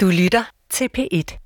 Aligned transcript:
Du 0.00 0.06
lytter 0.06 0.44
til 0.70 0.88
P1. 0.98 1.38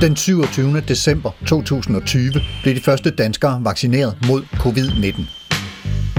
Den 0.00 0.16
27. 0.16 0.80
december 0.80 1.30
2020 1.46 2.32
blev 2.62 2.74
de 2.74 2.80
første 2.80 3.10
danskere 3.10 3.64
vaccineret 3.64 4.18
mod 4.26 4.42
covid-19. 4.42 5.22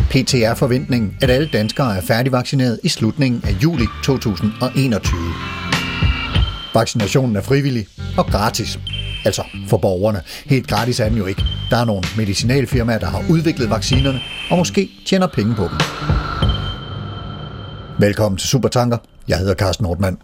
PTR 0.10 0.56
forventningen, 0.56 1.18
at 1.22 1.30
alle 1.30 1.50
danskere 1.54 1.98
er 1.98 2.02
færdigvaccineret 2.02 2.80
i 2.84 2.90
slutningen 2.90 3.42
af 3.46 3.64
juli 3.64 3.86
2021. 4.04 5.20
Vaccinationen 6.74 7.36
er 7.36 7.42
frivillig 7.42 7.88
og 8.18 8.26
gratis. 8.26 8.80
Altså 9.26 9.44
for 9.68 9.78
borgerne. 9.78 10.22
Helt 10.46 10.68
gratis 10.68 11.00
er 11.00 11.10
den 11.10 11.18
jo 11.18 11.26
ikke. 11.26 11.44
Der 11.70 11.78
er 11.78 11.86
nogle 11.86 12.04
medicinalfirmaer, 12.18 13.00
der 13.00 13.08
har 13.08 13.24
udviklet 13.30 13.70
vaccinerne, 13.70 14.20
og 14.50 14.58
måske 14.58 14.90
tjener 15.06 15.28
penge 15.28 15.56
på 15.56 15.64
dem. 15.64 15.78
Velkommen 18.00 18.38
til 18.38 18.50
Supertanker. 18.50 18.98
Jeg 19.28 19.38
hedder 19.38 19.56
Carsten 19.56 19.84
Nordmann. 19.84 20.18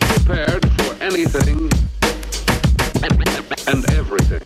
Prepared 0.00 0.62
for 0.78 1.04
anything 1.04 1.70
and 3.66 3.84
everything. 3.98 4.42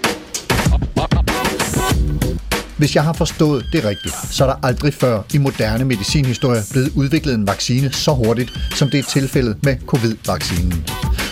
Hvis 2.78 2.94
jeg 2.94 3.04
har 3.04 3.12
forstået 3.12 3.66
det 3.72 3.84
rigtigt, 3.84 4.14
så 4.30 4.44
er 4.44 4.48
der 4.48 4.66
aldrig 4.66 4.94
før 4.94 5.22
i 5.34 5.38
moderne 5.38 5.84
medicinhistorie 5.84 6.62
blevet 6.70 6.92
udviklet 6.96 7.34
en 7.34 7.46
vaccine 7.46 7.92
så 7.92 8.12
hurtigt, 8.12 8.52
som 8.74 8.90
det 8.90 8.98
er 8.98 9.02
tilfældet 9.02 9.56
med 9.62 9.76
covid-vaccinen. 9.86 10.84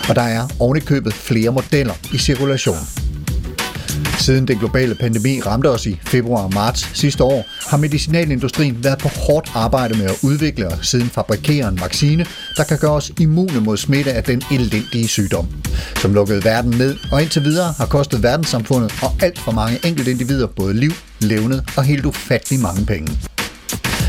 Og 0.09 0.15
der 0.15 0.21
er 0.21 0.47
ovenikøbet 0.59 1.13
flere 1.13 1.51
modeller 1.51 1.93
i 2.13 2.17
cirkulation. 2.17 3.14
Siden 4.17 4.47
den 4.47 4.57
globale 4.57 4.95
pandemi 4.95 5.41
ramte 5.41 5.69
os 5.69 5.85
i 5.85 5.99
februar 6.05 6.43
og 6.43 6.53
marts 6.53 6.89
sidste 6.93 7.23
år, 7.23 7.45
har 7.69 7.77
medicinalindustrien 7.77 8.83
været 8.83 8.99
på 8.99 9.07
hårdt 9.07 9.51
arbejde 9.55 9.97
med 9.97 10.05
at 10.05 10.15
udvikle 10.23 10.67
og 10.67 10.77
siden 10.81 11.09
fabrikere 11.09 11.67
en 11.67 11.79
vaccine, 11.81 12.25
der 12.57 12.63
kan 12.63 12.77
gøre 12.77 12.91
os 12.91 13.11
immune 13.19 13.59
mod 13.59 13.77
smitte 13.77 14.13
af 14.13 14.23
den 14.23 14.41
elendige 14.51 15.07
sygdom, 15.07 15.47
som 16.01 16.13
lukkede 16.13 16.43
verden 16.43 16.71
ned 16.71 16.97
og 17.11 17.21
indtil 17.21 17.43
videre 17.43 17.73
har 17.77 17.85
kostet 17.85 18.23
verdenssamfundet 18.23 18.93
og 19.01 19.11
alt 19.21 19.39
for 19.39 19.51
mange 19.51 19.79
enkelte 19.85 20.11
individer 20.11 20.47
både 20.47 20.73
liv, 20.73 20.91
levnet 21.19 21.63
og 21.77 21.83
helt 21.83 22.05
ufattelig 22.05 22.59
mange 22.59 22.85
penge. 22.85 23.19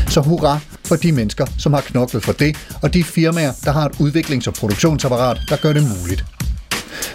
Så 0.09 0.21
hurra 0.21 0.59
for 0.85 0.95
de 0.95 1.11
mennesker, 1.11 1.45
som 1.57 1.73
har 1.73 1.81
knoklet 1.81 2.23
for 2.23 2.31
det, 2.31 2.57
og 2.81 2.93
de 2.93 3.03
firmaer, 3.03 3.53
der 3.65 3.71
har 3.71 3.85
et 3.85 3.95
udviklings- 3.99 4.47
og 4.47 4.53
produktionsapparat, 4.53 5.37
der 5.49 5.55
gør 5.55 5.73
det 5.73 5.83
muligt. 5.99 6.36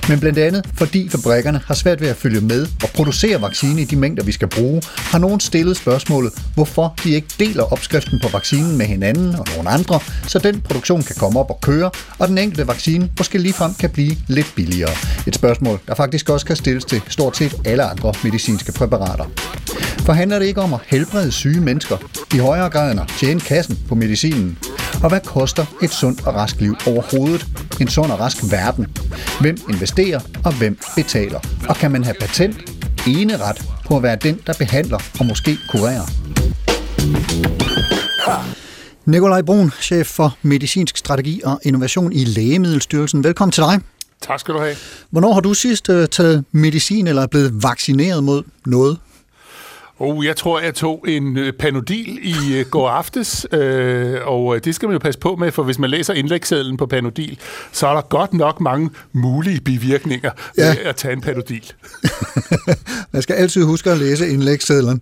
Men 0.09 0.21
blandt 0.21 0.39
andet 0.39 0.67
fordi 0.75 1.09
fabrikkerne 1.09 1.61
har 1.67 1.75
svært 1.75 2.01
ved 2.01 2.09
at 2.09 2.17
følge 2.17 2.41
med 2.41 2.67
og 2.83 2.89
producere 2.89 3.43
vaccine 3.43 3.83
i 3.83 3.85
de 3.85 3.97
mængder, 3.97 4.25
vi 4.25 4.33
skal 4.33 4.49
bruge, 4.49 4.83
har 4.87 5.19
nogen 5.19 5.41
stillet 5.41 5.77
spørgsmålet, 5.77 6.33
hvorfor 6.55 6.95
de 7.05 7.11
ikke 7.11 7.29
deler 7.39 7.73
opskriften 7.73 8.21
på 8.23 8.29
vaccinen 8.29 8.79
med 8.79 8.87
hinanden 8.87 9.35
og 9.35 9.47
nogle 9.57 9.71
andre, 9.71 10.01
så 10.27 10.39
den 10.39 10.61
produktion 10.61 11.03
kan 11.03 11.17
komme 11.19 11.41
op 11.41 11.51
og 11.51 11.59
køre, 11.61 11.91
og 12.19 12.29
den 12.29 12.39
enkelte 12.39 12.67
vaccine 12.69 13.09
måske 13.19 13.39
ligefrem 13.39 13.75
kan 13.75 13.91
blive 13.91 14.17
lidt 14.27 14.53
billigere. 14.57 14.93
Et 15.27 15.35
spørgsmål, 15.35 15.79
der 15.89 15.95
faktisk 15.95 16.29
også 16.29 16.47
kan 16.47 16.57
stilles 16.57 16.85
til 16.85 17.03
stort 17.09 17.37
set 17.37 17.55
alle 17.65 17.83
andre 17.83 18.15
medicinske 18.25 18.73
præparater. 18.73 19.25
For 20.05 20.13
handler 20.13 20.39
det 20.39 20.47
ikke 20.47 20.61
om 20.61 20.75
at 20.75 20.81
helbrede 20.87 21.33
syge 21.33 21.61
mennesker, 21.61 21.97
i 22.35 22.39
højere 22.39 22.71
grad 22.71 22.93
end 22.93 23.01
at 23.01 23.13
tjene 23.21 23.41
kassen 23.41 23.79
på 23.89 23.95
medicinen? 23.95 24.59
Og 25.03 25.09
hvad 25.09 25.21
koster 25.21 25.65
et 25.83 25.91
sundt 25.91 26.27
og 26.27 26.35
rask 26.35 26.61
liv 26.61 26.77
overhovedet? 26.87 27.47
En 27.81 27.89
sund 27.89 28.13
og 28.13 28.21
rask 28.21 28.37
verden? 28.51 28.87
Hvem 29.41 29.57
investerer, 29.73 30.20
og 30.45 30.59
hvem 30.59 30.78
betaler? 30.97 31.41
Og 31.69 31.77
kan 31.77 31.91
man 31.91 32.05
have 32.05 32.15
patent, 32.20 32.56
ene 33.06 33.37
ret 33.37 33.62
på 33.87 33.97
at 33.97 34.03
være 34.03 34.17
den, 34.17 34.41
der 34.47 34.53
behandler 34.59 34.98
og 35.20 35.27
måske 35.27 35.58
kurerer? 35.70 36.07
Nikolaj 39.07 39.42
Brun, 39.42 39.70
chef 39.80 40.07
for 40.07 40.36
medicinsk 40.42 40.97
strategi 40.97 41.41
og 41.45 41.61
innovation 41.63 42.13
i 42.13 42.24
Lægemiddelstyrelsen. 42.24 43.24
Velkommen 43.24 43.52
til 43.52 43.63
dig. 43.63 43.80
Tak 44.20 44.41
skal 44.41 44.55
du 44.55 44.61
have. 44.61 44.77
Hvornår 45.11 45.33
har 45.33 45.41
du 45.41 45.55
sidst 45.55 45.89
øh, 45.89 46.08
taget 46.08 46.45
medicin 46.52 47.07
eller 47.07 47.23
er 47.23 47.27
blevet 47.27 47.63
vaccineret 47.63 48.24
mod 48.24 48.42
noget? 48.67 48.98
Oh, 50.05 50.24
jeg 50.24 50.36
tror, 50.36 50.61
jeg 50.61 50.74
tog 50.74 51.05
en 51.08 51.39
øh, 51.39 51.52
panodil 51.52 52.18
i 52.23 52.58
øh, 52.58 52.67
går 52.67 52.89
aftes, 52.89 53.46
øh, 53.52 54.20
og 54.24 54.57
øh, 54.57 54.64
det 54.64 54.74
skal 54.74 54.86
man 54.86 54.92
jo 54.92 54.98
passe 54.98 55.20
på 55.20 55.36
med, 55.36 55.52
for 55.52 55.63
hvis 55.63 55.79
man 55.79 55.90
læser 55.90 56.14
indlægssedlen 56.14 56.77
på 56.77 56.86
panodil, 56.86 57.39
så 57.73 57.86
er 57.86 57.95
der 57.95 58.01
godt 58.01 58.35
nok 58.35 58.61
mange 58.61 58.91
mulige 59.12 59.61
bivirkninger 59.61 60.30
ja. 60.58 60.68
ved 60.68 60.79
at 60.85 60.96
tage 60.96 61.12
en 61.12 61.20
panodil. 61.20 61.73
Man 63.12 63.23
skal 63.23 63.35
altid 63.35 63.64
huske 63.64 63.91
at 63.91 63.98
læse 63.98 64.29
indlægssedlen. 64.29 65.01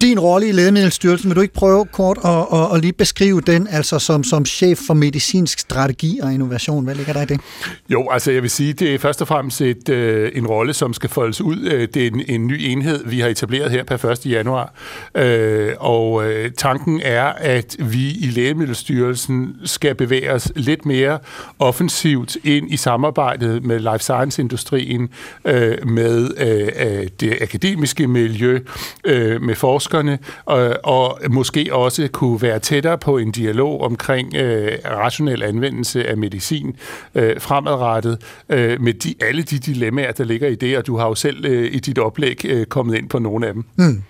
Din 0.00 0.18
rolle 0.18 0.48
i 0.48 0.52
Lægemiddelstyrelsen, 0.52 1.30
vil 1.30 1.36
du 1.36 1.40
ikke 1.40 1.54
prøve 1.54 1.86
kort 1.86 2.18
at, 2.24 2.58
at, 2.58 2.74
at 2.74 2.80
lige 2.80 2.92
beskrive 2.92 3.40
den, 3.40 3.68
altså 3.70 3.98
som, 3.98 4.24
som 4.24 4.44
chef 4.44 4.78
for 4.86 4.94
medicinsk 4.94 5.58
strategi 5.58 6.18
og 6.22 6.34
innovation? 6.34 6.84
Hvad 6.84 6.94
ligger 6.94 7.12
der 7.12 7.22
i 7.22 7.24
det? 7.24 7.40
Jo, 7.88 8.08
altså 8.10 8.30
jeg 8.30 8.42
vil 8.42 8.50
sige, 8.50 8.72
det 8.72 8.94
er 8.94 8.98
først 8.98 9.22
og 9.22 9.28
fremmest 9.28 9.60
et, 9.60 9.88
øh, 9.88 10.32
en 10.34 10.46
rolle, 10.46 10.74
som 10.74 10.94
skal 10.94 11.10
foldes 11.10 11.40
ud. 11.40 11.68
Øh, 11.72 11.88
det 11.94 12.02
er 12.02 12.06
en, 12.06 12.22
en 12.28 12.46
ny 12.46 12.56
enhed, 12.60 13.06
vi 13.06 13.20
har 13.20 13.28
etableret 13.28 13.70
her 13.70 13.84
per 13.84 14.04
1. 14.04 14.26
januar. 14.26 14.74
Øh, 15.14 15.72
og 15.78 16.24
øh, 16.24 16.50
tanken 16.52 17.00
er, 17.04 17.24
at 17.24 17.76
vi 17.78 18.10
i 18.10 18.26
Lægemiddelstyrelsen 18.26 19.56
skal 19.64 19.94
bevæge 19.94 20.32
os 20.32 20.52
lidt 20.56 20.86
mere 20.86 21.18
offensivt 21.58 22.36
ind 22.44 22.72
i 22.72 22.76
samarbejdet 22.76 23.64
med 23.64 23.78
life 23.78 23.98
science-industrien, 23.98 25.08
øh, 25.44 25.88
med 25.88 26.30
øh, 26.36 27.00
øh 27.00 27.08
det 27.20 27.38
akademiske 27.40 28.06
miljø, 28.06 28.60
øh, 29.04 29.42
med 29.42 29.54
forskerne, 29.90 30.18
og, 30.44 30.76
og 30.84 31.18
måske 31.30 31.68
også 31.72 32.08
kunne 32.12 32.42
være 32.42 32.58
tættere 32.58 32.98
på 32.98 33.18
en 33.18 33.30
dialog 33.30 33.80
omkring 33.80 34.34
øh, 34.34 34.72
rationel 34.84 35.42
anvendelse 35.42 36.08
af 36.08 36.16
medicin 36.16 36.76
øh, 37.14 37.40
fremadrettet, 37.40 38.18
øh, 38.48 38.80
med 38.80 38.94
de, 38.94 39.14
alle 39.20 39.42
de 39.42 39.58
dilemmaer, 39.58 40.12
der 40.12 40.24
ligger 40.24 40.48
i 40.48 40.54
det, 40.54 40.78
og 40.78 40.86
du 40.86 40.96
har 40.96 41.06
jo 41.06 41.14
selv 41.14 41.44
øh, 41.44 41.74
i 41.74 41.78
dit 41.78 41.98
oplæg 41.98 42.44
øh, 42.44 42.66
kommet 42.66 42.98
ind 42.98 43.08
på 43.08 43.18
nogle 43.18 43.46
af 43.46 43.54
dem. 43.54 43.64
Mm. 43.76 44.02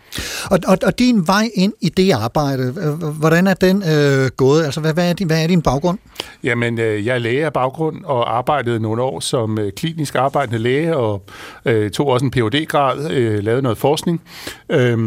Og, 0.50 0.58
og, 0.66 0.78
og 0.86 0.98
din 0.98 1.26
vej 1.26 1.50
ind 1.54 1.72
i 1.80 1.88
det 1.88 2.12
arbejde, 2.12 2.72
hvordan 3.18 3.46
er 3.46 3.54
den 3.54 3.82
øh, 3.82 4.30
gået? 4.36 4.64
Altså, 4.64 4.80
hvad, 4.80 4.94
hvad, 4.94 5.08
er 5.08 5.12
din, 5.12 5.26
hvad 5.26 5.42
er 5.42 5.46
din 5.46 5.62
baggrund? 5.62 5.98
Jamen, 6.44 6.78
øh, 6.78 7.06
jeg 7.06 7.14
er 7.14 7.18
læge 7.18 7.44
af 7.44 7.52
baggrund 7.52 8.04
og 8.04 8.36
arbejdede 8.36 8.80
nogle 8.80 9.02
år 9.02 9.20
som 9.20 9.58
øh, 9.58 9.72
klinisk 9.72 10.14
arbejdende 10.14 10.58
læge 10.58 10.96
og 10.96 11.22
øh, 11.64 11.90
tog 11.90 12.06
også 12.06 12.24
en 12.24 12.30
phd 12.30 12.66
grad 12.66 13.10
øh, 13.10 13.44
lavede 13.44 13.62
noget 13.62 13.78
forskning. 13.78 14.20
Øh, 14.68 14.98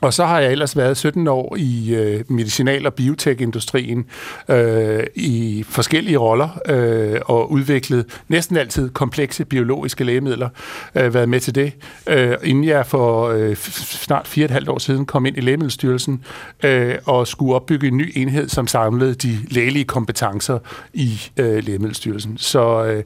og 0.00 0.14
så 0.14 0.24
har 0.24 0.40
jeg 0.40 0.52
ellers 0.52 0.76
været 0.76 0.96
17 0.96 1.28
år 1.28 1.56
i 1.58 1.94
øh, 1.94 2.24
medicinal- 2.28 2.86
og 2.86 2.94
biotekindustrien 2.94 4.04
øh, 4.48 5.04
i 5.14 5.64
forskellige 5.68 6.16
roller 6.16 6.58
øh, 6.66 7.20
og 7.26 7.52
udviklet 7.52 8.06
næsten 8.28 8.56
altid 8.56 8.90
komplekse 8.90 9.44
biologiske 9.44 10.04
lægemidler. 10.04 10.48
Øh, 10.94 11.14
været 11.14 11.28
med 11.28 11.40
til 11.40 11.54
det, 11.54 11.72
øh, 12.06 12.36
inden 12.42 12.64
jeg 12.64 12.86
for 12.86 13.28
øh, 13.28 13.56
snart 13.56 14.28
fire 14.28 14.44
og 14.44 14.46
et 14.46 14.50
halvt 14.50 14.68
år 14.68 14.78
siden 14.78 15.06
kom 15.06 15.26
ind 15.26 15.36
i 15.36 15.40
Lægemiddelstyrelsen 15.40 16.24
øh, 16.64 16.94
og 17.04 17.26
skulle 17.26 17.54
opbygge 17.54 17.88
en 17.88 17.96
ny 17.96 18.12
enhed, 18.16 18.48
som 18.48 18.66
samlede 18.66 19.14
de 19.14 19.38
lægelige 19.48 19.84
kompetencer 19.84 20.58
i 20.92 21.20
øh, 21.36 21.64
Lægemiddelstyrelsen. 21.64 22.38
Så 22.38 22.84
øh, 22.84 23.04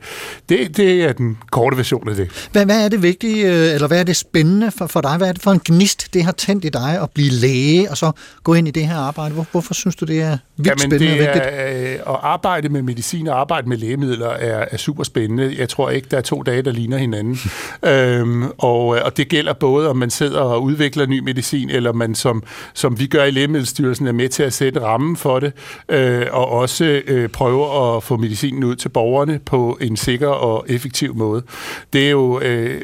det, 0.48 0.76
det 0.76 1.04
er 1.04 1.12
den 1.12 1.38
korte 1.50 1.76
version 1.76 2.08
af 2.08 2.16
det. 2.16 2.48
Hvad, 2.52 2.64
hvad 2.64 2.84
er 2.84 2.88
det 2.88 3.02
vigtige, 3.02 3.46
øh, 3.46 3.74
eller 3.74 3.86
hvad 3.86 4.00
er 4.00 4.04
det 4.04 4.16
spændende 4.16 4.70
for, 4.70 4.86
for 4.86 5.00
dig? 5.00 5.16
Hvad 5.16 5.28
er 5.28 5.32
det 5.32 5.42
for 5.42 5.50
en 5.50 5.60
gnist, 5.64 6.14
det 6.14 6.24
har 6.24 6.32
tændt 6.32 6.64
i 6.64 6.68
dig 6.68 6.83
at 6.92 7.10
blive 7.10 7.30
læge, 7.30 7.90
og 7.90 7.96
så 7.96 8.12
gå 8.42 8.54
ind 8.54 8.68
i 8.68 8.70
det 8.70 8.86
her 8.86 8.96
arbejde? 8.96 9.34
Hvor, 9.34 9.46
hvorfor 9.50 9.74
synes 9.74 9.96
du, 9.96 10.04
det 10.04 10.22
er 10.22 10.38
vildt 10.56 10.68
Jamen, 10.68 10.78
spændende 10.78 11.28
og 11.28 11.34
det 11.34 11.42
er, 11.44 11.92
øh, 11.92 12.14
at 12.14 12.20
arbejde 12.22 12.68
med 12.68 12.82
medicin 12.82 13.28
og 13.28 13.40
arbejde 13.40 13.68
med 13.68 13.76
lægemidler 13.76 14.28
er, 14.28 14.64
er 14.70 14.76
super 14.76 15.04
spændende. 15.04 15.54
Jeg 15.58 15.68
tror 15.68 15.90
ikke, 15.90 16.08
der 16.10 16.16
er 16.16 16.20
to 16.20 16.42
dage, 16.42 16.62
der 16.62 16.72
ligner 16.72 16.98
hinanden. 16.98 17.38
øhm, 17.92 18.42
og, 18.58 18.86
og 18.86 19.16
det 19.16 19.28
gælder 19.28 19.52
både, 19.52 19.90
om 19.90 19.96
man 19.96 20.10
sidder 20.10 20.40
og 20.40 20.62
udvikler 20.62 21.06
ny 21.06 21.18
medicin, 21.18 21.70
eller 21.70 21.92
man, 21.92 22.14
som, 22.14 22.42
som 22.74 22.98
vi 22.98 23.06
gør 23.06 23.24
i 23.24 23.30
Lægemiddelstyrelsen, 23.30 24.06
er 24.06 24.12
med 24.12 24.28
til 24.28 24.42
at 24.42 24.52
sætte 24.52 24.80
rammen 24.80 25.16
for 25.16 25.40
det, 25.40 25.52
øh, 25.88 26.26
og 26.30 26.48
også 26.48 27.02
øh, 27.06 27.28
prøve 27.28 27.96
at 27.96 28.02
få 28.02 28.16
medicinen 28.16 28.64
ud 28.64 28.76
til 28.76 28.88
borgerne 28.88 29.40
på 29.46 29.78
en 29.80 29.96
sikker 29.96 30.28
og 30.28 30.64
effektiv 30.68 31.14
måde. 31.14 31.42
Det 31.92 32.06
er 32.06 32.10
jo 32.10 32.40
øh, 32.40 32.80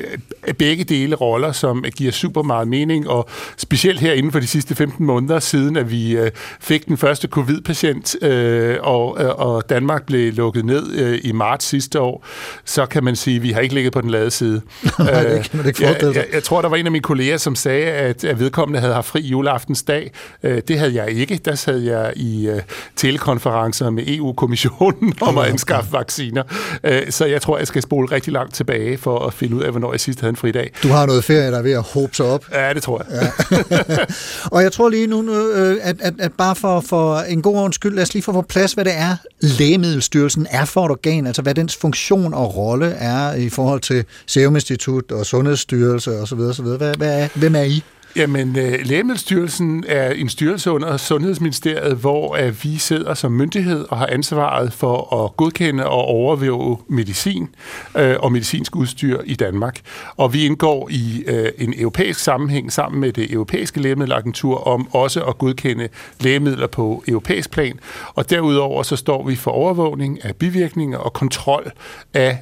begge 0.59 0.85
dele 0.85 1.17
roller, 1.17 1.53
som 1.53 1.85
giver 1.97 2.13
super 2.13 2.43
meget 2.43 2.69
mening, 2.69 3.09
og 3.09 3.29
specielt 3.57 3.90
specielt 3.91 4.01
her 4.01 4.13
inden 4.13 4.33
for 4.33 4.41
de 4.41 4.47
sidste 4.47 4.75
15 4.75 5.07
måneder 5.07 5.39
siden, 5.39 5.77
at 5.77 5.91
vi 5.91 6.17
øh, 6.17 6.31
fik 6.61 6.87
den 6.87 6.97
første 6.97 7.29
covid-patient, 7.29 8.23
øh, 8.23 8.77
og, 8.81 9.17
øh, 9.21 9.29
og 9.29 9.71
Danmark 9.71 10.07
blev 10.07 10.33
lukket 10.33 10.65
ned 10.65 10.93
øh, 10.93 11.19
i 11.23 11.33
marts 11.33 11.65
sidste 11.67 12.01
år, 12.01 12.25
så 12.65 12.87
kan 12.87 13.05
man 13.05 13.17
sige, 13.17 13.37
at 13.37 13.43
vi 13.43 13.51
har 13.51 13.61
ikke 13.61 13.75
ligget 13.75 13.93
på 13.93 14.01
den 14.01 14.11
lade 14.11 14.31
side. 14.31 14.61
Nej, 14.99 15.23
det 15.23 15.51
kan 15.51 15.57
man 15.57 15.67
ikke 15.67 15.83
jeg, 15.83 15.89
forestille 15.89 16.15
sig. 16.15 16.21
jeg, 16.21 16.35
jeg 16.35 16.43
tror, 16.43 16.63
der 16.63 16.69
var 16.69 16.77
en 16.77 16.87
af 16.87 16.93
mine 16.93 17.03
kolleger, 17.03 17.37
som 17.37 17.55
sagde, 17.55 17.85
at, 17.85 18.25
at 18.25 18.39
vedkommende 18.41 18.81
havde 18.81 18.95
haft 18.95 19.07
fri 19.07 19.21
juleaftensdag. 19.21 20.13
Øh, 20.43 20.63
det 20.69 20.79
havde 20.79 20.95
jeg 20.95 21.11
ikke. 21.11 21.41
Der 21.45 21.55
sad 21.55 21.79
jeg 21.79 22.13
i 22.17 22.49
øh, 22.49 22.61
telekonferencer 22.97 23.91
med 23.91 24.05
EU-kommissionen 24.07 25.15
om 25.29 25.39
at 25.39 25.47
anskaffe 25.47 25.93
vacciner. 25.93 26.43
Øh, 26.85 27.11
så 27.11 27.25
jeg 27.25 27.43
tror, 27.43 27.59
jeg 27.59 27.67
skal 27.67 27.83
spole 27.83 28.09
rigtig 28.13 28.33
langt 28.33 28.55
tilbage 28.55 28.99
for 28.99 29.27
at 29.27 29.35
finde 29.35 29.57
ud 29.57 29.63
af, 29.63 29.71
hvornår 29.71 29.93
jeg 29.93 30.01
sidst 30.01 30.21
havde 30.21 30.31
en 30.31 30.37
fridag. 30.37 30.73
Du 30.83 30.89
har 30.89 31.07
noget 31.07 31.25
ferie, 31.25 31.51
der 31.51 31.59
er 31.59 31.63
ved 31.63 31.73
at 31.73 31.83
håbe 31.83 32.15
sig 32.17 32.27
op. 32.27 32.45
Ja, 32.53 32.73
det 32.75 32.83
tror 32.83 33.03
jeg. 33.11 33.33
Ja. 33.71 33.77
Og 34.55 34.63
jeg 34.63 34.73
tror 34.73 34.89
lige 34.89 35.07
nu, 35.07 35.35
øh, 35.35 35.79
at, 35.83 35.97
at, 36.01 36.15
at 36.19 36.33
bare 36.33 36.57
for, 36.57 36.81
for 36.81 37.19
en 37.19 37.43
god 37.43 37.57
ordens 37.57 37.75
skyld, 37.75 37.95
lad 37.95 38.03
os 38.03 38.15
lige 38.15 38.23
få 38.23 38.33
på 38.33 38.43
plads, 38.43 38.73
hvad 38.73 38.85
det 38.85 38.97
er, 38.97 39.17
Lægemiddelstyrelsen 39.41 40.47
er 40.51 40.65
for 40.65 40.85
et 40.85 40.91
organ, 40.91 41.27
altså 41.27 41.43
hvad 41.43 41.55
dens 41.55 41.77
funktion 41.77 42.35
og 42.35 42.57
rolle 42.57 42.87
er 42.87 43.35
i 43.35 43.49
forhold 43.49 43.81
til 43.81 44.05
Serum 44.27 44.55
Institut 44.55 45.13
og 45.13 45.27
Sundhedsstyrelse 45.27 46.21
osv. 46.21 46.39
osv. 46.39 46.65
Hvad, 46.65 46.95
hvad 46.97 47.23
er, 47.23 47.29
hvem 47.35 47.55
er 47.55 47.63
I? 47.63 47.83
Jamen, 48.17 48.59
øh, 48.59 48.79
Lægemiddelstyrelsen 48.85 49.85
er 49.89 50.11
en 50.11 50.29
styrelse 50.29 50.71
under 50.71 50.97
Sundhedsministeriet, 50.97 51.97
hvor 51.97 52.37
øh, 52.37 52.65
vi 52.65 52.79
sidder 52.79 53.15
som 53.15 53.33
myndighed 53.33 53.87
og 53.89 53.99
har 53.99 54.07
ansvaret 54.07 54.73
for 54.73 55.25
at 55.25 55.37
godkende 55.37 55.87
og 55.87 56.05
overvåge 56.05 56.79
medicin 56.89 57.49
øh, 57.97 58.17
og 58.19 58.33
medicinsk 58.33 58.77
udstyr 58.77 59.21
i 59.25 59.35
Danmark. 59.35 59.81
Og 60.17 60.33
vi 60.33 60.47
indgår 60.47 60.89
i 60.91 61.25
en 61.59 61.75
europæisk 61.79 62.21
sammenhæng 62.21 62.73
sammen 62.73 63.01
med 63.01 63.13
det 63.13 63.33
europæiske 63.33 63.81
lægemiddelagentur 63.81 64.69
om 64.69 64.89
også 64.95 65.23
at 65.25 65.39
godkende 65.39 65.89
lægemidler 66.21 66.67
på 66.67 67.05
europæisk 67.09 67.51
plan. 67.51 67.79
Og 68.15 68.31
derudover 68.31 68.83
så 68.83 68.97
står 68.97 69.27
vi 69.27 69.37
for 69.37 69.51
overvågning 69.51 70.25
af 70.25 70.37
bivirkninger 70.37 70.99
og 70.99 71.13
kontrol 71.13 71.71
af 72.15 72.39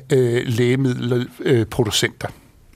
lægemiddelproducenter. 0.47 2.29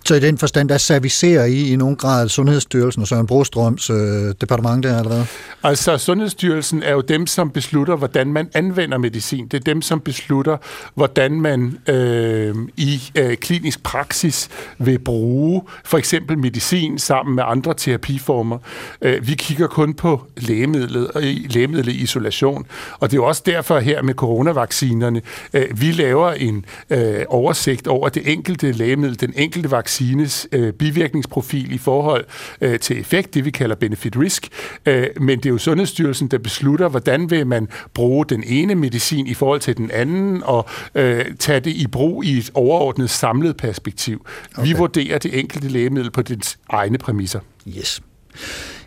Så 0.04 0.14
i 0.14 0.20
den 0.20 0.38
forstand, 0.38 0.68
der 0.68 0.78
servicerer 0.78 1.44
I 1.44 1.72
i 1.72 1.76
nogen 1.76 1.96
grad 1.96 2.28
Sundhedsstyrelsen 2.28 3.02
og 3.02 3.08
Søren 3.08 3.26
Brostrøms 3.26 3.90
øh, 3.90 3.96
departement 4.40 4.84
der, 4.84 4.98
eller 4.98 5.14
hvad? 5.14 5.24
Altså, 5.62 5.98
Sundhedsstyrelsen 5.98 6.82
er 6.82 6.92
jo 6.92 7.00
dem, 7.00 7.26
som 7.26 7.50
beslutter, 7.50 7.96
hvordan 7.96 8.32
man 8.32 8.48
anvender 8.54 8.98
medicin. 8.98 9.48
Det 9.48 9.54
er 9.54 9.64
dem, 9.64 9.82
som 9.82 10.00
beslutter, 10.00 10.56
hvordan 10.94 11.40
man 11.40 11.78
øh, 11.88 12.54
i 12.76 13.02
øh, 13.18 13.36
klinisk 13.36 13.82
praksis 13.82 14.48
vil 14.78 14.98
bruge 14.98 15.62
for 15.84 15.98
eksempel 15.98 16.38
medicin 16.38 16.98
sammen 16.98 17.36
med 17.36 17.44
andre 17.46 17.74
terapiformer. 17.74 18.58
Øh, 19.02 19.28
vi 19.28 19.34
kigger 19.34 19.66
kun 19.66 19.94
på 19.94 20.22
lægemidlet 20.36 21.08
og 21.08 21.22
lægemidlet 21.22 21.92
i 21.92 22.02
isolation. 22.02 22.66
Og 23.00 23.10
det 23.10 23.16
er 23.16 23.20
jo 23.20 23.26
også 23.26 23.42
derfor 23.46 23.78
her 23.78 24.02
med 24.02 24.14
coronavaccinerne, 24.14 25.22
øh, 25.52 25.80
vi 25.80 25.92
laver 25.92 26.30
en 26.32 26.64
øh, 26.90 27.24
oversigt 27.28 27.86
over 27.86 28.08
det 28.08 28.32
enkelte 28.32 28.72
lægemiddel, 28.72 29.20
den 29.20 29.32
enkelte 29.36 29.70
vaccine, 29.70 29.92
vaccines 30.02 30.48
øh, 30.52 30.72
bivirkningsprofil 30.72 31.72
i 31.72 31.78
forhold 31.78 32.24
øh, 32.60 32.80
til 32.80 33.00
effekt, 33.00 33.34
det 33.34 33.44
vi 33.44 33.50
kalder 33.50 33.76
benefit-risk. 33.76 34.48
Øh, 34.86 35.06
men 35.20 35.38
det 35.38 35.46
er 35.46 35.50
jo 35.50 35.58
Sundhedsstyrelsen, 35.58 36.28
der 36.28 36.38
beslutter, 36.38 36.88
hvordan 36.88 37.30
vil 37.30 37.46
man 37.46 37.68
bruge 37.94 38.26
den 38.26 38.44
ene 38.46 38.74
medicin 38.74 39.26
i 39.26 39.34
forhold 39.34 39.60
til 39.60 39.76
den 39.76 39.90
anden, 39.90 40.42
og 40.42 40.68
øh, 40.94 41.24
tage 41.38 41.60
det 41.60 41.70
i 41.70 41.86
brug 41.86 42.24
i 42.24 42.38
et 42.38 42.50
overordnet 42.54 43.10
samlet 43.10 43.56
perspektiv. 43.56 44.26
Okay. 44.54 44.68
Vi 44.68 44.72
vurderer 44.72 45.18
det 45.18 45.38
enkelte 45.38 45.68
lægemiddel 45.68 46.10
på 46.10 46.22
dets 46.22 46.58
egne 46.68 46.98
præmisser. 46.98 47.40
Yes. 47.78 48.02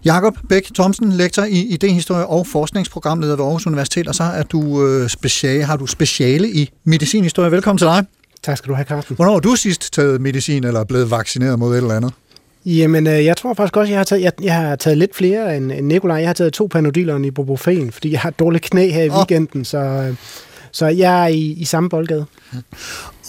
Jakob 0.06 0.38
Bæk 0.50 0.64
Thomsen, 0.76 1.12
lektor 1.12 1.44
i 1.44 1.78
idéhistorie 1.78 2.26
og 2.28 2.48
forskningsprogramleder 2.48 3.36
ved 3.36 3.46
Aarhus 3.46 3.68
Universitet, 3.68 4.08
og 4.08 4.16
så 4.16 4.24
er 4.24 4.44
du 4.44 4.88
øh, 4.88 5.10
speciale, 5.10 5.64
har 5.64 5.78
du 5.78 5.86
speciale 5.86 6.52
i 6.52 6.70
medicinhistorie. 6.84 7.52
Velkommen 7.52 7.78
til 7.78 7.88
dig. 7.88 8.06
Tak 8.46 8.58
skal 8.58 8.70
du 8.70 8.76
have, 8.76 8.86
Carsten. 8.86 9.16
Hvornår 9.16 9.34
har 9.34 9.40
du 9.40 9.56
sidst 9.56 9.94
taget 9.94 10.22
medicin 10.22 10.64
eller 10.64 10.80
er 10.80 10.84
blevet 10.84 11.12
vaccineret 11.12 11.60
mod 11.60 11.74
et 11.74 11.78
eller 11.78 11.96
andet? 11.96 12.14
Jamen, 12.66 13.08
øh, 13.08 13.26
jeg 13.26 13.38
tror 13.38 13.54
faktisk 13.54 13.78
også, 13.78 13.92
jeg 13.92 14.00
har 14.00 14.04
taget, 14.04 14.22
jeg, 14.22 14.32
jeg 14.42 14.56
har 14.56 14.76
taget 14.76 14.98
lidt 14.98 15.16
flere 15.16 15.58
end, 15.58 15.72
end 15.72 15.88
Nikolaj. 15.88 16.18
Jeg 16.18 16.28
har 16.28 16.34
taget 16.34 16.54
to 16.54 16.68
panodiler 16.68 17.18
i 17.18 17.28
ibuprofen, 17.28 17.92
fordi 17.92 18.12
jeg 18.12 18.20
har 18.20 18.30
et 18.30 18.40
dårligt 18.40 18.64
knæ 18.64 18.90
her 18.90 19.04
i 19.04 19.10
oh. 19.10 19.18
weekenden, 19.18 19.66
så, 19.66 19.78
øh, 19.78 20.16
så 20.76 20.86
jeg 20.86 21.24
er 21.24 21.28
i, 21.28 21.40
i 21.40 21.66
samme 21.66 21.90
boldgade. 21.90 22.26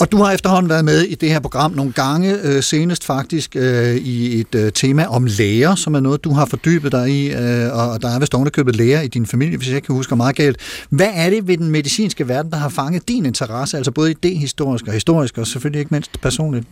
Og 0.01 0.13
du 0.13 0.17
har 0.17 0.33
efterhånden 0.33 0.71
været 0.71 0.85
med 0.85 1.03
i 1.03 1.15
det 1.15 1.31
her 1.31 1.41
program 1.41 1.73
nogle 1.73 1.93
gange, 1.93 2.37
øh, 2.43 2.63
senest 2.63 3.05
faktisk 3.05 3.57
øh, 3.57 3.97
i 3.97 4.41
et 4.41 4.55
øh, 4.55 4.73
tema 4.73 5.05
om 5.05 5.25
læger, 5.25 5.75
som 5.75 5.95
er 5.95 6.01
noget, 6.01 6.25
du 6.25 6.33
har 6.33 6.47
fordybet 6.47 6.93
dig 6.93 7.09
i, 7.11 7.31
øh, 7.31 7.77
og 7.77 8.03
der 8.03 8.09
er 8.09 8.19
vist 8.19 8.35
ovenikøbet 8.35 8.77
læger 8.77 9.01
i 9.01 9.09
din 9.09 9.27
familie, 9.27 9.57
hvis 9.57 9.69
jeg 9.69 9.77
ikke 9.77 9.93
husker 9.93 10.17
meget 10.17 10.37
galt. 10.37 10.57
Hvad 10.91 11.09
er 11.15 11.31
det 11.31 11.49
ved 11.49 11.59
den 11.59 11.71
medicinske 11.71 12.29
verden, 12.29 12.51
der 12.51 12.57
har 12.57 12.69
fanget 12.69 13.09
din 13.09 13.27
interesse, 13.27 13.77
altså 13.77 13.91
både 13.91 14.11
idéhistorisk 14.11 14.87
og 14.87 14.93
historisk, 14.93 15.39
og 15.39 15.47
selvfølgelig 15.47 15.79
ikke 15.79 15.95
mindst 15.95 16.21
personligt? 16.21 16.67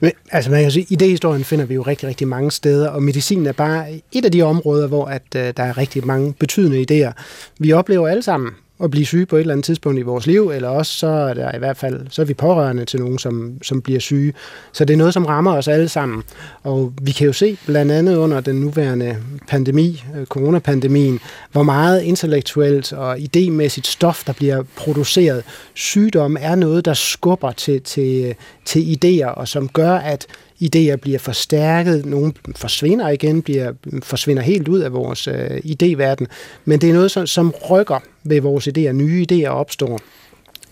Men, 0.00 0.12
altså 0.30 0.50
man 0.50 0.62
kan 0.62 0.70
sige, 0.70 0.86
idéhistorien 0.92 1.42
finder 1.42 1.64
vi 1.64 1.74
jo 1.74 1.82
rigtig, 1.82 2.08
rigtig 2.08 2.28
mange 2.28 2.50
steder, 2.50 2.88
og 2.88 3.02
medicin 3.02 3.46
er 3.46 3.52
bare 3.52 4.02
et 4.12 4.24
af 4.24 4.32
de 4.32 4.42
områder, 4.42 4.86
hvor 4.86 5.06
at, 5.06 5.22
øh, 5.36 5.52
der 5.56 5.62
er 5.62 5.78
rigtig 5.78 6.06
mange 6.06 6.34
betydende 6.38 6.86
idéer. 6.90 7.12
Vi 7.58 7.72
oplever 7.72 8.08
alle 8.08 8.22
sammen 8.22 8.50
at 8.82 8.90
blive 8.90 9.06
syge 9.06 9.26
på 9.26 9.36
et 9.36 9.40
eller 9.40 9.54
andet 9.54 9.64
tidspunkt 9.64 9.98
i 9.98 10.02
vores 10.02 10.26
liv, 10.26 10.50
eller 10.50 10.68
også 10.68 10.92
så 10.92 11.06
er 11.06 11.34
der 11.34 11.54
i 11.54 11.58
hvert 11.58 11.76
fald, 11.76 12.06
så 12.10 12.22
er 12.22 12.26
vi 12.26 12.34
pårørende 12.34 12.84
til 12.84 13.00
nogen, 13.00 13.18
som, 13.18 13.52
som 13.62 13.82
bliver 13.82 14.00
syge. 14.00 14.32
Så 14.72 14.84
det 14.84 14.94
er 14.94 14.98
noget, 14.98 15.14
som 15.14 15.26
rammer 15.26 15.52
os 15.52 15.68
alle 15.68 15.88
sammen. 15.88 16.22
Og 16.62 16.92
vi 17.02 17.12
kan 17.12 17.26
jo 17.26 17.32
se 17.32 17.58
blandt 17.66 17.92
andet 17.92 18.16
under 18.16 18.40
den 18.40 18.56
nuværende 18.56 19.16
pandemi, 19.48 20.04
øh, 20.16 20.26
coronapandemien, 20.26 21.20
hvor 21.52 21.62
meget 21.62 22.02
intellektuelt 22.02 22.92
og 22.92 23.16
idémæssigt 23.16 23.90
stof, 23.90 24.24
der 24.24 24.32
bliver 24.32 24.62
produceret. 24.76 25.44
Sygdom 25.74 26.36
er 26.40 26.54
noget, 26.54 26.84
der 26.84 26.94
skubber 26.94 27.52
til, 27.52 27.82
til, 27.82 28.24
øh, 28.24 28.34
til 28.64 28.98
idéer, 29.04 29.28
og 29.28 29.48
som 29.48 29.68
gør, 29.68 29.94
at 29.94 30.26
idéer 30.62 30.96
bliver 30.96 31.18
forstærket, 31.18 32.06
nogle 32.06 32.32
forsvinder 32.56 33.08
igen, 33.08 33.42
bliver, 33.42 33.72
forsvinder 34.02 34.42
helt 34.42 34.68
ud 34.68 34.78
af 34.78 34.92
vores 34.92 35.28
øh, 35.28 35.50
idéverden, 35.50 36.26
men 36.64 36.80
det 36.80 36.90
er 36.90 36.94
noget, 36.94 37.10
som, 37.10 37.26
som 37.26 37.54
rykker 37.70 37.98
ved 38.24 38.40
vores 38.40 38.68
idéer, 38.68 38.92
nye 38.92 39.26
idéer 39.32 39.46
opstår. 39.46 40.00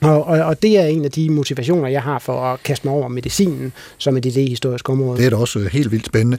Og, 0.00 0.24
og, 0.24 0.38
og 0.38 0.62
det 0.62 0.78
er 0.78 0.86
en 0.86 1.04
af 1.04 1.10
de 1.10 1.30
motivationer, 1.30 1.88
jeg 1.88 2.02
har 2.02 2.18
for 2.18 2.40
at 2.40 2.62
kaste 2.62 2.86
mig 2.86 2.94
over 2.94 3.08
medicinen 3.08 3.72
som 3.98 4.16
et 4.16 4.26
idéhistorisk 4.26 4.88
område. 4.88 5.18
Det 5.18 5.26
er 5.26 5.30
da 5.30 5.36
også 5.36 5.68
helt 5.72 5.92
vildt 5.92 6.06
spændende. 6.06 6.38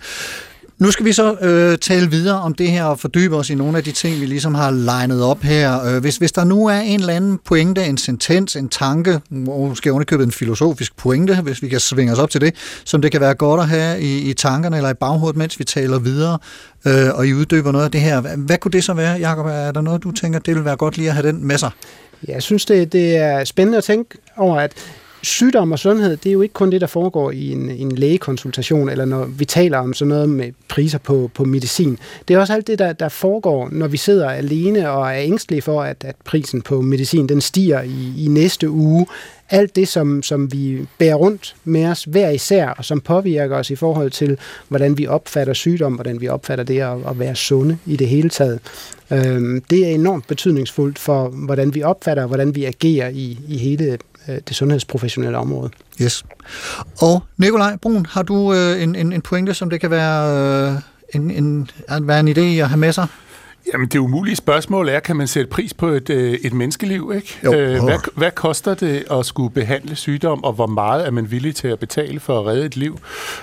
Nu 0.80 0.92
skal 0.92 1.06
vi 1.06 1.14
så 1.14 1.36
øh, 1.42 1.78
tale 1.78 2.10
videre 2.10 2.40
om 2.40 2.54
det 2.54 2.72
her 2.72 2.84
og 2.84 3.00
fordybe 3.00 3.36
os 3.36 3.50
i 3.50 3.56
nogle 3.56 3.78
af 3.78 3.84
de 3.84 3.92
ting, 3.92 4.22
vi 4.22 4.26
ligesom 4.26 4.56
har 4.56 4.72
legnet 4.72 5.24
op 5.24 5.42
her. 5.42 5.84
Øh, 5.84 6.02
hvis, 6.02 6.18
hvis 6.18 6.32
der 6.32 6.44
nu 6.44 6.68
er 6.68 6.80
en 6.80 7.00
eller 7.00 7.14
anden 7.14 7.40
pointe, 7.46 7.86
en 7.86 7.98
sentens, 7.98 8.56
en 8.56 8.70
tanke, 8.70 9.20
måske 9.30 9.94
underkøbet 9.94 10.26
en 10.26 10.32
filosofisk 10.32 10.98
pointe, 10.98 11.42
hvis 11.42 11.62
vi 11.62 11.68
kan 11.68 11.80
svinge 11.80 12.12
os 12.12 12.20
op 12.20 12.30
til 12.30 12.42
det, 12.42 12.56
som 12.86 13.02
det 13.02 13.12
kan 13.12 13.22
være 13.22 13.34
godt 13.34 13.62
at 13.62 13.68
have 13.68 14.02
i, 14.02 14.30
i 14.30 14.34
tankerne 14.34 14.78
eller 14.78 14.90
i 14.90 14.94
baghovedet, 14.94 15.38
mens 15.38 15.60
vi 15.60 15.64
taler 15.64 16.00
videre, 16.00 16.38
øh, 16.86 17.10
og 17.14 17.28
I 17.28 17.34
uddyber 17.34 17.72
noget 17.72 17.86
af 17.86 17.92
det 17.92 18.02
her. 18.02 18.22
Hvad, 18.22 18.38
hvad 18.38 18.58
kunne 18.58 18.72
det 18.72 18.84
så 18.84 18.94
være, 18.94 19.20
Jacob? 19.20 19.46
Er 19.46 19.72
der 19.72 19.82
noget, 19.82 20.04
du 20.04 20.12
tænker, 20.12 20.40
det 20.40 20.56
vil 20.56 20.66
være 20.66 20.76
godt 20.76 20.98
lige 20.98 21.10
at 21.10 21.16
have 21.16 21.28
den 21.28 21.48
med 21.48 21.58
sig? 21.58 21.72
Jeg 22.28 22.44
synes, 22.44 22.66
det, 22.66 22.94
det 22.94 23.18
er 23.18 23.44
spændende 23.44 23.78
at 23.78 23.84
tænke 23.84 24.18
over, 24.38 24.60
at 24.60 24.74
sygdom 25.24 25.72
og 25.72 25.80
sundhed, 25.80 26.18
det 26.18 26.30
er 26.30 26.34
jo 26.34 26.42
ikke 26.42 26.54
kun 26.54 26.72
det, 26.72 26.82
der 26.82 26.88
foregår 26.88 27.32
i 27.32 27.52
en, 27.52 27.70
en 27.70 27.92
lægekonsultation, 27.92 28.90
eller 28.90 29.06
når 29.06 29.26
vi 29.26 29.46
taler 29.46 29.78
om 29.78 29.94
sådan 29.94 30.10
noget 30.10 30.30
med 30.30 30.52
priser 30.68 30.98
på, 30.98 31.32
på 31.34 31.44
medicin. 31.44 32.00
Det 32.28 32.34
er 32.34 32.40
også 32.40 32.54
alt 32.54 32.68
det, 32.68 32.80
der, 32.80 32.94
der 32.94 33.10
foregår, 33.10 33.70
når 33.72 33.88
vi 33.88 33.98
sidder 33.98 34.30
alene 34.30 34.90
og 34.90 35.08
er 35.08 35.20
ængstelige 35.20 35.62
for, 35.62 35.82
at, 35.82 36.04
at 36.04 36.16
prisen 36.26 36.62
på 36.62 36.82
medicin 36.82 37.30
den 37.30 37.42
stiger 37.42 37.82
i, 37.82 38.14
i 38.18 38.28
næste 38.28 38.70
uge. 38.70 39.08
Alt 39.52 39.76
det, 39.76 39.88
som, 39.88 40.24
som 40.24 40.52
vi 40.52 40.88
bærer 40.98 41.16
rundt 41.16 41.56
med 41.64 41.86
os 41.86 42.04
hver 42.04 42.30
især, 42.30 42.68
og 42.68 42.86
som 42.86 43.02
påvirker 43.02 43.56
os 43.56 43.70
i 43.70 43.76
forhold 43.76 44.12
til, 44.12 44.38
hvordan 44.68 44.98
vi 44.98 45.08
opfatter 45.08 45.54
sygdom, 45.54 45.94
hvordan 45.94 46.22
vi 46.22 46.28
opfatter 46.28 46.64
det 46.64 46.80
at, 46.80 46.98
at 47.10 47.20
være 47.20 47.36
sunde 47.36 47.78
i 47.86 47.96
det 47.96 48.08
hele 48.08 48.30
taget. 48.30 48.60
Øhm, 49.12 49.62
det 49.70 49.88
er 49.88 49.90
enormt 49.90 50.28
betydningsfuldt 50.28 51.00
for, 51.00 51.28
hvordan 51.28 51.76
vi 51.76 51.84
opfatter, 51.84 52.26
hvordan 52.26 52.56
vi 52.56 52.66
agerer 52.66 53.10
i, 53.10 53.40
i 53.48 53.58
hele 53.58 53.98
Øh, 54.28 54.38
det 54.48 54.56
sundhedsprofessionelle 54.56 55.38
område. 55.38 55.70
Yes. 56.02 56.26
Og 57.02 57.24
Nikolaj 57.38 57.76
Brun, 57.76 58.06
har 58.06 58.24
du 58.24 58.54
øh, 58.54 58.84
en, 58.84 58.96
en, 58.96 59.14
en 59.14 59.22
pointe, 59.22 59.54
som 59.54 59.70
det 59.70 59.82
kan 59.82 59.92
være, 59.92 60.72
øh, 60.72 60.76
en, 61.14 61.32
en, 61.32 61.70
være 62.02 62.20
en 62.20 62.28
idé 62.28 62.62
at 62.62 62.70
have 62.70 62.80
med 62.80 62.94
sig? 62.94 63.08
Jamen, 63.74 63.88
det 63.88 64.00
umulige 64.00 64.36
spørgsmål 64.36 64.90
er, 64.90 65.00
kan 65.00 65.16
man 65.16 65.28
sætte 65.28 65.50
pris 65.50 65.74
på 65.74 65.88
et, 65.88 66.10
øh, 66.10 66.34
et 66.34 66.54
menneskeliv, 66.54 67.12
ikke? 67.16 67.40
Jo. 67.44 67.54
Øh, 67.54 67.84
hvad, 67.84 68.12
hvad 68.16 68.32
koster 68.32 68.74
det 68.74 69.06
at 69.12 69.26
skulle 69.26 69.54
behandle 69.54 69.96
sygdom, 69.96 70.44
og 70.44 70.54
hvor 70.54 70.68
meget 70.68 71.08
er 71.08 71.12
man 71.12 71.32
villig 71.32 71.56
til 71.56 71.68
at 71.68 71.80
betale 71.80 72.20
for 72.20 72.40
at 72.40 72.46
redde 72.46 72.66
et 72.66 72.78
liv? 72.78 73.00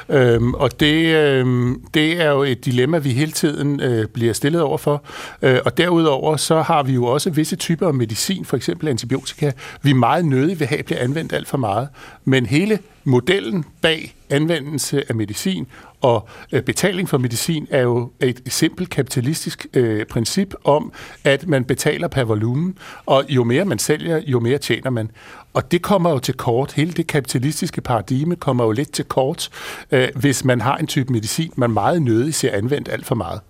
Øhm, 0.08 0.54
og 0.54 0.80
det, 0.80 1.14
øhm, 1.16 1.82
det 1.94 2.20
er 2.20 2.30
jo 2.30 2.42
et 2.42 2.64
dilemma, 2.64 2.98
vi 2.98 3.10
hele 3.10 3.32
tiden 3.32 3.80
øh, 3.80 4.06
bliver 4.06 4.32
stillet 4.32 4.62
over 4.62 4.78
for. 4.78 5.02
Øh, 5.42 5.58
og 5.64 5.78
derudover 5.78 6.36
så 6.36 6.62
har 6.62 6.82
vi 6.82 6.92
jo 6.92 7.04
også 7.04 7.30
visse 7.30 7.56
typer 7.56 7.88
af 7.88 7.94
medicin, 7.94 8.44
for 8.44 8.56
eksempel 8.56 8.88
antibiotika, 8.88 9.52
vi 9.82 9.92
meget 9.92 10.24
nødig 10.24 10.60
vil 10.60 10.68
have 10.68 10.82
bliver 10.82 11.00
anvendt 11.00 11.32
alt 11.32 11.48
for 11.48 11.58
meget. 11.58 11.88
Men 12.24 12.46
hele 12.46 12.78
modellen 13.06 13.64
bag 13.82 14.14
anvendelse 14.30 15.04
af 15.08 15.14
medicin 15.14 15.66
og 16.00 16.28
øh, 16.52 16.62
betaling 16.62 17.08
for 17.08 17.18
medicin 17.18 17.66
er 17.70 17.82
jo 17.82 18.10
et 18.20 18.42
simpelt 18.46 18.90
kapitalistisk 18.90 19.66
øh, 19.74 20.06
princip 20.06 20.54
om, 20.64 20.92
at 21.24 21.48
man 21.48 21.64
betaler 21.64 22.08
per 22.08 22.24
volumen, 22.24 22.78
og 23.06 23.24
jo 23.28 23.44
mere 23.44 23.64
man 23.64 23.78
sælger, 23.78 24.22
jo 24.26 24.40
mere 24.40 24.58
tjener 24.58 24.90
man. 24.90 25.10
Og 25.54 25.72
det 25.72 25.82
kommer 25.82 26.10
jo 26.10 26.18
til 26.18 26.34
kort. 26.34 26.72
Hele 26.72 26.92
det 26.92 27.06
kapitalistiske 27.06 27.80
paradigme 27.80 28.36
kommer 28.36 28.64
jo 28.64 28.72
lidt 28.72 28.92
til 28.92 29.04
kort, 29.04 29.48
øh, 29.90 30.08
hvis 30.14 30.44
man 30.44 30.60
har 30.60 30.76
en 30.76 30.86
type 30.86 31.12
medicin, 31.12 31.52
man 31.56 31.70
meget 31.70 32.02
nødig 32.02 32.34
ser 32.34 32.52
anvendt 32.52 32.88
alt 32.88 33.06
for 33.06 33.14
meget. 33.14 33.40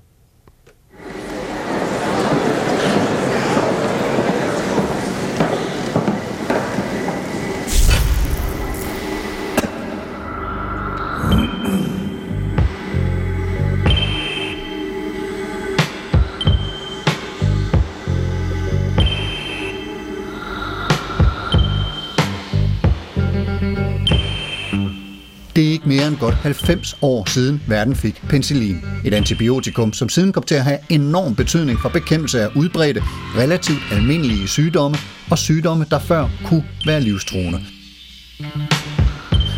Det 25.56 25.68
er 25.68 25.70
ikke 25.70 25.88
mere 25.88 26.08
end 26.08 26.16
godt 26.16 26.34
90 26.34 26.98
år 27.02 27.30
siden 27.30 27.62
verden 27.66 27.96
fik 27.96 28.22
penicillin. 28.28 28.84
Et 29.04 29.14
antibiotikum, 29.14 29.92
som 29.92 30.08
siden 30.08 30.32
kom 30.32 30.42
til 30.42 30.54
at 30.54 30.64
have 30.64 30.78
enorm 30.88 31.34
betydning 31.34 31.78
for 31.78 31.88
bekæmpelse 31.88 32.40
af 32.40 32.48
udbredte, 32.56 33.02
relativt 33.36 33.78
almindelige 33.92 34.48
sygdomme 34.48 34.96
og 35.30 35.38
sygdomme, 35.38 35.86
der 35.90 35.98
før 35.98 36.28
kunne 36.44 36.64
være 36.86 37.00
livstruende. 37.00 37.60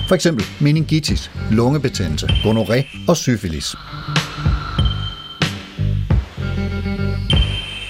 For 0.09 0.15
eksempel 0.15 0.47
meningitis, 0.61 1.31
lungebetændelse, 1.51 2.27
gonoré 2.27 3.07
og 3.09 3.17
syfilis. 3.17 3.77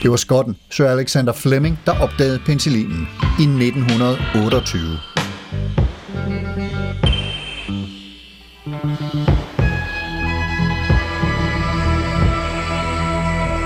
Det 0.03 0.11
var 0.11 0.17
skotten 0.17 0.57
Sir 0.71 0.87
Alexander 0.87 1.33
Fleming, 1.33 1.79
der 1.87 1.93
opdagede 1.93 2.38
penicillinen 2.47 3.09
i 3.41 3.43
1928. 3.43 5.08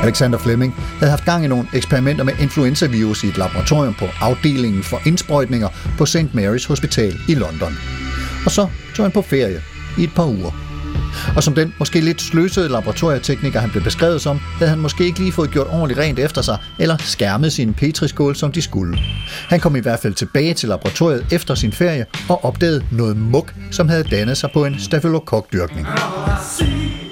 Alexander 0.03 0.39
Fleming 0.39 0.75
havde 0.99 1.11
haft 1.11 1.25
gang 1.25 1.45
i 1.45 1.49
nogle 1.49 1.69
eksperimenter 1.73 2.25
med 2.25 2.33
influenzavirus 2.41 3.25
i 3.25 3.27
et 3.27 3.39
laboratorium 3.39 3.95
på 3.95 4.07
afdelingen 4.21 4.83
for 4.83 5.01
indsprøjtninger 5.07 5.69
på 5.99 6.07
St. 6.07 6.17
Mary's 6.17 6.69
Hospital 6.69 7.15
i 7.29 7.35
London. 7.35 7.77
Og 8.45 8.51
så 8.51 8.67
tog 8.95 9.05
han 9.05 9.13
på 9.13 9.23
ferie 9.23 9.63
i 9.99 10.05
et 10.05 10.15
par 10.15 10.27
uger. 10.27 10.51
Og 11.37 11.43
som 11.43 11.55
den 11.55 11.75
måske 11.79 12.01
lidt 12.01 12.23
sløsede 12.23 12.69
laboratorietekniker, 12.69 13.61
han 13.61 13.71
blev 13.71 13.83
beskrevet 13.83 14.21
som, 14.21 14.39
havde 14.39 14.71
han 14.71 14.79
måske 14.79 15.05
ikke 15.05 15.19
lige 15.19 15.33
fået 15.33 15.51
gjort 15.51 15.67
ordentligt 15.71 16.01
rent 16.01 16.19
efter 16.19 16.43
sig, 16.43 16.59
eller 16.79 16.97
skærmet 16.97 17.53
sin 17.53 17.75
petriskål, 17.75 18.37
som 18.37 18.53
de 18.53 18.63
skulle. 18.63 18.99
Han 19.49 19.61
kom 19.61 19.77
i 19.77 19.81
hvert 19.81 20.01
fald 20.01 20.15
tilbage 20.15 20.55
til 20.55 20.69
laboratoriet 20.69 21.27
efter 21.33 21.55
sin 21.55 21.73
ferie 21.73 22.07
og 22.29 22.45
opdagede 22.45 22.85
noget 22.93 23.17
muk, 23.17 23.55
som 23.71 23.89
havde 23.89 24.05
dannet 24.05 24.37
sig 24.37 24.51
på 24.55 24.65
en 24.65 24.81
stafylokokdyrkning. 24.81 25.87
dyrkning 25.87 27.12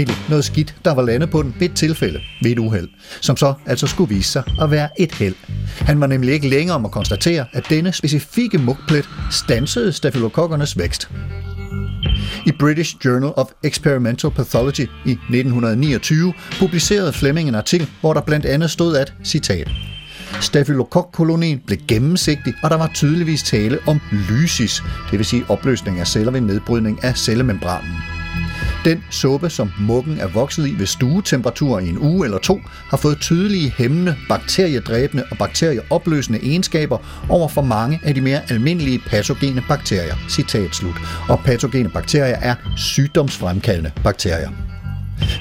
Formentlig 0.00 0.28
noget 0.30 0.44
skidt, 0.44 0.74
der 0.84 0.94
var 0.94 1.02
landet 1.02 1.30
på 1.30 1.42
den 1.42 1.54
ved 1.58 1.70
et 1.70 1.76
tilfælde, 1.76 2.20
ved 2.42 2.50
et 2.50 2.58
uheld, 2.58 2.88
som 3.20 3.36
så 3.36 3.54
altså 3.66 3.86
skulle 3.86 4.14
vise 4.14 4.32
sig 4.32 4.42
at 4.62 4.70
være 4.70 4.88
et 4.98 5.12
held. 5.12 5.34
Han 5.78 6.00
var 6.00 6.06
nemlig 6.06 6.32
ikke 6.34 6.48
længere 6.48 6.76
om 6.76 6.84
at 6.84 6.90
konstatere, 6.90 7.46
at 7.52 7.64
denne 7.70 7.92
specifikke 7.92 8.58
mugplet 8.58 9.08
stansede 9.30 9.92
stafylokokkernes 9.92 10.78
vækst. 10.78 11.10
I 12.46 12.52
British 12.52 12.96
Journal 13.04 13.32
of 13.36 13.46
Experimental 13.62 14.30
Pathology 14.30 14.88
i 15.06 15.10
1929 15.10 16.32
publicerede 16.58 17.12
Fleming 17.12 17.48
en 17.48 17.54
artikel, 17.54 17.88
hvor 18.00 18.14
der 18.14 18.20
blandt 18.20 18.46
andet 18.46 18.70
stod 18.70 18.96
at, 18.96 19.12
citat, 19.24 19.68
Stafylokokkolonien 20.40 21.60
blev 21.66 21.78
gennemsigtig, 21.88 22.54
og 22.62 22.70
der 22.70 22.76
var 22.76 22.90
tydeligvis 22.94 23.42
tale 23.42 23.78
om 23.86 24.00
lysis, 24.30 24.82
det 25.10 25.18
vil 25.18 25.26
sige 25.26 25.44
opløsning 25.48 26.00
af 26.00 26.06
celler 26.06 26.32
ved 26.32 26.40
nedbrydning 26.40 27.04
af 27.04 27.16
cellemembranen. 27.16 28.19
Den 28.84 29.04
suppe, 29.10 29.50
som 29.50 29.72
muggen 29.78 30.18
er 30.18 30.26
vokset 30.26 30.68
i 30.68 30.78
ved 30.78 30.86
stuetemperatur 30.86 31.78
i 31.78 31.88
en 31.88 31.98
uge 31.98 32.26
eller 32.26 32.38
to, 32.38 32.60
har 32.66 32.96
fået 32.96 33.18
tydelige 33.20 33.74
hæmmende, 33.78 34.16
bakteriedræbende 34.28 35.24
og 35.30 35.38
bakterieopløsende 35.38 36.38
egenskaber 36.42 36.98
over 37.28 37.48
for 37.48 37.62
mange 37.62 38.00
af 38.04 38.14
de 38.14 38.20
mere 38.20 38.40
almindelige 38.50 38.98
patogene 39.06 39.64
bakterier. 39.68 40.14
Citat 40.28 40.74
slut. 40.74 40.94
Og 41.28 41.40
patogene 41.44 41.88
bakterier 41.88 42.36
er 42.36 42.54
sygdomsfremkaldende 42.76 43.90
bakterier. 44.04 44.50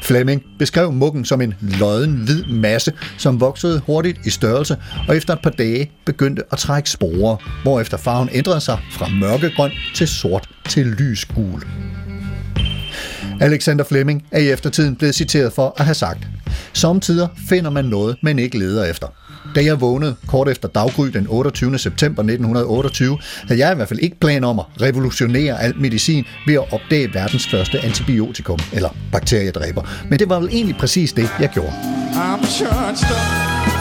Fleming 0.02 0.44
beskrev 0.60 0.92
muggen 0.92 1.26
som 1.26 1.42
en 1.42 1.54
lodden 1.62 2.16
hvid 2.16 2.46
masse, 2.46 2.94
som 3.18 3.42
voksede 3.42 3.82
hurtigt 3.86 4.26
i 4.26 4.30
størrelse 4.30 4.78
og 5.08 5.18
efter 5.18 5.34
et 5.34 5.40
par 5.44 5.50
dage 5.50 5.92
begyndte 6.06 6.44
at 6.52 6.58
trække 6.58 6.90
sporer, 6.90 7.62
hvorefter 7.64 7.98
farven 7.98 8.30
ændrede 8.32 8.62
sig 8.62 8.80
fra 8.92 9.08
mørkegrøn 9.08 9.72
til 9.96 10.08
sort 10.08 10.50
til 10.70 10.86
lysgul. 10.86 11.64
Alexander 13.42 13.84
Fleming 13.84 14.26
er 14.32 14.40
i 14.40 14.50
eftertiden 14.50 14.96
blevet 14.96 15.16
citeret 15.16 15.54
for 15.54 15.74
at 15.78 15.86
have 15.86 15.96
sagt, 15.96 16.28
Samtidig 16.74 17.28
finder 17.50 17.70
man 17.70 17.86
noget, 17.86 18.18
man 18.24 18.40
ikke 18.40 18.60
leder 18.60 18.86
efter. 18.86 19.08
Da 19.56 19.64
jeg 19.64 19.82
vågnede 19.82 20.16
kort 20.28 20.50
efter 20.50 20.68
daggry 20.68 21.08
den 21.08 21.28
28. 21.30 21.78
september 21.78 22.24
1928, 22.24 23.18
havde 23.48 23.60
jeg 23.66 23.72
i 23.72 23.76
hvert 23.76 23.88
fald 23.88 24.00
ikke 24.00 24.20
planer 24.20 24.48
om 24.48 24.60
at 24.60 24.66
revolutionere 24.82 25.62
al 25.62 25.78
medicin 25.78 26.26
ved 26.48 26.54
at 26.54 26.74
opdage 26.74 27.14
verdens 27.14 27.48
første 27.48 27.80
antibiotikum, 27.80 28.60
eller 28.74 28.90
bakteriedræber. 29.12 29.82
Men 30.10 30.20
det 30.20 30.30
var 30.30 30.40
vel 30.40 30.50
egentlig 30.52 30.76
præcis 30.80 31.14
det, 31.14 31.30
jeg 31.40 31.50
gjorde. 31.54 31.74
I'm 32.14 32.46
charged 32.46 33.79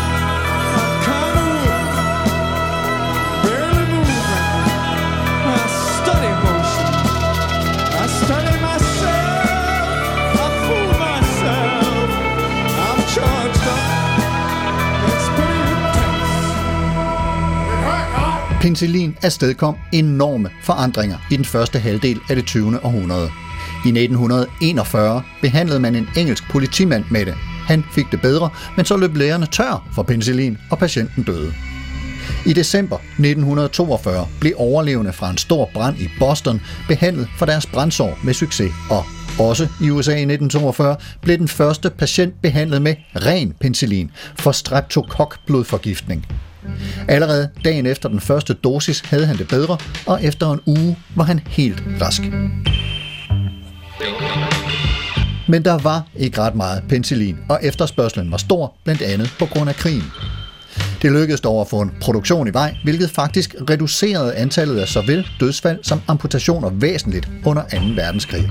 Penicillin 18.68 19.16
afstedkom 19.22 19.76
enorme 19.92 20.50
forandringer 20.62 21.16
i 21.30 21.36
den 21.36 21.44
første 21.44 21.78
halvdel 21.78 22.20
af 22.30 22.36
det 22.36 22.46
20. 22.46 22.84
århundrede. 22.84 23.30
I 23.84 23.88
1941 23.88 25.22
behandlede 25.40 25.80
man 25.80 25.94
en 25.94 26.08
engelsk 26.16 26.50
politimand 26.50 27.04
med 27.10 27.26
det. 27.26 27.34
Han 27.66 27.84
fik 27.94 28.06
det 28.10 28.20
bedre, 28.20 28.50
men 28.76 28.84
så 28.84 28.96
løb 28.96 29.16
lægerne 29.16 29.46
tør 29.46 29.88
for 29.94 30.02
penicillin, 30.02 30.58
og 30.70 30.78
patienten 30.78 31.22
døde. 31.22 31.52
I 32.46 32.52
december 32.52 32.96
1942 32.96 34.28
blev 34.40 34.52
overlevende 34.56 35.12
fra 35.12 35.30
en 35.30 35.38
stor 35.38 35.70
brand 35.74 35.98
i 35.98 36.08
Boston 36.18 36.60
behandlet 36.88 37.28
for 37.38 37.46
deres 37.46 37.66
brandsår 37.66 38.18
med 38.24 38.34
succes, 38.34 38.72
og 38.90 39.04
også 39.38 39.68
i 39.82 39.90
USA 39.90 40.12
i 40.12 40.14
1942 40.14 40.96
blev 41.20 41.38
den 41.38 41.48
første 41.48 41.90
patient 41.90 42.42
behandlet 42.42 42.82
med 42.82 42.94
ren 43.16 43.54
penicillin 43.60 44.10
for 44.36 44.52
streptokokblodforgiftning. 44.52 46.26
Allerede 47.08 47.48
dagen 47.64 47.86
efter 47.86 48.08
den 48.08 48.20
første 48.20 48.54
dosis 48.54 49.00
havde 49.00 49.26
han 49.26 49.38
det 49.38 49.48
bedre, 49.48 49.78
og 50.06 50.24
efter 50.24 50.52
en 50.52 50.60
uge 50.66 50.96
var 51.14 51.24
han 51.24 51.40
helt 51.46 51.82
rask. 52.00 52.22
Men 55.48 55.64
der 55.64 55.78
var 55.78 56.06
ikke 56.16 56.40
ret 56.40 56.54
meget 56.54 56.82
penicillin, 56.88 57.38
og 57.48 57.58
efterspørgselen 57.62 58.30
var 58.30 58.36
stor, 58.36 58.74
blandt 58.84 59.02
andet 59.02 59.34
på 59.38 59.46
grund 59.46 59.68
af 59.68 59.76
krigen. 59.76 60.04
Det 61.02 61.12
lykkedes 61.12 61.40
dog 61.40 61.60
at 61.60 61.68
få 61.68 61.80
en 61.80 61.92
produktion 62.00 62.48
i 62.48 62.52
vej, 62.52 62.76
hvilket 62.84 63.10
faktisk 63.10 63.54
reducerede 63.70 64.34
antallet 64.34 64.78
af 64.78 64.88
såvel 64.88 65.28
dødsfald 65.40 65.78
som 65.82 66.00
amputationer 66.08 66.70
væsentligt 66.70 67.28
under 67.44 67.62
2. 67.62 67.68
verdenskrig. 67.96 68.50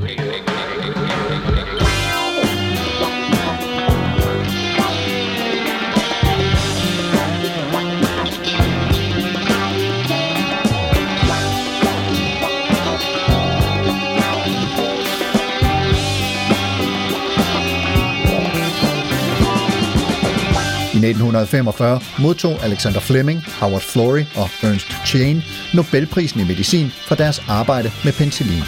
1945 21.09 22.01
modtog 22.19 22.63
Alexander 22.63 22.99
Fleming, 22.99 23.43
Howard 23.59 23.81
Florey 23.81 24.25
og 24.35 24.49
Ernst 24.61 24.87
Chain 25.05 25.43
Nobelprisen 25.73 26.39
i 26.39 26.43
medicin 26.43 26.89
for 27.07 27.15
deres 27.15 27.41
arbejde 27.47 27.91
med 28.03 28.13
penicillin. 28.13 28.63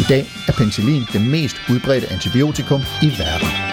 I 0.00 0.04
dag 0.08 0.26
er 0.48 0.52
penicillin 0.52 1.02
det 1.12 1.20
mest 1.20 1.56
udbredte 1.70 2.12
antibiotikum 2.12 2.80
i 3.02 3.06
verden. 3.06 3.67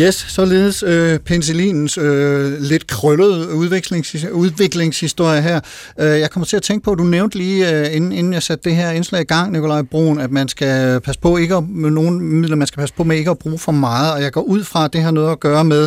Yes, 0.00 0.14
således 0.14 0.82
øh, 0.82 1.18
penicillinens 1.18 1.98
øh, 1.98 2.60
lidt 2.60 2.86
krøllede 2.86 3.54
udviklings, 3.54 4.26
udviklingshistorie 4.32 5.42
her. 5.42 5.60
Øh, 6.00 6.20
jeg 6.20 6.30
kommer 6.30 6.46
til 6.46 6.56
at 6.56 6.62
tænke 6.62 6.84
på, 6.84 6.92
at 6.92 6.98
du 6.98 7.04
nævnte 7.04 7.38
lige, 7.38 7.80
øh, 7.80 7.96
inden, 7.96 8.12
inden 8.12 8.32
jeg 8.32 8.42
satte 8.42 8.70
det 8.70 8.76
her 8.76 8.90
indslag 8.90 9.20
i 9.20 9.24
gang, 9.24 9.52
Nikolaj 9.52 9.82
Brun, 9.82 10.20
at 10.20 10.30
man 10.30 10.48
skal 10.48 11.00
passe 11.00 11.20
på 11.20 11.36
ikke 11.36 11.54
at, 11.54 11.68
med 11.68 11.90
nogle 11.90 12.20
midler, 12.20 12.56
man 12.56 12.66
skal 12.66 12.80
passe 12.80 12.94
på 12.94 13.04
med 13.04 13.16
ikke 13.16 13.30
at 13.30 13.38
bruge 13.38 13.58
for 13.58 13.72
meget, 13.72 14.12
og 14.12 14.22
jeg 14.22 14.32
går 14.32 14.42
ud 14.42 14.64
fra, 14.64 14.84
at 14.84 14.92
det 14.92 15.02
har 15.02 15.10
noget 15.10 15.32
at 15.32 15.40
gøre 15.40 15.64
med 15.64 15.84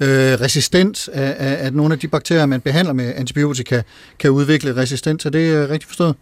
øh, 0.00 0.40
resistens, 0.40 1.10
at, 1.12 1.32
at 1.38 1.74
nogle 1.74 1.94
af 1.94 2.00
de 2.00 2.08
bakterier, 2.08 2.46
man 2.46 2.60
behandler 2.60 2.92
med 2.92 3.12
antibiotika, 3.16 3.82
kan 4.18 4.30
udvikle 4.30 4.76
resistens. 4.76 5.26
Er 5.26 5.30
det 5.30 5.54
øh, 5.54 5.70
rigtigt 5.70 5.86
forstået? 5.86 6.14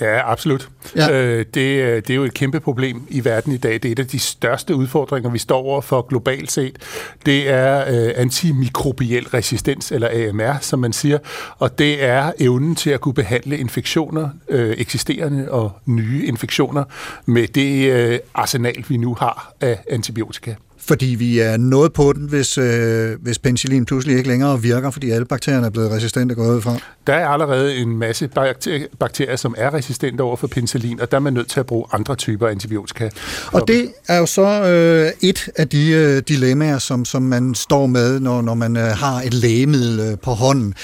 Ja, 0.00 0.32
absolut. 0.32 0.68
Ja. 0.96 1.12
Øh, 1.12 1.46
det, 1.54 1.60
øh, 1.60 1.96
det 1.96 2.10
er 2.10 2.14
jo 2.14 2.24
et 2.24 2.34
kæmpe 2.34 2.60
problem 2.60 3.06
i 3.08 3.24
verden 3.24 3.52
i 3.52 3.56
dag. 3.56 3.72
Det 3.72 3.84
er 3.84 3.92
et 3.92 3.98
af 3.98 4.06
de 4.06 4.18
største 4.18 4.74
udfordringer, 4.74 5.30
vi 5.30 5.38
står 5.38 5.58
over 5.58 5.80
for 5.80 6.02
globalt 6.02 6.52
set. 6.52 6.78
Det 7.26 7.50
er 7.50 7.84
øh, 7.88 8.12
antimikrobiel 8.16 9.28
resistens, 9.28 9.92
eller 9.92 10.28
AMR, 10.28 10.58
som 10.60 10.78
man 10.78 10.92
siger. 10.92 11.18
Og 11.58 11.78
det 11.78 12.04
er 12.04 12.32
evnen 12.38 12.74
til 12.74 12.90
at 12.90 13.00
kunne 13.00 13.14
behandle 13.14 13.58
infektioner, 13.58 14.28
øh, 14.48 14.74
eksisterende 14.78 15.50
og 15.50 15.72
nye 15.86 16.26
infektioner, 16.26 16.84
med 17.26 17.48
det 17.48 17.92
øh, 17.92 18.18
arsenal, 18.34 18.84
vi 18.88 18.96
nu 18.96 19.14
har 19.14 19.52
af 19.60 19.78
antibiotika. 19.90 20.54
Fordi 20.90 21.06
vi 21.06 21.38
er 21.38 21.56
noget 21.56 21.92
på 21.92 22.12
den, 22.12 22.28
hvis, 22.28 22.58
øh, 22.58 23.10
hvis 23.22 23.38
penicillin 23.38 23.84
pludselig 23.84 24.16
ikke 24.16 24.28
længere 24.28 24.62
virker, 24.62 24.90
fordi 24.90 25.10
alle 25.10 25.24
bakterierne 25.24 25.66
er 25.66 25.70
blevet 25.70 25.90
resistente 25.90 26.34
gået 26.34 26.56
ud 26.56 26.60
fra. 26.60 26.76
Der 27.06 27.14
er 27.14 27.28
allerede 27.28 27.76
en 27.76 27.98
masse 27.98 28.28
bakterier, 28.28 28.86
bakterier, 28.98 29.36
som 29.36 29.54
er 29.58 29.74
resistente 29.74 30.20
over 30.20 30.36
for 30.36 30.46
penicillin, 30.46 31.00
og 31.00 31.10
der 31.10 31.16
er 31.16 31.20
man 31.20 31.32
nødt 31.32 31.48
til 31.48 31.60
at 31.60 31.66
bruge 31.66 31.84
andre 31.92 32.14
typer 32.14 32.48
antibiotika. 32.48 33.08
Og 33.52 33.68
det 33.68 33.88
er 34.08 34.18
jo 34.18 34.26
så 34.26 34.42
øh, 34.42 35.28
et 35.28 35.48
af 35.56 35.68
de 35.68 35.90
øh, 35.90 36.22
dilemmaer, 36.28 36.78
som, 36.78 37.04
som 37.04 37.22
man 37.22 37.54
står 37.54 37.86
med, 37.86 38.20
når, 38.20 38.42
når 38.42 38.54
man 38.54 38.76
øh, 38.76 38.82
har 38.82 39.22
et 39.22 39.34
lægemiddel 39.34 40.00
øh, 40.00 40.18
på 40.18 40.30
hånden. 40.30 40.74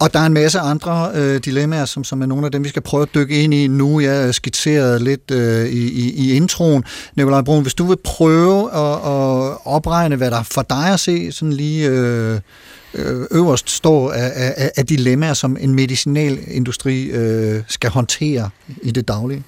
Og 0.00 0.14
der 0.14 0.20
er 0.20 0.26
en 0.26 0.32
masse 0.32 0.58
andre 0.58 1.10
øh, 1.14 1.40
dilemmaer, 1.44 1.84
som, 1.84 2.04
som 2.04 2.22
er 2.22 2.26
nogle 2.26 2.46
af 2.46 2.52
dem, 2.52 2.64
vi 2.64 2.68
skal 2.68 2.82
prøve 2.82 3.02
at 3.02 3.14
dykke 3.14 3.42
ind 3.42 3.54
i 3.54 3.66
nu. 3.66 4.00
Jeg 4.00 4.24
har 4.24 4.32
skitseret 4.32 5.02
lidt 5.02 5.30
øh, 5.30 5.66
i, 5.66 5.88
i, 5.88 6.12
i 6.14 6.32
introen. 6.32 6.84
Nikolaj 7.16 7.42
Brun, 7.42 7.62
hvis 7.62 7.74
du 7.74 7.84
vil 7.84 7.96
prøve 8.04 8.74
at, 8.74 8.92
at 8.92 9.58
opregne, 9.64 10.16
hvad 10.16 10.30
der 10.30 10.42
for 10.42 10.62
dig 10.62 10.92
at 10.92 11.00
se 11.00 11.32
sådan 11.32 11.52
lige 11.52 11.88
øh, 11.88 12.40
øh 12.94 13.26
øverst 13.30 13.70
står 13.70 14.12
af, 14.12 14.32
af, 14.34 14.70
af 14.76 14.86
dilemmaer, 14.86 15.34
som 15.34 15.56
en 15.60 15.74
medicinalindustri 15.74 17.04
øh, 17.04 17.62
skal 17.68 17.90
håndtere 17.90 18.50
i 18.82 18.90
det 18.90 19.08
daglige. 19.08 19.42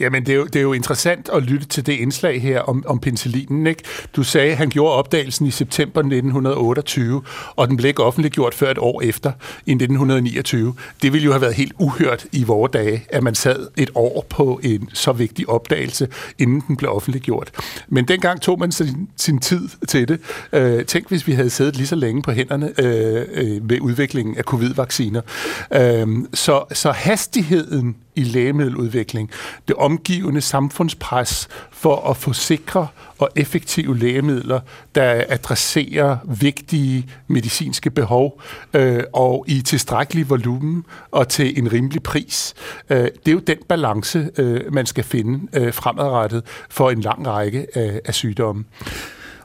Jamen, 0.00 0.26
det 0.26 0.32
er, 0.32 0.36
jo, 0.36 0.44
det 0.44 0.56
er 0.56 0.60
jo 0.60 0.72
interessant 0.72 1.28
at 1.32 1.42
lytte 1.42 1.66
til 1.66 1.86
det 1.86 1.92
indslag 1.92 2.42
her 2.42 2.60
om, 2.60 2.84
om 2.86 2.98
penicillinen. 2.98 3.66
Ikke? 3.66 3.82
Du 4.16 4.22
sagde, 4.22 4.50
at 4.50 4.56
han 4.56 4.68
gjorde 4.68 4.94
opdagelsen 4.94 5.46
i 5.46 5.50
september 5.50 6.00
1928, 6.00 7.22
og 7.56 7.68
den 7.68 7.76
blev 7.76 7.88
ikke 7.88 8.02
offentliggjort 8.02 8.54
før 8.54 8.70
et 8.70 8.78
år 8.78 9.02
efter, 9.02 9.32
i 9.66 9.72
1929. 9.72 10.74
Det 11.02 11.12
ville 11.12 11.24
jo 11.24 11.30
have 11.30 11.40
været 11.40 11.54
helt 11.54 11.72
uhørt 11.78 12.26
i 12.32 12.44
vore 12.44 12.70
dage, 12.72 13.04
at 13.08 13.22
man 13.22 13.34
sad 13.34 13.66
et 13.76 13.90
år 13.94 14.26
på 14.30 14.60
en 14.62 14.88
så 14.92 15.12
vigtig 15.12 15.48
opdagelse, 15.48 16.08
inden 16.38 16.62
den 16.68 16.76
blev 16.76 16.90
offentliggjort. 16.90 17.50
Men 17.88 18.08
dengang 18.08 18.40
tog 18.40 18.58
man 18.58 18.72
sin, 18.72 19.08
sin 19.16 19.38
tid 19.38 19.68
til 19.88 20.08
det. 20.08 20.20
Øh, 20.52 20.84
tænk, 20.84 21.08
hvis 21.08 21.26
vi 21.26 21.32
havde 21.32 21.50
siddet 21.50 21.76
lige 21.76 21.86
så 21.86 21.96
længe 21.96 22.22
på 22.22 22.30
hænderne 22.30 22.72
øh, 22.78 23.26
øh, 23.32 23.70
ved 23.70 23.80
udviklingen 23.80 24.36
af 24.36 24.44
covid-vacciner. 24.44 25.20
Øh, 25.74 26.06
så, 26.34 26.64
så 26.72 26.92
hastigheden 26.92 27.96
i 28.18 28.22
lægemiddeludvikling, 28.22 29.30
det 29.68 29.76
omgivende 29.88 30.40
samfundspres 30.40 31.48
for 31.70 32.10
at 32.10 32.16
få 32.16 32.32
sikre 32.32 32.88
og 33.18 33.28
effektive 33.36 33.98
lægemidler, 33.98 34.60
der 34.94 35.24
adresserer 35.28 36.16
vigtige 36.24 37.06
medicinske 37.26 37.90
behov 37.90 38.42
øh, 38.74 39.02
og 39.12 39.44
i 39.48 39.60
tilstrækkelig 39.60 40.30
volumen 40.30 40.84
og 41.10 41.28
til 41.28 41.58
en 41.58 41.72
rimelig 41.72 42.02
pris. 42.02 42.54
Øh, 42.90 42.98
det 42.98 43.28
er 43.28 43.32
jo 43.32 43.38
den 43.38 43.58
balance, 43.68 44.30
øh, 44.38 44.72
man 44.72 44.86
skal 44.86 45.04
finde 45.04 45.48
øh, 45.52 45.72
fremadrettet 45.72 46.42
for 46.70 46.90
en 46.90 47.00
lang 47.00 47.26
række 47.26 47.66
øh, 47.76 47.98
af 48.04 48.14
sygdomme. 48.14 48.64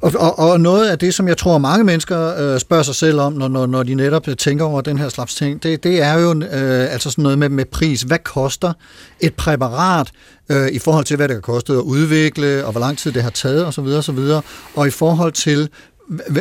Og, 0.03 0.11
og, 0.15 0.39
og 0.39 0.59
noget 0.59 0.89
af 0.89 0.99
det, 0.99 1.13
som 1.13 1.27
jeg 1.27 1.37
tror, 1.37 1.57
mange 1.57 1.83
mennesker 1.83 2.35
øh, 2.37 2.59
spørger 2.59 2.83
sig 2.83 2.95
selv 2.95 3.19
om, 3.19 3.33
når, 3.33 3.47
når, 3.47 3.65
når 3.65 3.83
de 3.83 3.95
netop 3.95 4.27
øh, 4.27 4.35
tænker 4.35 4.65
over 4.65 4.81
den 4.81 4.97
her 4.97 5.09
slags 5.09 5.35
ting, 5.35 5.63
det, 5.63 5.83
det 5.83 6.01
er 6.01 6.19
jo 6.19 6.31
øh, 6.31 6.93
altså 6.93 7.09
sådan 7.09 7.23
noget 7.23 7.39
med, 7.39 7.49
med 7.49 7.65
pris. 7.65 8.01
Hvad 8.01 8.17
koster 8.17 8.73
et 9.19 9.33
præparat 9.33 10.11
øh, 10.49 10.67
i 10.71 10.79
forhold 10.79 11.05
til, 11.05 11.15
hvad 11.15 11.27
det 11.27 11.35
har 11.35 11.41
kostet 11.41 11.73
at 11.73 11.79
udvikle, 11.81 12.65
og 12.65 12.71
hvor 12.71 12.79
lang 12.79 12.97
tid 12.97 13.11
det 13.11 13.23
har 13.23 13.29
taget 13.29 13.65
osv. 13.65 13.85
osv. 13.85 14.19
Og 14.75 14.87
i 14.87 14.89
forhold 14.89 15.31
til, 15.31 15.69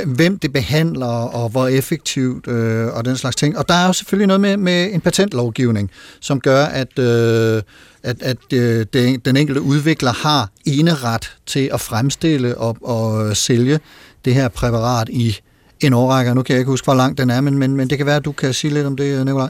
hvem 0.06 0.38
det 0.38 0.52
behandler, 0.52 1.06
og 1.06 1.48
hvor 1.48 1.68
effektivt, 1.68 2.48
øh, 2.48 2.86
og 2.86 3.04
den 3.04 3.16
slags 3.16 3.36
ting. 3.36 3.58
Og 3.58 3.68
der 3.68 3.74
er 3.74 3.86
jo 3.86 3.92
selvfølgelig 3.92 4.26
noget 4.26 4.40
med, 4.40 4.56
med 4.56 4.94
en 4.94 5.00
patentlovgivning, 5.00 5.90
som 6.20 6.40
gør, 6.40 6.64
at, 6.64 6.98
øh, 6.98 7.62
at, 8.02 8.22
at 8.22 8.52
øh, 8.52 8.86
den 9.24 9.36
enkelte 9.36 9.62
udvikler 9.62 10.12
har 10.12 10.50
eneret 10.66 11.36
til 11.46 11.70
at 11.72 11.80
fremstille 11.80 12.58
og, 12.58 12.76
og 12.82 13.36
sælge 13.36 13.80
det 14.24 14.34
her 14.34 14.48
præparat 14.48 15.08
i 15.08 15.36
en 15.80 15.92
årrække. 15.92 16.34
Nu 16.34 16.42
kan 16.42 16.52
jeg 16.52 16.60
ikke 16.60 16.70
huske, 16.70 16.84
hvor 16.84 16.94
lang 16.94 17.18
den 17.18 17.30
er, 17.30 17.40
men, 17.40 17.58
men, 17.58 17.76
men 17.76 17.90
det 17.90 17.98
kan 17.98 18.06
være, 18.06 18.16
at 18.16 18.24
du 18.24 18.32
kan 18.32 18.52
sige 18.52 18.74
lidt 18.74 18.86
om 18.86 18.96
det, 18.96 19.18
øh, 19.18 19.24
Nicolaj. 19.24 19.48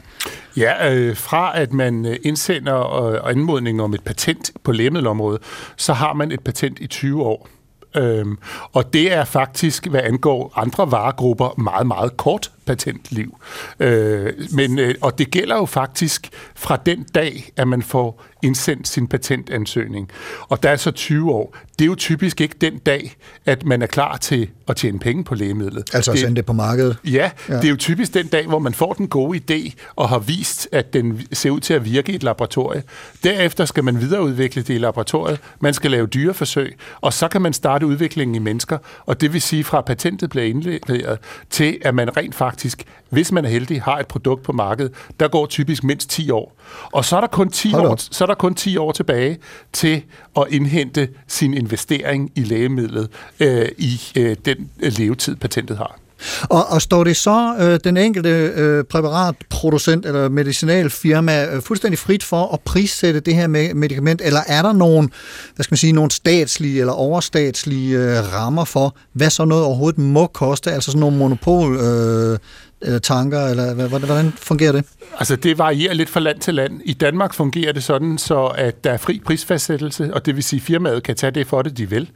Ja, 0.57 0.93
øh, 0.93 1.17
fra 1.17 1.59
at 1.59 1.73
man 1.73 2.05
øh, 2.05 2.15
indsender 2.23 3.03
øh, 3.03 3.19
anmodning 3.31 3.81
om 3.81 3.93
et 3.93 4.03
patent 4.03 4.51
på 4.63 4.71
lægemiddelområdet, 4.71 5.41
så 5.77 5.93
har 5.93 6.13
man 6.13 6.31
et 6.31 6.39
patent 6.39 6.79
i 6.79 6.87
20 6.87 7.23
år. 7.23 7.49
Øhm, 7.97 8.37
og 8.71 8.93
det 8.93 9.13
er 9.13 9.25
faktisk, 9.25 9.87
hvad 9.87 10.01
angår 10.03 10.53
andre 10.55 10.91
varegrupper, 10.91 11.61
meget, 11.61 11.87
meget 11.87 12.17
kort 12.17 12.51
patentliv. 12.65 13.37
Øh, 13.79 14.33
men, 14.55 14.79
øh, 14.79 14.95
og 15.01 15.17
det 15.17 15.31
gælder 15.31 15.55
jo 15.55 15.65
faktisk 15.65 16.29
fra 16.55 16.77
den 16.85 17.03
dag, 17.03 17.51
at 17.57 17.67
man 17.67 17.81
får 17.81 18.23
indsendt 18.43 18.87
sin 18.87 19.07
patentansøgning. 19.07 20.09
Og 20.49 20.63
der 20.63 20.69
er 20.69 20.75
så 20.75 20.91
20 20.91 21.31
år. 21.31 21.57
Det 21.79 21.85
er 21.85 21.89
jo 21.89 21.95
typisk 21.95 22.41
ikke 22.41 22.55
den 22.61 22.77
dag, 22.77 23.15
at 23.45 23.65
man 23.65 23.81
er 23.81 23.87
klar 23.87 24.17
til 24.17 24.49
at 24.67 24.75
tjene 24.75 24.99
penge 24.99 25.23
på 25.23 25.35
lægemidlet. 25.35 25.83
Altså 25.93 26.11
at 26.11 26.15
det, 26.15 26.21
sende 26.21 26.35
det 26.35 26.45
på 26.45 26.53
markedet? 26.53 26.97
Ja, 27.05 27.31
ja, 27.49 27.55
det 27.55 27.65
er 27.65 27.69
jo 27.69 27.75
typisk 27.75 28.13
den 28.13 28.27
dag, 28.27 28.47
hvor 28.47 28.59
man 28.59 28.73
får 28.73 28.93
den 28.93 29.07
gode 29.07 29.39
idé 29.39 29.73
og 29.95 30.09
har 30.09 30.19
vist, 30.19 30.67
at 30.71 30.93
den 30.93 31.21
ser 31.33 31.49
ud 31.49 31.59
til 31.59 31.73
at 31.73 31.85
virke 31.85 32.11
i 32.11 32.15
et 32.15 32.23
laboratorie. 32.23 32.83
Derefter 33.23 33.65
skal 33.65 33.83
man 33.83 34.01
videreudvikle 34.01 34.61
det 34.61 34.73
i 34.73 34.77
laboratoriet. 34.77 35.39
Man 35.59 35.73
skal 35.73 35.91
lave 35.91 36.07
dyreforsøg, 36.07 36.77
og 37.01 37.13
så 37.13 37.27
kan 37.27 37.41
man 37.41 37.53
starte 37.53 37.85
udviklingen 37.85 38.35
i 38.35 38.39
mennesker. 38.39 38.77
Og 39.05 39.21
det 39.21 39.33
vil 39.33 39.41
sige, 39.41 39.63
fra 39.63 39.81
patentet 39.81 40.29
bliver 40.29 40.45
indleveret 40.45 41.19
til, 41.49 41.77
at 41.81 41.95
man 41.95 42.17
rent 42.17 42.35
faktisk, 42.35 42.83
hvis 43.13 43.31
man 43.31 43.45
er 43.45 43.49
heldig, 43.49 43.81
har 43.81 43.99
et 43.99 44.07
produkt 44.07 44.43
på 44.43 44.51
markedet, 44.51 44.91
der 45.19 45.27
går 45.27 45.45
typisk 45.45 45.83
mindst 45.83 46.09
10 46.09 46.29
år. 46.29 46.55
Og 46.91 47.05
så 47.05 47.15
er 47.15 47.21
der 47.21 47.27
kun 47.27 47.49
10 47.49 47.71
Hold 47.71 47.87
år, 47.87 47.95
så 47.97 48.23
er 48.23 48.25
der 48.25 48.35
kun 48.35 48.55
10 48.55 48.77
år 48.77 48.91
tilbage 48.91 49.37
til 49.73 50.03
at 50.37 50.45
indhente 50.49 51.09
sin 51.27 51.53
investering 51.53 52.31
i 52.35 52.43
lægemidlet 52.43 53.09
øh, 53.39 53.67
i 53.77 54.01
øh, 54.17 54.35
den 54.45 54.69
øh, 54.79 54.91
levetid, 54.97 55.35
patentet 55.35 55.77
har. 55.77 55.99
Og, 56.41 56.65
og 56.69 56.81
står 56.81 57.03
det 57.03 57.17
så 57.17 57.55
øh, 57.59 57.79
den 57.83 57.97
enkelte 57.97 58.29
øh, 58.29 58.83
præparatproducent 58.83 60.05
eller 60.05 60.29
medicinalfirma 60.29 61.45
øh, 61.45 61.61
fuldstændig 61.61 61.99
frit 61.99 62.23
for 62.23 62.53
at 62.53 62.59
prissætte 62.59 63.19
det 63.19 63.35
her 63.35 63.47
med 63.47 63.73
medicament, 63.73 64.21
eller 64.21 64.39
er 64.47 64.61
der 64.61 64.73
nogle, 64.73 65.09
hvad 65.55 65.63
skal 65.63 65.73
man 65.73 65.77
sige, 65.77 65.93
nogle 65.93 66.11
statslige 66.11 66.79
eller 66.79 66.93
overstatslige 66.93 67.97
øh, 67.97 68.33
rammer 68.33 68.65
for, 68.65 68.95
hvad 69.13 69.29
så 69.29 69.45
noget 69.45 69.63
overhovedet 69.65 69.99
må 69.99 70.27
koste, 70.27 70.71
altså 70.71 70.91
sådan 70.91 70.99
nogle 70.99 71.17
monopol 71.17 71.75
øh, 71.75 72.39
eller 72.83 72.99
tanker, 72.99 73.39
eller 73.47 73.73
hvad- 73.73 73.87
hvordan, 73.89 74.05
hvordan 74.07 74.33
fungerer 74.37 74.71
det? 74.71 74.85
Altså, 75.19 75.35
det 75.35 75.57
varierer 75.57 75.93
lidt 75.93 76.09
fra 76.09 76.19
land 76.19 76.39
til 76.39 76.53
land. 76.53 76.81
I 76.85 76.93
Danmark 76.93 77.33
fungerer 77.33 77.71
det 77.73 77.83
sådan, 77.83 78.17
så 78.17 78.45
at 78.45 78.83
der 78.83 78.91
er 78.91 78.97
fri 78.97 79.21
prisfastsættelse, 79.25 80.13
og 80.13 80.25
det 80.25 80.35
vil 80.35 80.43
sige, 80.43 80.57
at 80.59 80.63
firmaet 80.63 81.03
kan 81.03 81.15
tage 81.15 81.31
det 81.31 81.47
for 81.47 81.61
det, 81.61 81.77
de 81.77 81.89
vil. 81.89 82.09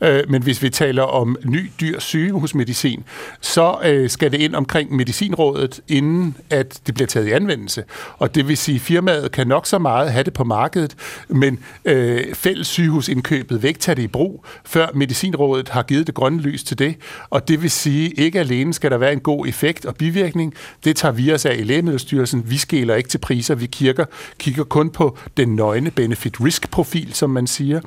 Øh, 0.00 0.22
men 0.28 0.42
hvis 0.42 0.62
vi 0.62 0.70
taler 0.70 1.02
om 1.02 1.36
ny, 1.44 1.70
dyr 1.80 2.00
sygehusmedicin, 2.00 3.04
så 3.40 3.76
øh, 3.84 4.10
skal 4.10 4.32
det 4.32 4.40
ind 4.40 4.54
omkring 4.54 4.96
medicinrådet, 4.96 5.80
inden 5.88 6.36
at 6.50 6.80
det 6.86 6.94
bliver 6.94 7.06
taget 7.06 7.26
i 7.26 7.30
anvendelse. 7.30 7.84
Og 8.18 8.34
det 8.34 8.48
vil 8.48 8.56
sige, 8.56 8.74
at 8.76 8.80
firmaet 8.80 9.32
kan 9.32 9.46
nok 9.46 9.66
så 9.66 9.78
meget 9.78 10.12
have 10.12 10.24
det 10.24 10.32
på 10.32 10.44
markedet, 10.44 10.94
men 11.28 11.58
øh, 11.84 12.34
fælles 12.34 12.66
sygehusindkøbet 12.66 13.62
vil 13.62 13.68
ikke 13.68 13.80
tage 13.80 13.94
det 13.94 14.02
i 14.02 14.06
brug, 14.08 14.44
før 14.64 14.86
medicinrådet 14.94 15.68
har 15.68 15.82
givet 15.82 16.06
det 16.06 16.14
grønne 16.14 16.40
lys 16.40 16.64
til 16.64 16.78
det. 16.78 16.94
Og 17.30 17.48
det 17.48 17.62
vil 17.62 17.70
sige, 17.70 18.10
ikke 18.10 18.40
alene 18.40 18.74
skal 18.74 18.90
der 18.90 18.98
være 18.98 19.12
en 19.12 19.20
god 19.20 19.46
effekt 19.46 19.84
og 19.84 19.94
bivirkning, 19.96 20.13
bivirkning. 20.14 20.54
Det 20.84 20.96
tager 20.96 21.12
vi 21.12 21.32
os 21.32 21.46
af 21.46 21.56
i 21.58 21.62
Lægemiddelstyrelsen. 21.62 22.50
Vi 22.50 22.56
skæler 22.56 22.94
ikke 22.94 23.08
til 23.08 23.18
priser. 23.18 23.54
Vi 23.54 23.66
kigger, 23.66 24.04
kigger 24.38 24.64
kun 24.64 24.90
på 24.90 25.18
den 25.36 25.56
nøgne 25.56 25.90
benefit-risk-profil, 25.90 27.14
som 27.14 27.30
man 27.30 27.46
siger. 27.46 27.80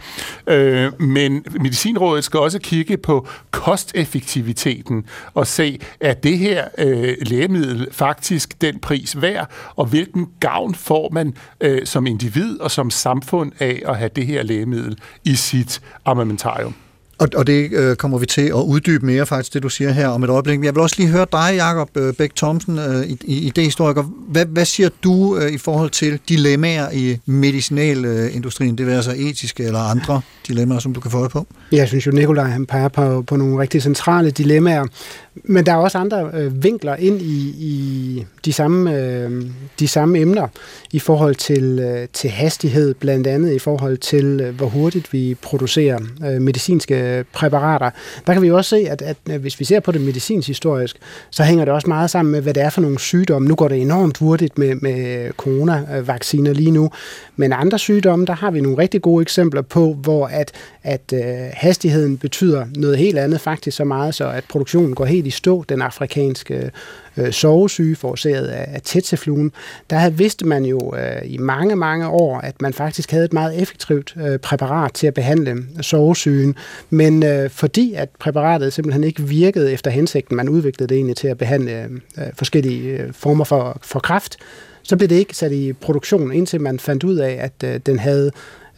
Øh, 0.48 1.02
men 1.02 1.46
Medicinrådet 1.52 2.24
skal 2.24 2.40
også 2.40 2.60
kigge 2.60 2.98
på 2.98 3.28
kosteffektiviteten 3.52 5.06
og 5.34 5.48
se, 5.48 5.80
er 6.00 6.14
det 6.14 6.38
her 6.38 6.68
øh, 6.78 7.16
lægemiddel 7.22 7.88
faktisk 7.92 8.62
den 8.62 8.80
pris 8.80 9.22
værd, 9.22 9.52
og 9.76 9.86
hvilken 9.86 10.28
gavn 10.40 10.76
får 10.76 11.10
man 11.10 11.34
øh, 11.62 11.86
som 11.86 12.08
individ 12.08 12.60
og 12.60 12.72
som 12.72 12.92
samfund 12.92 13.52
af 13.60 13.82
at 13.86 13.98
have 13.98 14.10
det 14.16 14.26
her 14.26 14.44
lægemiddel 14.44 14.98
i 15.24 15.36
sit 15.36 15.82
armamentarium. 16.06 16.76
Og, 17.20 17.28
og 17.36 17.48
det 17.48 17.72
øh, 17.72 17.96
kommer 17.96 18.18
vi 18.18 18.26
til 18.26 18.42
at 18.42 18.52
uddybe 18.52 19.06
mere 19.06 19.26
faktisk, 19.26 19.54
det 19.54 19.64
du 19.64 19.70
siger 19.70 19.92
her 19.92 20.08
om 20.08 20.24
et 20.24 20.30
øjeblik. 20.30 20.60
Men 20.60 20.66
jeg 20.66 20.76
vil 20.76 20.82
også 20.82 20.96
lige 21.00 21.10
høre 21.10 21.26
dig, 21.32 21.56
Jacob 21.56 21.90
øh, 21.98 22.14
Bæk 22.14 22.36
Thomsen, 22.36 22.80
øh, 22.80 23.06
idehistoriker. 23.24 24.04
Hvad, 24.04 24.46
hvad 24.46 24.66
siger 24.66 24.90
du 25.04 25.38
øh, 25.38 25.52
i 25.52 25.58
forhold 25.58 25.90
til 25.90 26.20
dilemmaer 26.30 26.92
i 26.92 27.18
medicinalindustrien? 27.26 28.78
Det 28.78 28.86
vil 28.86 28.94
altså 28.94 29.14
etiske 29.18 29.64
eller 29.64 29.80
andre 29.80 30.22
dilemmaer, 30.48 30.80
som 30.80 30.94
du 30.94 31.00
kan 31.00 31.12
få 31.12 31.18
øje 31.18 31.30
på? 31.30 31.48
Jeg 31.72 31.88
synes 31.88 32.08
jo, 32.08 32.12
Nikolaj 32.12 32.48
han 32.48 32.66
peger 32.66 32.88
på, 32.88 33.22
på 33.22 33.36
nogle 33.36 33.62
rigtig 33.62 33.82
centrale 33.82 34.32
dilemmaer. 34.32 34.86
Men 35.44 35.66
der 35.66 35.72
er 35.72 35.76
også 35.76 35.98
andre 35.98 36.30
øh, 36.34 36.64
vinkler 36.64 36.96
ind 36.96 37.22
i, 37.22 37.56
i 37.60 38.26
de, 38.46 38.54
samme, 38.54 38.96
øh, 38.96 39.46
de 39.80 39.88
samme 39.88 40.20
emner 40.20 40.48
i 40.92 41.00
forhold 41.00 41.36
til, 41.36 41.80
øh, 41.80 42.08
til 42.14 42.30
hastighed, 42.30 42.94
blandt 42.94 43.28
andet 43.28 43.54
i 43.54 43.60
forhold 43.60 43.98
til, 43.98 44.42
øh, 44.44 44.56
hvor 44.56 44.68
hurtigt 44.68 45.14
vi 45.14 45.36
producerer 45.42 46.00
øh, 46.26 46.42
medicinske 46.42 47.26
præparater. 47.34 47.90
Der 48.28 48.34
kan 48.34 48.42
vi 48.42 48.48
jo 48.48 48.58
også 48.58 48.70
se, 48.70 48.90
at, 48.90 49.02
at, 49.02 49.18
at 49.30 49.40
hvis 49.40 49.60
vi 49.60 49.66
ser 49.66 49.80
på 49.80 49.92
det 49.92 50.02
medicinsk 50.02 50.48
historisk, 50.48 50.98
så 51.30 51.44
hænger 51.44 51.66
det 51.66 51.74
også 51.74 51.88
meget 51.88 52.10
sammen 52.10 52.32
med, 52.32 52.42
hvad 52.42 52.54
det 52.54 52.64
er 52.64 52.70
for 52.70 52.82
nogle 52.82 53.00
sygdomme. 53.00 53.48
Nu 53.48 53.56
går 53.56 53.68
det 53.68 53.82
enormt 53.82 54.18
hurtigt 54.18 54.58
med, 54.58 54.76
med 54.76 55.32
coronavacciner 55.38 56.54
lige 56.54 56.72
nu, 56.72 56.90
men 57.36 57.54
andre 57.54 57.80
sygdomme, 57.80 58.26
der 58.26 58.34
har 58.34 58.52
vi 58.52 58.62
nogle 58.62 58.78
rigtig 58.78 59.02
gode 59.02 59.22
eksempler 59.22 59.62
på, 59.62 59.94
hvor 59.94 60.28
at, 60.28 60.52
at 60.84 61.14
øh, 61.14 61.22
hastigheden 61.54 62.18
betyder 62.18 62.66
noget 62.76 62.98
helt 62.98 63.18
andet, 63.18 63.42
faktisk 63.42 63.78
så 63.78 63.84
meget, 63.84 64.16
så 64.16 64.30
at 64.30 64.44
produktionen 64.50 64.96
går 64.96 65.06
helt 65.06 65.27
i 65.28 65.30
stå, 65.30 65.64
den 65.70 65.82
afrikanske 65.82 66.72
øh, 67.18 67.32
sovesyge 67.32 67.96
forårsaget 67.96 68.48
af, 68.48 68.66
af 68.74 68.82
tetsefluen, 68.84 69.52
der 69.90 70.10
vidste 70.10 70.46
man 70.46 70.66
jo 70.66 70.96
øh, 70.96 71.22
i 71.26 71.38
mange, 71.38 71.76
mange 71.76 72.08
år, 72.08 72.38
at 72.38 72.62
man 72.62 72.74
faktisk 72.74 73.12
havde 73.12 73.26
et 73.26 73.34
meget 73.34 73.62
effektivt 73.62 74.16
øh, 74.18 74.40
præparat 74.40 74.94
til 74.94 75.08
at 75.08 75.14
behandle 75.14 75.58
sovesygen, 75.82 76.56
men 76.90 77.24
øh, 77.24 77.50
fordi 77.50 77.94
at 77.94 78.10
præparatet 78.20 78.74
simpelthen 78.74 79.04
ikke 79.04 79.24
virkede 79.24 79.72
efter 79.72 79.92
hensigten, 79.92 80.38
man 80.38 80.50
udviklede 80.50 80.90
det 80.90 80.96
egentlig 80.96 81.16
til 81.16 81.28
at 81.28 81.38
behandle 81.38 81.90
øh, 82.18 82.24
forskellige 82.34 82.90
øh, 82.90 83.14
former 83.14 83.44
for, 83.44 83.80
for 83.82 84.00
kræft, 84.00 84.38
så 84.84 84.98
blev 84.98 85.10
det 85.10 85.16
ikke 85.16 85.38
sat 85.38 85.52
i 85.52 85.74
produktion, 85.74 86.32
indtil 86.32 86.62
man 86.62 86.80
fandt 86.80 87.04
ud 87.04 87.16
af, 87.16 87.38
at 87.42 87.70
øh, 87.70 87.80
den 87.86 88.00
havde 88.00 88.32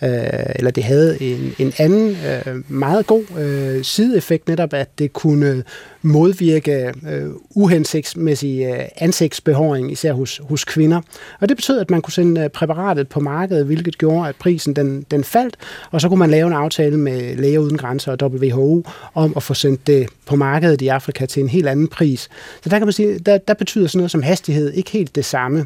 øh, 0.04 0.10
eller 0.56 0.72
det 0.72 0.84
havde 0.84 1.22
en, 1.22 1.56
en 1.60 1.74
anden 1.78 2.10
øh, 2.10 2.72
meget 2.72 3.08
god 3.08 3.24
øh, 3.40 3.84
sideeffekt, 3.84 4.48
netop 4.48 4.74
at 4.74 5.00
det 5.00 5.14
kunne 5.14 5.64
modvirke 6.02 6.94
øh, 7.10 7.30
uhensigtsmæssig 7.50 8.66
øh, 8.66 8.80
ansigtsbehåring, 8.98 9.92
især 9.92 10.14
hos, 10.14 10.42
hos 10.44 10.66
kvinder. 10.66 11.02
Og 11.40 11.50
det 11.50 11.58
betød, 11.58 11.80
at 11.80 11.92
man 11.92 12.02
kunne 12.02 12.14
sende 12.14 12.42
øh, 12.42 12.50
præparatet 12.50 13.08
på 13.08 13.20
markedet, 13.20 13.66
hvilket 13.66 13.98
gjorde, 13.98 14.30
at 14.30 14.36
prisen 14.36 14.76
den, 14.76 15.06
den 15.12 15.24
faldt, 15.24 15.56
og 15.92 16.02
så 16.02 16.10
kunne 16.10 16.20
man 16.20 16.30
lave 16.30 16.48
en 16.48 16.54
aftale 16.54 16.98
med 16.98 17.36
Læger 17.36 17.60
Uden 17.60 17.78
Grænser 17.78 18.12
og 18.22 18.32
WHO 18.32 18.84
om 19.14 19.34
at 19.36 19.44
få 19.44 19.54
sendt 19.54 19.88
det 19.88 20.10
på 20.26 20.36
markedet 20.36 20.82
i 20.82 20.88
Afrika 20.88 21.26
til 21.26 21.44
en 21.44 21.50
helt 21.50 21.68
anden 21.68 21.88
pris. 21.88 22.30
Så 22.64 22.70
der 22.70 22.78
kan 22.78 22.88
man 22.88 22.94
sige, 22.94 23.20
der, 23.20 23.38
der 23.38 23.54
betyder 23.54 23.88
sådan 23.88 24.00
noget 24.00 24.12
som 24.12 24.24
hastighed 24.24 24.74
ikke 24.74 24.92
helt 24.92 25.16
det 25.16 25.26
samme. 25.26 25.66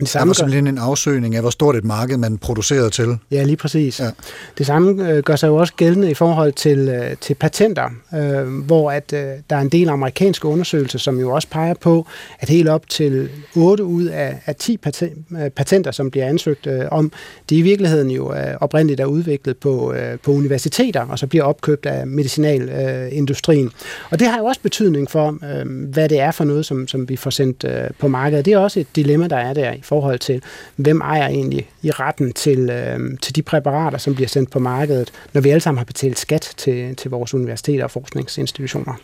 Det 0.00 0.08
samme 0.08 0.22
der 0.22 0.28
var 0.28 0.34
simpelthen 0.34 0.66
en 0.66 0.78
afsøgning 0.78 1.34
af, 1.34 1.40
hvor 1.40 1.50
stort 1.50 1.76
et 1.76 1.84
marked 1.84 2.16
man 2.16 2.38
producerede 2.38 2.90
til. 2.90 3.18
Ja, 3.30 3.42
lige 3.42 3.56
præcis. 3.56 4.00
Ja. 4.00 4.10
Det 4.58 4.66
samme 4.66 5.10
øh, 5.10 5.22
gør 5.22 5.36
sig 5.36 5.48
jo 5.48 5.56
også 5.56 5.74
gældende 5.76 6.10
i 6.10 6.14
forhold 6.14 6.52
til, 6.52 6.78
øh, 6.78 7.16
til 7.20 7.34
patenter, 7.34 7.90
øh, 8.14 8.64
hvor 8.64 8.90
at 8.90 9.12
øh, 9.12 9.20
der 9.50 9.56
er 9.56 9.60
en 9.60 9.68
del 9.68 9.88
amerikanske 9.88 10.48
undersøgelser, 10.48 10.98
som 10.98 11.20
jo 11.20 11.30
også 11.30 11.48
peger 11.48 11.74
på, 11.74 12.06
at 12.38 12.48
helt 12.48 12.68
op 12.68 12.88
til 12.88 13.30
8 13.56 13.84
ud 13.84 14.04
af, 14.04 14.42
af 14.46 14.56
10 14.56 14.76
paten, 14.76 15.26
øh, 15.42 15.50
patenter, 15.50 15.90
som 15.90 16.10
bliver 16.10 16.26
ansøgt 16.26 16.66
øh, 16.66 16.84
om, 16.90 17.12
de 17.50 17.56
i 17.56 17.62
virkeligheden 17.62 18.10
jo 18.10 18.34
øh, 18.34 18.54
oprindeligt 18.60 19.00
er 19.00 19.04
udviklet 19.06 19.56
på, 19.56 19.92
øh, 19.92 20.18
på 20.18 20.32
universiteter, 20.32 21.06
og 21.08 21.18
så 21.18 21.26
bliver 21.26 21.44
opkøbt 21.44 21.86
af 21.86 22.06
medicinalindustrien. 22.06 23.66
Øh, 23.66 23.72
og 24.10 24.18
det 24.18 24.28
har 24.28 24.38
jo 24.38 24.44
også 24.44 24.60
betydning 24.60 25.10
for, 25.10 25.28
øh, 25.28 25.92
hvad 25.92 26.08
det 26.08 26.20
er 26.20 26.30
for 26.30 26.44
noget, 26.44 26.66
som, 26.66 26.88
som 26.88 27.08
vi 27.08 27.16
får 27.16 27.30
sendt 27.30 27.64
øh, 27.64 27.90
på 27.98 28.08
markedet. 28.08 28.44
Det 28.44 28.52
er 28.52 28.58
også 28.58 28.80
et 28.80 28.96
dilemma, 28.96 29.28
der 29.28 29.36
er 29.36 29.54
der 29.54 29.72
i 29.72 29.82
forhold 29.84 30.18
til, 30.18 30.42
hvem 30.76 31.00
ejer 31.00 31.28
egentlig 31.28 31.70
i 31.82 31.90
retten 31.90 32.32
til, 32.32 32.70
øh, 32.70 33.18
til 33.22 33.36
de 33.36 33.42
præparater, 33.42 33.98
som 33.98 34.14
bliver 34.14 34.28
sendt 34.28 34.50
på 34.50 34.58
markedet, 34.58 35.12
når 35.32 35.40
vi 35.40 35.50
alle 35.50 35.60
sammen 35.60 35.78
har 35.78 35.84
betalt 35.84 36.18
skat 36.18 36.54
til, 36.56 36.96
til 36.96 37.10
vores 37.10 37.34
universiteter 37.34 37.84
og 37.84 37.90
forskningsinstitutioner. 37.90 38.94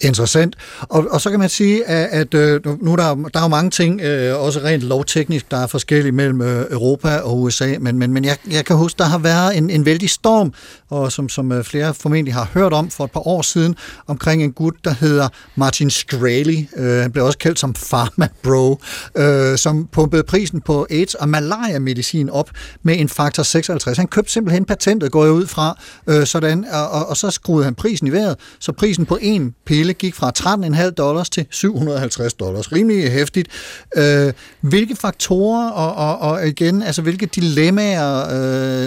Interessant. 0.00 0.56
Og, 0.80 1.06
og 1.10 1.20
så 1.20 1.30
kan 1.30 1.38
man 1.38 1.48
sige, 1.48 1.84
at, 1.84 2.08
at 2.20 2.34
øh, 2.34 2.82
nu 2.82 2.92
er 2.92 2.96
der, 2.96 3.14
der 3.14 3.38
er 3.38 3.42
jo 3.42 3.48
mange 3.48 3.70
ting, 3.70 4.00
øh, 4.00 4.40
også 4.40 4.60
rent 4.60 4.82
lovteknisk, 4.82 5.50
der 5.50 5.56
er 5.56 5.66
forskellige 5.66 6.12
mellem 6.12 6.40
øh, 6.40 6.66
Europa 6.70 7.16
og 7.16 7.42
USA, 7.42 7.74
men, 7.80 7.98
men, 7.98 8.12
men 8.12 8.24
jeg, 8.24 8.36
jeg 8.50 8.64
kan 8.64 8.76
huske, 8.76 8.98
der 8.98 9.04
har 9.04 9.18
været 9.18 9.56
en, 9.56 9.70
en 9.70 9.86
vældig 9.86 10.10
storm, 10.10 10.52
og 10.90 11.12
som, 11.12 11.28
som 11.28 11.52
øh, 11.52 11.64
flere 11.64 11.94
formentlig 11.94 12.34
har 12.34 12.48
hørt 12.54 12.72
om 12.72 12.90
for 12.90 13.04
et 13.04 13.10
par 13.10 13.28
år 13.28 13.42
siden, 13.42 13.76
omkring 14.06 14.42
en 14.42 14.52
gut, 14.52 14.74
der 14.84 14.94
hedder 15.00 15.28
Martin 15.56 15.90
Shkreli, 15.90 16.68
øh, 16.76 17.02
han 17.02 17.12
blev 17.12 17.24
også 17.24 17.38
kaldt 17.38 17.58
som 17.58 17.72
Pharma 17.72 18.28
Bro, 18.42 18.80
øh, 19.16 19.58
som 19.58 19.88
pumpede 19.92 20.22
prisen 20.22 20.60
på 20.60 20.86
AIDS 20.90 21.14
og 21.14 21.28
malaria-medicin 21.28 22.30
op 22.30 22.50
med 22.82 23.00
en 23.00 23.08
faktor 23.08 23.42
56. 23.42 23.96
Han 23.98 24.06
købte 24.06 24.32
simpelthen 24.32 24.64
patentet, 24.64 25.12
går 25.12 25.24
jeg 25.24 25.32
ud 25.32 25.46
fra, 25.46 25.78
øh, 26.06 26.26
sådan, 26.26 26.64
og, 26.72 26.90
og, 26.90 27.06
og 27.06 27.16
så 27.16 27.30
skruede 27.30 27.64
han 27.64 27.74
prisen 27.74 28.06
i 28.06 28.12
vejret, 28.12 28.36
så 28.58 28.72
prisen 28.72 29.06
på 29.06 29.18
en 29.20 29.54
pille 29.66 29.93
gik 29.98 30.14
fra 30.14 30.32
13,5 30.38 30.90
dollars 30.90 31.30
til 31.30 31.46
750 31.50 32.34
dollars. 32.34 32.72
Rimelig 32.72 33.12
hæftigt. 33.12 33.48
Øh, 33.96 34.32
hvilke 34.60 34.96
faktorer 34.96 35.70
og, 35.70 35.94
og, 35.94 36.18
og 36.30 36.48
igen, 36.48 36.82
altså 36.82 37.02
hvilke 37.02 37.26
dilemmaer, 37.26 38.28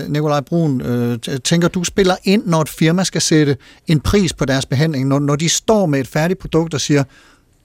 øh, 0.03 0.11
Nikolaj 0.11 0.41
Brun, 0.41 0.81
øh, 0.81 1.19
tænker 1.43 1.67
du 1.67 1.83
spiller 1.83 2.15
ind, 2.23 2.43
når 2.45 2.61
et 2.61 2.69
firma 2.69 3.03
skal 3.03 3.21
sætte 3.21 3.57
en 3.87 3.99
pris 3.99 4.33
på 4.33 4.45
deres 4.45 4.65
behandling, 4.65 5.07
når, 5.07 5.19
når 5.19 5.35
de 5.35 5.49
står 5.49 5.85
med 5.85 5.99
et 5.99 6.07
færdigt 6.07 6.39
produkt 6.39 6.73
og 6.73 6.81
siger, 6.81 7.03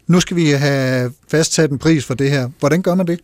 nu 0.07 0.21
skal 0.21 0.37
vi 0.37 0.51
have 0.51 1.13
fastsat 1.31 1.71
en 1.71 1.79
pris 1.79 2.05
for 2.05 2.15
det 2.15 2.31
her. 2.31 2.49
Hvordan 2.59 2.83
gør 2.83 2.95
man 2.95 3.07
det? 3.07 3.21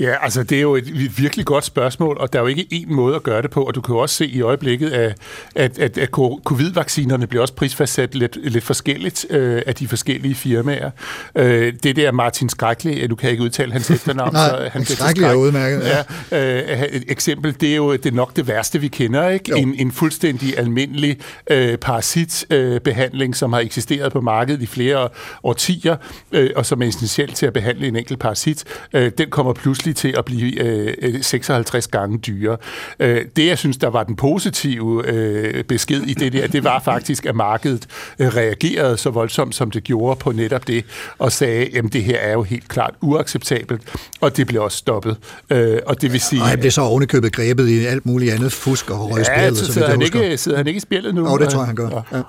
Ja, 0.00 0.24
altså 0.24 0.42
det 0.42 0.58
er 0.58 0.62
jo 0.62 0.74
et 0.74 1.18
virkelig 1.18 1.46
godt 1.46 1.64
spørgsmål, 1.64 2.16
og 2.20 2.32
der 2.32 2.38
er 2.38 2.42
jo 2.42 2.48
ikke 2.48 2.66
én 2.72 2.94
måde 2.94 3.16
at 3.16 3.22
gøre 3.22 3.42
det 3.42 3.50
på, 3.50 3.62
og 3.62 3.74
du 3.74 3.80
kan 3.80 3.94
jo 3.94 3.98
også 3.98 4.14
se 4.14 4.26
i 4.26 4.40
øjeblikket, 4.40 4.90
at, 4.90 5.16
at, 5.54 5.78
at, 5.78 5.98
at 5.98 6.08
covid-vaccinerne 6.44 7.26
bliver 7.26 7.42
også 7.42 7.54
prisfastsat 7.54 8.14
lidt, 8.14 8.38
lidt 8.42 8.64
forskelligt 8.64 9.26
øh, 9.30 9.62
af 9.66 9.74
de 9.74 9.88
forskellige 9.88 10.34
firmaer. 10.34 10.90
Øh, 11.36 11.72
det 11.82 11.96
der 11.96 12.12
Martin 12.12 12.48
Skrækli, 12.48 13.06
du 13.06 13.16
kan 13.16 13.30
ikke 13.30 13.42
udtale 13.42 13.72
hans 13.72 13.90
efternavn. 13.96 14.32
Nej, 14.32 14.48
så 14.48 14.68
han 14.72 14.84
Skrækli 14.84 15.24
er 15.24 15.34
udmærket. 15.34 15.82
Ja. 15.84 16.02
Ja, 16.32 16.72
øh, 16.72 16.82
et 16.82 17.04
eksempel, 17.08 17.60
det 17.60 17.72
er 17.72 17.76
jo 17.76 17.92
det 17.92 18.06
er 18.06 18.10
nok 18.10 18.36
det 18.36 18.48
værste, 18.48 18.80
vi 18.80 18.88
kender. 18.88 19.28
ikke? 19.28 19.56
En, 19.56 19.74
en 19.78 19.92
fuldstændig 19.92 20.58
almindelig 20.58 21.18
øh, 21.50 21.78
parasitbehandling, 21.78 23.30
øh, 23.30 23.34
som 23.34 23.52
har 23.52 23.60
eksisteret 23.60 24.12
på 24.12 24.20
markedet 24.20 24.62
i 24.62 24.66
flere 24.66 25.08
årtier, 25.42 25.96
øh, 26.32 26.50
og 26.56 26.66
som 26.66 26.82
er 26.82 26.86
essentielt 26.86 27.36
til 27.36 27.46
at 27.46 27.52
behandle 27.52 27.86
en 27.86 27.96
enkelt 27.96 28.18
parasit. 28.18 28.64
Øh, 28.92 29.12
den 29.18 29.30
kommer 29.30 29.52
pludselig 29.52 29.85
pludselig 29.86 30.12
til 30.12 30.18
at 30.18 30.24
blive 30.24 30.60
øh, 30.62 31.22
56 31.22 31.86
gange 31.86 32.18
dyrere. 32.18 32.56
Øh, 33.00 33.24
det, 33.36 33.46
jeg 33.46 33.58
synes, 33.58 33.76
der 33.76 33.88
var 33.88 34.04
den 34.04 34.16
positive 34.16 35.06
øh, 35.06 35.64
besked 35.64 36.02
i 36.02 36.14
det 36.14 36.32
der, 36.32 36.46
det 36.46 36.64
var 36.64 36.80
faktisk, 36.84 37.26
at 37.26 37.34
markedet 37.34 37.86
øh, 38.18 38.36
reagerede 38.36 38.96
så 38.96 39.10
voldsomt, 39.10 39.54
som 39.54 39.70
det 39.70 39.84
gjorde 39.84 40.18
på 40.18 40.32
netop 40.32 40.66
det, 40.66 40.84
og 41.18 41.32
sagde, 41.32 41.78
at 41.78 41.92
det 41.92 42.02
her 42.02 42.18
er 42.18 42.32
jo 42.32 42.42
helt 42.42 42.68
klart 42.68 42.94
uacceptabelt, 43.00 43.82
og 44.20 44.36
det 44.36 44.46
blev 44.46 44.62
også 44.62 44.78
stoppet. 44.78 45.16
Øh, 45.50 45.78
og 45.86 46.02
det 46.02 46.12
vil 46.12 46.20
sige... 46.20 46.42
Og 46.42 46.48
han 46.48 46.58
blev 46.58 46.70
så 46.70 46.80
ovenikøbet 46.80 47.32
grebet 47.32 47.68
i 47.68 47.84
alt 47.86 48.06
muligt 48.06 48.32
andet 48.32 48.52
fusk 48.52 48.90
og 48.90 49.10
røgspil. 49.10 49.42
Ja, 49.42 49.54
så 49.54 49.72
sidder, 49.72 49.88
han 49.88 50.02
ikke, 50.02 50.36
sidder 50.36 50.58
han 50.58 50.66
ikke 50.66 50.78
i 50.78 50.80
spillet 50.80 51.14
nu? 51.14 51.28
Jo, 51.30 51.38
det 51.38 51.48
tror 51.48 51.60
jeg, 51.60 51.66
han 51.66 51.76
gør. 51.76 51.88
Ja. 52.12 52.22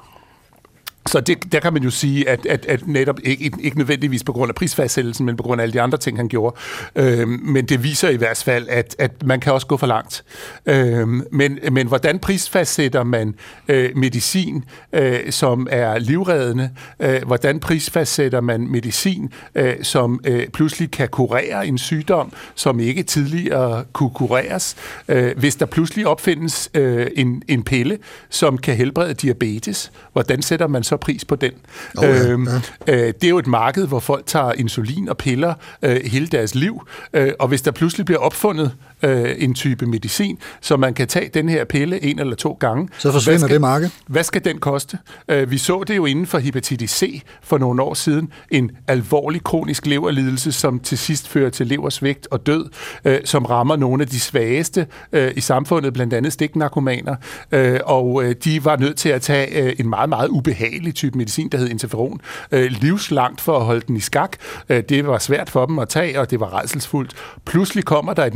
Så 1.08 1.20
det, 1.20 1.52
der 1.52 1.60
kan 1.60 1.74
man 1.74 1.84
jo 1.84 1.89
sige, 1.89 2.30
at, 2.30 2.46
at, 2.46 2.65
at 2.65 2.88
netop 2.88 3.20
ikke, 3.24 3.52
ikke 3.60 3.78
nødvendigvis 3.78 4.24
på 4.24 4.34
grund 4.34 4.50
af 4.50 4.56
prisfastsættelsen, 4.56 5.26
men 5.26 5.38
på 5.38 5.43
grund 5.43 5.62
af 5.62 5.63
alle 5.63 5.74
de 5.74 5.82
andre 5.82 5.98
ting, 5.98 6.17
han 6.17 6.28
gjorde. 6.28 6.56
Øhm, 6.96 7.39
men 7.43 7.65
det 7.65 7.84
viser 7.84 8.10
i 8.10 8.15
hvert 8.15 8.43
fald, 8.46 8.67
at, 8.70 8.96
at 9.00 9.12
man 9.26 9.39
kan 9.39 9.54
også 9.54 9.67
gå 9.67 9.78
for 9.78 9.88
langt. 9.88 10.24
Øhm, 10.65 11.24
men, 11.32 11.60
men 11.72 11.88
hvordan 11.88 12.20
prisfastsætter 12.20 13.04
man 13.04 13.36
øh, 13.67 13.89
medicin, 13.96 14.63
øh, 14.93 15.32
som 15.32 15.67
er 15.72 16.00
livreddende? 16.00 16.70
Øh, 17.00 17.24
hvordan 17.26 17.60
prisfastsætter 17.60 18.41
man 18.41 18.67
medicin, 18.72 19.32
øh, 19.56 19.76
som 19.82 20.20
øh, 20.26 20.48
pludselig 20.48 20.91
kan 20.91 21.08
kurere 21.08 21.67
en 21.67 21.78
sygdom, 21.78 22.34
som 22.56 22.80
ikke 22.80 23.04
tidligere 23.04 23.84
kunne 23.93 24.12
kureres? 24.15 24.76
Øh, 25.08 25.38
hvis 25.38 25.56
der 25.56 25.65
pludselig 25.65 26.08
opfindes 26.08 26.70
øh, 26.74 27.08
en, 27.15 27.43
en 27.48 27.63
pille, 27.63 27.98
som 28.30 28.58
kan 28.58 28.76
helbrede 28.76 29.13
diabetes, 29.13 29.91
hvordan 30.13 30.41
sætter 30.41 30.67
man 30.67 30.84
så 30.84 30.97
pris 30.98 31.26
på 31.26 31.36
den. 31.36 31.52
Oh, 31.98 32.04
ja, 32.04 32.28
Øhm, 32.28 32.48
ja. 32.88 32.94
øh, 32.94 33.08
det 33.14 33.24
er 33.24 33.30
jo 33.30 33.38
et 33.38 33.48
marked, 33.48 33.88
hvor 33.88 34.00
folk 34.00 34.26
tager 34.26 34.52
insulin 34.54 35.10
og 35.10 35.18
piller 35.18 35.54
øh, 35.82 36.02
hele 36.06 36.28
deres 36.28 36.56
liv, 36.56 36.88
øh, 37.14 37.34
og 37.40 37.48
hvis 37.48 37.62
der 37.62 37.72
pludselig 37.72 38.06
bliver 38.06 38.20
opfundet 38.20 38.72
øh, 39.04 39.36
en 39.38 39.54
type 39.54 39.86
medicin, 39.86 40.38
så 40.62 40.78
man 40.78 40.94
kan 40.94 41.08
tage 41.08 41.30
den 41.34 41.50
her 41.50 41.64
pille 41.66 42.04
en 42.04 42.20
eller 42.20 42.36
to 42.36 42.58
gange, 42.60 42.90
Så 42.98 43.12
forsvinder 43.12 43.40
hvad 43.40 43.48
skal, 43.48 43.54
det 43.54 43.62
marked. 43.62 43.90
Hvad 44.08 44.24
skal 44.24 44.46
den 44.46 44.60
koste? 44.60 44.98
Øh, 45.30 45.52
vi 45.52 45.58
så 45.58 45.84
det 45.88 45.96
jo 45.96 46.06
inden 46.06 46.26
for 46.26 46.38
hepatitis 46.38 46.92
C 46.92 47.22
for 47.42 47.58
nogle 47.58 47.82
år 47.82 47.94
siden, 47.94 48.30
en 48.52 48.72
alvorlig 48.88 49.44
kronisk 49.44 49.86
leverlidelse, 49.86 50.52
som 50.52 50.80
til 50.80 50.98
sidst 50.98 51.28
fører 51.28 51.50
til 51.50 51.68
leversvigt 51.68 52.28
og 52.32 52.46
død, 52.46 52.66
øh, 53.06 53.20
som 53.26 53.46
rammer 53.46 53.76
nogle 53.76 54.04
af 54.04 54.08
de 54.08 54.20
svageste 54.20 54.88
øh, 55.12 55.32
i 55.36 55.42
samfundet, 55.42 55.94
blandt 55.94 56.14
andet 56.14 56.34
stiknarkomaner, 56.34 57.16
øh, 57.52 57.80
og 57.86 58.24
øh, 58.24 58.36
de 58.44 58.66
var 58.66 58.78
nødt 58.78 58.98
til 58.98 59.10
at 59.10 59.22
tage 59.22 59.64
øh, 59.64 59.74
en 59.80 59.90
meget, 59.90 60.10
meget 60.10 60.30
ubehagelig 60.30 60.96
type 60.96 61.18
medicin, 61.18 61.50
der 61.50 61.58
hed 61.58 61.70
interferon, 61.70 62.22
øh, 62.52 62.72
livslangt 62.72 63.42
for 63.42 63.58
at 63.60 63.66
holde 63.66 63.82
den 63.88 63.96
i 63.96 64.00
skak. 64.00 64.36
Øh, 64.70 64.84
det 64.90 65.08
var 65.08 65.18
svært 65.18 65.50
for 65.50 65.66
dem 65.66 65.80
at 65.80 65.90
tage, 65.90 66.20
og 66.20 66.32
det 66.32 66.40
var 66.40 66.60
redselsfuldt. 66.60 67.14
Pludselig 67.46 67.86
kommer 67.86 68.14
der 68.14 68.26
et 68.26 68.36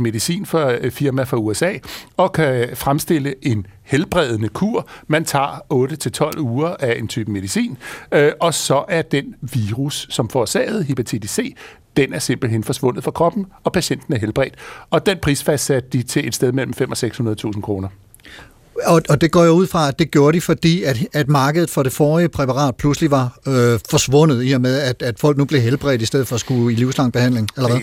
medicinfirma 0.52 1.22
fra 1.22 1.36
USA 1.36 1.72
og 2.16 2.32
kan 2.32 2.68
fremstille 2.74 3.34
en 3.42 3.66
helbredende 3.82 4.48
kur. 4.48 4.88
Man 5.06 5.24
tager 5.24 6.32
8-12 6.34 6.40
uger 6.40 6.74
af 6.80 6.98
en 6.98 7.08
type 7.08 7.30
medicin, 7.30 7.78
øh, 8.12 8.32
og 8.40 8.54
så 8.54 8.84
er 8.88 9.02
den 9.02 9.34
virus, 9.40 10.06
som 10.10 10.28
forårsagede 10.28 10.84
hepatitis 10.84 11.30
C, 11.30 11.56
den 11.96 12.12
er 12.12 12.18
simpelthen 12.18 12.64
forsvundet 12.64 13.04
fra 13.04 13.10
kroppen, 13.10 13.46
og 13.64 13.72
patienten 13.72 14.14
er 14.14 14.18
helbredt. 14.18 14.54
Og 14.90 15.06
den 15.06 15.18
pris 15.22 15.42
fastsatte 15.42 15.88
de 15.92 16.02
til 16.02 16.28
et 16.28 16.34
sted 16.34 16.52
mellem 16.52 16.74
500 16.74 17.36
og 17.44 17.50
600.000 17.54 17.60
kroner. 17.60 17.88
Og, 18.84 19.02
og 19.08 19.20
det 19.20 19.30
går 19.30 19.42
jeg 19.42 19.52
ud 19.52 19.66
fra, 19.66 19.88
at 19.88 19.98
det 19.98 20.10
gjorde 20.10 20.36
de, 20.36 20.40
fordi 20.40 20.82
at, 20.82 20.98
at 21.12 21.28
markedet 21.28 21.70
for 21.70 21.82
det 21.82 21.92
forrige 21.92 22.28
præparat 22.28 22.76
pludselig 22.76 23.10
var 23.10 23.38
øh, 23.46 23.80
forsvundet, 23.90 24.44
i 24.44 24.52
og 24.52 24.60
med, 24.60 24.80
at, 24.80 25.02
at 25.02 25.18
folk 25.18 25.36
nu 25.36 25.44
blev 25.44 25.60
helbredt, 25.60 26.02
i 26.02 26.06
stedet 26.06 26.28
for 26.28 26.34
at 26.34 26.40
skulle 26.40 26.72
i 26.72 26.76
livslang 26.76 27.12
behandling, 27.12 27.48
eller 27.56 27.68
hvad? 27.70 27.80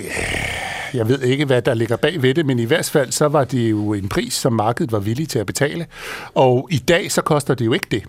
Jeg 0.94 1.08
ved 1.08 1.22
ikke, 1.22 1.46
hvad 1.46 1.62
der 1.62 1.74
ligger 1.74 1.96
bag 1.96 2.22
ved 2.22 2.34
det, 2.34 2.46
men 2.46 2.60
i 2.60 2.66
hvert 2.66 2.90
fald 2.90 3.12
så 3.12 3.28
var 3.28 3.44
det 3.44 3.72
jo 3.72 3.94
en 3.94 4.10
pris, 4.10 4.34
som 4.34 4.54
markedet 4.54 4.92
var 4.92 5.00
villig 5.00 5.30
til 5.30 5.40
at 5.40 5.46
betale. 5.46 5.86
Og 6.34 6.68
i 6.72 6.78
dag 6.78 7.12
så 7.12 7.22
koster 7.22 7.54
det 7.54 7.66
jo 7.66 7.74
ikke 7.74 7.88
det. 7.92 8.04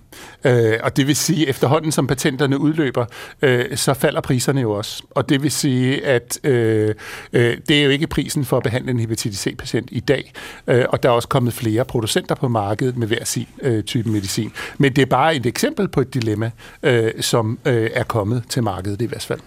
Øh, 0.44 0.78
og 0.82 0.96
det 0.96 1.06
vil 1.06 1.16
sige, 1.16 1.48
efterhånden 1.48 1.92
som 1.92 2.06
patenterne 2.06 2.58
udløber, 2.58 3.04
øh, 3.42 3.76
så 3.76 3.94
falder 3.94 4.20
priserne 4.20 4.60
jo 4.60 4.70
også. 4.70 5.02
Og 5.10 5.28
det 5.28 5.42
vil 5.42 5.50
sige, 5.50 6.06
at 6.06 6.38
øh, 6.44 6.94
øh, 7.32 7.56
det 7.68 7.80
er 7.80 7.84
jo 7.84 7.90
ikke 7.90 8.06
prisen 8.06 8.44
for 8.44 8.56
at 8.56 8.62
behandle 8.62 8.90
en 8.90 9.00
hepatitis 9.00 9.40
C-patient 9.40 9.88
i 9.92 10.00
dag. 10.00 10.32
Øh, 10.66 10.84
og 10.88 11.02
der 11.02 11.08
er 11.08 11.12
også 11.12 11.28
kommet 11.28 11.52
flere 11.52 11.84
producenter 11.84 12.34
på 12.34 12.48
markedet 12.48 12.96
med 12.96 13.06
hver 13.06 13.24
sin 13.24 13.46
øh, 13.62 13.84
type 13.84 14.08
medicin. 14.08 14.52
Men 14.78 14.96
det 14.96 15.02
er 15.02 15.06
bare 15.06 15.36
et 15.36 15.46
eksempel 15.46 15.88
på 15.88 16.00
et 16.00 16.14
dilemma, 16.14 16.50
øh, 16.82 17.12
som 17.20 17.58
øh, 17.64 17.90
er 17.94 18.04
kommet 18.04 18.42
til 18.48 18.62
markedet 18.62 19.02
i 19.02 19.06
hvert 19.06 19.22
fald. 19.22 19.40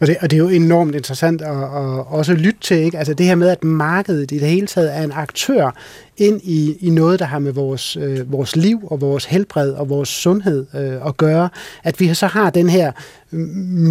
Og 0.00 0.06
det, 0.06 0.16
og 0.20 0.30
det 0.30 0.36
er 0.36 0.40
jo 0.40 0.48
enormt 0.48 0.94
interessant 0.94 1.42
at, 1.42 1.56
at 1.56 2.06
også 2.06 2.32
lytte 2.32 2.60
til, 2.60 2.76
ikke? 2.76 2.98
Altså 2.98 3.14
det 3.14 3.26
her 3.26 3.34
med, 3.34 3.48
at 3.48 3.64
markedet 3.64 4.32
i 4.32 4.38
det 4.38 4.48
hele 4.48 4.66
taget 4.66 4.96
er 4.96 5.02
en 5.02 5.12
aktør 5.12 5.76
ind 6.16 6.40
i, 6.44 6.76
i 6.80 6.90
noget, 6.90 7.18
der 7.18 7.24
har 7.24 7.38
med 7.38 7.52
vores, 7.52 7.96
øh, 7.96 8.32
vores 8.32 8.56
liv 8.56 8.80
og 8.86 9.00
vores 9.00 9.24
helbred 9.24 9.72
og 9.72 9.88
vores 9.88 10.08
sundhed 10.08 10.66
øh, 10.74 11.06
at 11.06 11.16
gøre. 11.16 11.48
At 11.84 12.00
vi 12.00 12.14
så 12.14 12.26
har 12.26 12.50
den 12.50 12.68
her 12.68 12.92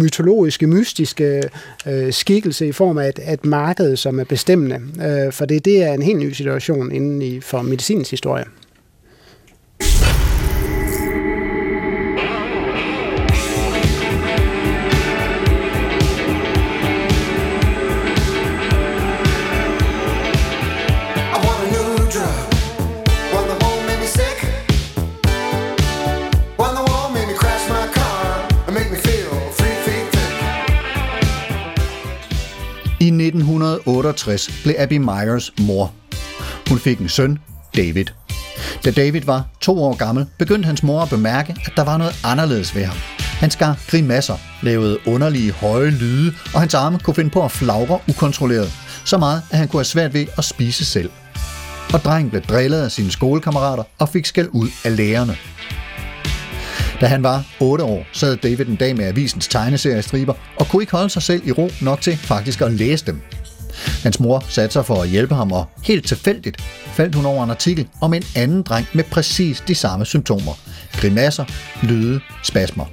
mytologiske, 0.00 0.66
mystiske 0.66 1.42
øh, 1.86 2.12
skikkelse 2.12 2.66
i 2.66 2.72
form 2.72 2.98
af 2.98 3.08
et, 3.08 3.32
et 3.32 3.44
marked, 3.44 3.96
som 3.96 4.20
er 4.20 4.24
bestemmende. 4.24 4.80
Øh, 5.06 5.32
for 5.32 5.44
det, 5.44 5.64
det 5.64 5.82
er 5.82 5.92
en 5.92 6.02
helt 6.02 6.18
ny 6.18 6.32
situation 6.32 6.92
inden 6.92 7.22
i, 7.22 7.40
for 7.40 7.62
medicinens 7.62 8.10
historie. 8.10 8.44
1962 34.18 34.62
blev 34.62 34.74
Abby 34.78 34.96
Myers 34.96 35.52
mor. 35.60 35.92
Hun 36.68 36.78
fik 36.78 36.98
en 36.98 37.08
søn, 37.08 37.38
David. 37.76 38.04
Da 38.84 38.90
David 38.90 39.20
var 39.20 39.46
to 39.60 39.82
år 39.82 39.96
gammel, 39.96 40.26
begyndte 40.38 40.66
hans 40.66 40.82
mor 40.82 41.02
at 41.02 41.08
bemærke, 41.08 41.56
at 41.64 41.72
der 41.76 41.84
var 41.84 41.96
noget 41.96 42.14
anderledes 42.24 42.74
ved 42.74 42.84
ham. 42.84 42.96
Han 43.18 43.50
skar 43.50 43.78
grimasser, 43.90 44.36
lavede 44.62 44.98
underlige 45.06 45.52
høje 45.52 45.90
lyde, 45.90 46.34
og 46.54 46.60
hans 46.60 46.74
arme 46.74 46.98
kunne 46.98 47.14
finde 47.14 47.30
på 47.30 47.44
at 47.44 47.50
flagre 47.50 47.98
ukontrolleret. 48.08 48.72
Så 49.04 49.18
meget, 49.18 49.42
at 49.50 49.58
han 49.58 49.68
kunne 49.68 49.78
have 49.78 49.84
svært 49.84 50.14
ved 50.14 50.26
at 50.38 50.44
spise 50.44 50.84
selv. 50.84 51.10
Og 51.92 52.00
drengen 52.00 52.30
blev 52.30 52.42
drillet 52.42 52.82
af 52.82 52.90
sine 52.90 53.10
skolekammerater 53.10 53.82
og 53.98 54.08
fik 54.08 54.26
skæld 54.26 54.48
ud 54.52 54.68
af 54.84 54.96
lærerne. 54.96 55.36
Da 57.00 57.06
han 57.06 57.22
var 57.22 57.44
8 57.60 57.84
år, 57.84 58.06
sad 58.12 58.36
David 58.36 58.66
en 58.66 58.76
dag 58.76 58.96
med 58.96 59.04
avisens 59.04 59.48
tegneseriestriber 59.48 60.34
og 60.56 60.68
kunne 60.68 60.82
ikke 60.82 60.92
holde 60.92 61.10
sig 61.10 61.22
selv 61.22 61.48
i 61.48 61.52
ro 61.52 61.70
nok 61.82 62.00
til 62.00 62.16
faktisk 62.16 62.60
at 62.60 62.72
læse 62.72 63.06
dem. 63.06 63.20
Hans 64.02 64.20
mor 64.20 64.44
satte 64.48 64.72
sig 64.72 64.86
for 64.86 65.02
at 65.02 65.08
hjælpe 65.08 65.34
ham, 65.34 65.52
og 65.52 65.66
helt 65.84 66.06
tilfældigt 66.06 66.62
faldt 66.86 67.14
hun 67.14 67.26
over 67.26 67.44
en 67.44 67.50
artikel 67.50 67.86
om 68.00 68.14
en 68.14 68.22
anden 68.36 68.62
dreng 68.62 68.86
med 68.92 69.04
præcis 69.04 69.62
de 69.68 69.74
samme 69.74 70.04
symptomer. 70.04 70.52
Grimasser, 70.92 71.44
lyde, 71.82 72.20
spasmer. 72.42 72.84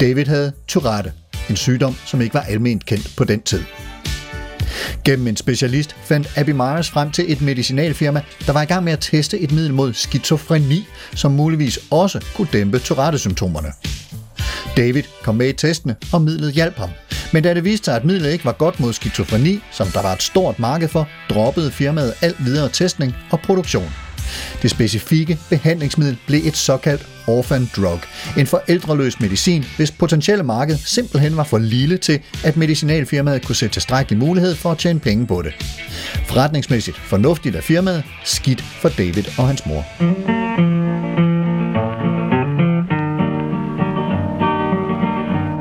David 0.00 0.26
havde 0.26 0.52
Tourette, 0.68 1.12
en 1.50 1.56
sygdom, 1.56 1.96
som 2.06 2.20
ikke 2.20 2.34
var 2.34 2.40
alment 2.40 2.86
kendt 2.86 3.12
på 3.16 3.24
den 3.24 3.40
tid. 3.40 3.62
Gennem 5.04 5.26
en 5.26 5.36
specialist 5.36 5.96
fandt 6.04 6.28
Abby 6.36 6.50
Myers 6.50 6.90
frem 6.90 7.10
til 7.10 7.32
et 7.32 7.40
medicinalfirma, 7.40 8.22
der 8.46 8.52
var 8.52 8.62
i 8.62 8.66
gang 8.66 8.84
med 8.84 8.92
at 8.92 9.00
teste 9.00 9.38
et 9.38 9.52
middel 9.52 9.74
mod 9.74 9.92
skizofreni, 9.92 10.86
som 11.14 11.32
muligvis 11.32 11.78
også 11.90 12.24
kunne 12.34 12.48
dæmpe 12.52 12.78
Tourette-symptomerne. 12.78 13.68
David 14.76 15.02
kom 15.22 15.34
med 15.34 15.48
i 15.48 15.52
testene, 15.52 15.96
og 16.12 16.22
midlet 16.22 16.52
hjalp 16.52 16.76
ham. 16.76 16.90
Men 17.32 17.42
da 17.42 17.54
det 17.54 17.64
viste 17.64 17.84
sig, 17.84 17.96
at 17.96 18.04
midlet 18.04 18.32
ikke 18.32 18.44
var 18.44 18.52
godt 18.52 18.80
mod 18.80 18.92
skizofreni, 18.92 19.60
som 19.72 19.86
der 19.86 20.02
var 20.02 20.12
et 20.12 20.22
stort 20.22 20.58
marked 20.58 20.88
for, 20.88 21.08
droppede 21.30 21.70
firmaet 21.70 22.14
alt 22.22 22.44
videre 22.44 22.68
testning 22.68 23.14
og 23.30 23.40
produktion. 23.40 23.92
Det 24.62 24.70
specifikke 24.70 25.38
behandlingsmiddel 25.50 26.18
blev 26.26 26.40
et 26.44 26.56
såkaldt 26.56 27.06
orphan 27.26 27.70
drug, 27.76 27.98
en 28.38 28.46
forældreløs 28.46 29.20
medicin, 29.20 29.64
hvis 29.76 29.90
potentielle 29.90 30.44
marked 30.44 30.76
simpelthen 30.76 31.36
var 31.36 31.44
for 31.44 31.58
lille 31.58 31.96
til, 31.98 32.20
at 32.44 32.56
medicinalfirmaet 32.56 33.46
kunne 33.46 33.56
se 33.56 33.68
tilstrækkelig 33.68 34.18
mulighed 34.18 34.54
for 34.54 34.70
at 34.70 34.78
tjene 34.78 35.00
penge 35.00 35.26
på 35.26 35.42
det. 35.42 35.52
Forretningsmæssigt 36.26 36.96
fornuftigt 36.96 37.56
af 37.56 37.64
firmaet, 37.64 38.04
skidt 38.24 38.60
for 38.60 38.88
David 38.88 39.24
og 39.38 39.46
hans 39.46 39.66
mor. 39.66 40.47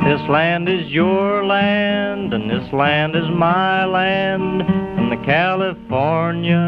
This 0.07 0.25
land 0.29 0.69
is 0.69 0.89
your 0.89 1.45
land, 1.45 2.33
and 2.33 2.49
this 2.49 2.71
land 2.71 3.13
is 3.13 3.29
my 3.47 3.85
land. 3.85 4.63
From 4.95 5.09
the 5.09 5.21
California 5.25 6.67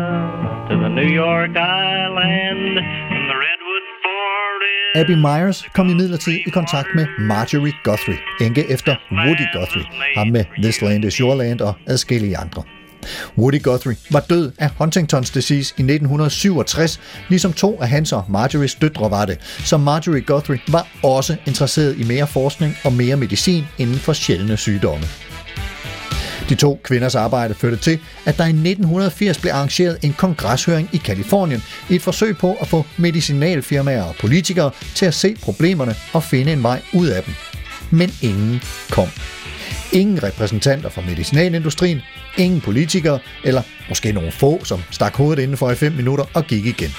to 0.70 0.76
the 0.84 0.90
New 0.90 1.10
York 1.24 1.56
Island, 1.56 2.74
from 3.10 3.24
the 3.32 3.38
Redwood 3.46 3.86
Forest. 4.04 4.96
Abby 4.96 5.16
Myers 5.16 5.66
kom 5.74 5.90
imidlertid 5.90 6.38
i 6.48 6.50
kontakt 6.50 6.96
med 6.96 7.08
Marjorie 7.20 7.76
Guthrie, 7.84 8.20
enke 8.42 8.72
efter 8.74 8.96
Woody 9.12 9.48
Guthrie, 9.54 9.88
ham 10.16 10.28
med 10.28 10.46
This 10.62 10.82
Land 10.82 11.06
is 11.06 11.16
Your 11.16 11.36
Land 11.36 11.62
og 11.62 11.74
adskillige 11.88 12.38
andre. 12.38 12.64
Woody 13.38 13.64
Guthrie 13.64 13.96
var 14.12 14.20
død 14.20 14.52
af 14.58 14.70
Huntingtons 14.78 15.30
disease 15.30 15.74
i 15.78 15.82
1967, 15.82 17.00
ligesom 17.30 17.54
to 17.54 17.82
af 17.82 17.90
hans 17.90 18.12
og 18.12 18.26
Marjories 18.30 18.76
døtre 18.76 19.12
var 19.12 19.26
det, 19.26 19.38
så 19.66 19.78
Marjorie 19.78 20.22
Guthrie 20.22 20.60
var 20.68 20.88
også 21.04 21.36
interesseret 21.46 21.98
i 21.98 22.04
mere 22.04 22.28
forskning 22.28 22.78
og 22.84 22.94
mere 22.94 23.16
medicin 23.16 23.64
inden 23.78 24.00
for 24.00 24.14
sjældne 24.14 24.58
sygdomme. 24.58 25.06
De 26.50 26.56
to 26.56 26.80
kvinders 26.84 27.16
arbejde 27.16 27.54
førte 27.54 27.78
til, 27.78 28.00
at 28.26 28.38
der 28.38 28.44
i 28.44 28.50
1980 28.50 29.38
blev 29.38 29.52
arrangeret 29.52 29.98
en 30.02 30.14
kongreshøring 30.14 30.90
i 30.94 30.98
Kalifornien 30.98 31.64
i 31.90 31.96
et 31.96 32.02
forsøg 32.02 32.38
på 32.38 32.54
at 32.62 32.68
få 32.68 32.86
medicinalfirmaer 32.98 34.04
og 34.04 34.16
politikere 34.16 34.72
til 34.96 35.06
at 35.06 35.14
se 35.14 35.36
problemerne 35.42 35.96
og 36.14 36.24
finde 36.24 36.54
en 36.54 36.64
vej 36.64 36.82
ud 36.94 37.08
af 37.08 37.24
dem. 37.24 37.34
Men 37.92 38.12
ingen 38.22 38.62
kom. 38.90 39.08
Ingen 39.94 40.24
repræsentanter 40.24 40.90
fra 40.90 41.02
medicinalindustrien, 41.02 42.02
ingen 42.38 42.62
politikere, 42.62 43.20
eller 43.44 43.62
måske 43.90 44.12
nogle 44.12 44.32
få, 44.32 44.64
som 44.64 44.84
stak 44.92 45.16
hovedet 45.16 45.44
indenfor 45.44 45.72
i 45.72 45.76
fem 45.76 45.92
minutter 45.92 46.26
og 46.34 46.46
gik 46.46 46.66
igen. 46.66 46.90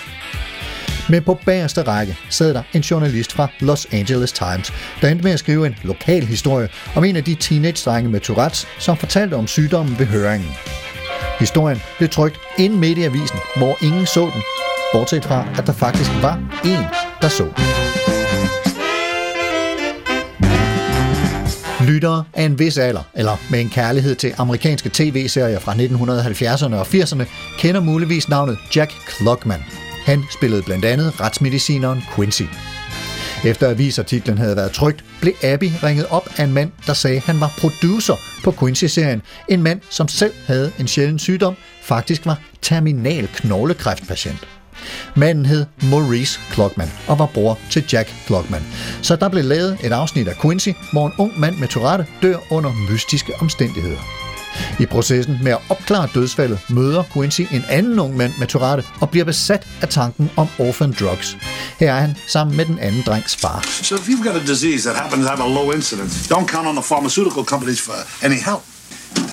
Men 1.09 1.23
på 1.23 1.41
bagerste 1.47 1.83
række 1.83 2.17
sad 2.29 2.55
der 2.55 2.63
en 2.73 2.81
journalist 2.81 3.33
fra 3.33 3.49
Los 3.61 3.87
Angeles 3.93 4.33
Times, 4.33 4.73
der 5.01 5.09
endte 5.09 5.25
med 5.25 5.33
at 5.33 5.39
skrive 5.39 5.67
en 5.67 5.77
lokal 5.83 6.25
historie 6.25 6.69
om 6.95 7.05
en 7.05 7.17
af 7.17 7.25
de 7.25 7.35
teenage-drenge 7.35 8.11
med 8.11 8.21
Tourette's, 8.31 8.67
som 8.79 8.97
fortalte 8.97 9.35
om 9.35 9.47
sygdommen 9.47 9.99
ved 9.99 10.07
høringen. 10.07 10.51
Historien 11.39 11.83
blev 11.99 12.09
trykt 12.09 12.37
ind 12.59 12.75
midt 12.75 12.99
i 12.99 13.03
avisen, 13.03 13.39
hvor 13.57 13.85
ingen 13.85 14.07
så 14.07 14.21
den, 14.21 14.43
bortset 14.93 15.25
fra, 15.25 15.47
at 15.59 15.67
der 15.67 15.73
faktisk 15.73 16.11
var 16.23 16.35
en, 16.65 16.85
der 17.23 17.29
så 17.29 17.45
den. 17.57 18.20
Lyttere 21.87 22.25
af 22.35 22.43
en 22.43 22.59
vis 22.59 22.79
alder, 22.79 23.03
eller 23.15 23.37
med 23.51 23.61
en 23.61 23.71
kærlighed 23.71 24.15
til 24.15 24.35
amerikanske 24.39 24.91
tv-serier 24.93 25.59
fra 25.59 25.73
1970'erne 25.73 26.75
og 26.75 26.87
80'erne, 26.87 27.25
kender 27.59 27.81
muligvis 27.81 28.29
navnet 28.29 28.59
Jack 28.77 28.93
Klugman. 29.07 29.61
Han 30.05 30.23
spillede 30.33 30.63
blandt 30.63 30.85
andet 30.85 31.21
retsmedicineren 31.21 32.03
Quincy. 32.17 32.43
Efter 33.45 33.71
avisartiklen 33.71 34.39
havde 34.39 34.57
været 34.57 34.73
trygt, 34.73 35.05
blev 35.21 35.35
Abby 35.43 35.71
ringet 35.83 36.07
op 36.11 36.29
af 36.37 36.45
en 36.45 36.53
mand, 36.53 36.71
der 36.87 36.93
sagde, 36.93 37.17
at 37.17 37.23
han 37.23 37.41
var 37.41 37.53
producer 37.59 38.15
på 38.45 38.51
Quincy-serien. 38.51 39.23
En 39.49 39.63
mand, 39.63 39.81
som 39.91 40.09
selv 40.09 40.33
havde 40.47 40.73
en 40.79 40.89
sjælden 40.89 41.19
sygdom, 41.19 41.55
faktisk 41.83 42.27
var 42.27 42.41
terminal 42.63 43.29
knoglekræftpatient. 43.35 44.60
Manden 45.17 45.47
hed 45.47 45.67
Maurice 45.83 46.41
Klugman 46.51 46.91
og 47.09 47.19
var 47.19 47.27
bror 47.27 47.59
til 47.71 47.85
Jack 47.93 48.15
Klugman. 48.27 48.63
Så 49.03 49.17
der 49.17 49.29
blev 49.29 49.45
lavet 49.45 49.79
et 49.85 49.93
afsnit 49.93 50.29
af 50.29 50.35
Quincy, 50.43 50.69
hvor 50.93 51.07
en 51.07 51.13
ung 51.19 51.41
mand 51.41 51.57
med 51.57 51.69
Tourette 51.69 52.07
dør 52.23 52.37
under 52.51 52.73
mystiske 52.91 53.33
omstændigheder. 53.41 54.21
I 54.81 54.87
processen 54.87 55.39
med 55.43 55.53
at 55.53 55.59
opklare 55.69 56.09
dødsfaldet 56.15 56.59
møder 56.69 57.03
Quincy 57.13 57.41
en 57.41 57.65
anden 57.69 57.99
ung 57.99 58.17
mand 58.17 58.33
med 58.39 58.47
Tourette 58.47 58.85
og 59.01 59.11
bliver 59.11 59.25
besat 59.25 59.67
af 59.83 59.89
tanken 59.89 60.31
om 60.37 60.49
orphan 60.59 60.95
drugs. 61.01 61.37
Her 61.81 61.93
er 61.93 62.01
han 62.01 62.17
sammen 62.27 62.57
med 62.57 62.65
den 62.67 62.79
anden 62.79 63.03
drengs 63.07 63.37
far. 63.37 63.65
So 63.83 63.95
if 63.95 64.09
you've 64.09 64.25
got 64.25 64.37
a 64.43 64.47
disease 64.47 64.89
that 64.89 64.97
happens 65.03 65.25
to 65.25 65.31
have 65.31 65.45
a 65.45 65.55
low 65.55 65.73
incidence, 65.73 66.35
don't 66.35 66.47
count 66.47 66.67
on 66.69 66.75
the 66.75 66.83
pharmaceutical 66.83 67.45
companies 67.45 67.81
for 67.81 67.95
any 68.27 68.41
help. 68.41 68.63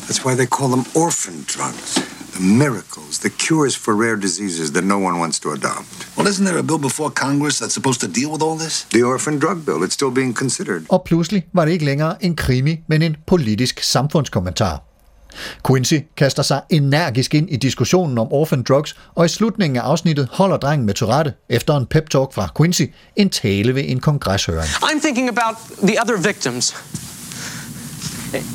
That's 0.07 0.25
why 0.25 0.35
they 0.35 0.45
call 0.45 0.69
them 0.69 0.85
orphan 0.95 1.45
drugs. 1.55 2.16
The 2.37 2.43
miracles, 2.43 3.17
the 3.19 3.29
cures 3.29 3.75
for 3.75 3.95
rare 3.95 4.15
diseases 4.15 4.71
that 4.71 4.83
no 4.83 4.97
one 4.99 5.17
wants 5.19 5.39
to 5.39 5.49
adopt. 5.51 6.07
Well, 6.17 6.27
isn't 6.27 6.45
there 6.45 6.59
a 6.59 6.63
bill 6.63 6.77
before 6.77 7.09
Congress 7.09 7.57
that's 7.59 7.73
supposed 7.73 8.01
to 8.01 8.07
deal 8.07 8.29
with 8.31 8.41
all 8.43 8.57
this? 8.59 8.85
The 8.91 9.03
orphan 9.03 9.39
drug 9.39 9.65
bill, 9.65 9.83
it's 9.83 9.93
still 9.93 10.11
being 10.11 10.37
considered. 10.37 10.85
Og 10.89 11.03
pludselig 11.03 11.45
var 11.53 11.65
det 11.65 11.71
ikke 11.71 11.85
længere 11.85 12.25
en 12.25 12.35
krimi, 12.35 12.79
men 12.87 13.01
en 13.01 13.15
politisk 13.27 13.83
samfundskommentar. 13.83 14.83
Quincy 15.67 15.93
kaster 16.17 16.43
sig 16.43 16.61
energisk 16.69 17.33
ind 17.33 17.49
i 17.49 17.55
diskussionen 17.55 18.17
om 18.17 18.27
orphan 18.31 18.63
drugs, 18.63 18.95
og 19.15 19.25
i 19.25 19.27
slutningen 19.27 19.77
af 19.77 19.81
afsnittet 19.81 20.27
holder 20.31 20.57
drengen 20.57 20.85
med 20.85 20.93
Tourette, 20.93 21.33
efter 21.49 21.77
en 21.77 21.85
pep-talk 21.85 22.33
fra 22.33 22.49
Quincy, 22.57 22.83
en 23.15 23.29
tale 23.29 23.75
ved 23.75 23.83
en 23.87 23.99
kongreshøring. 23.99 24.69
I'm 24.69 25.01
thinking 25.01 25.29
about 25.29 25.57
the 25.83 26.01
other 26.01 26.17
victims. 26.17 26.75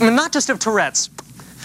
Not 0.01 0.35
just 0.35 0.51
of 0.51 0.59
Tourette's, 0.66 1.11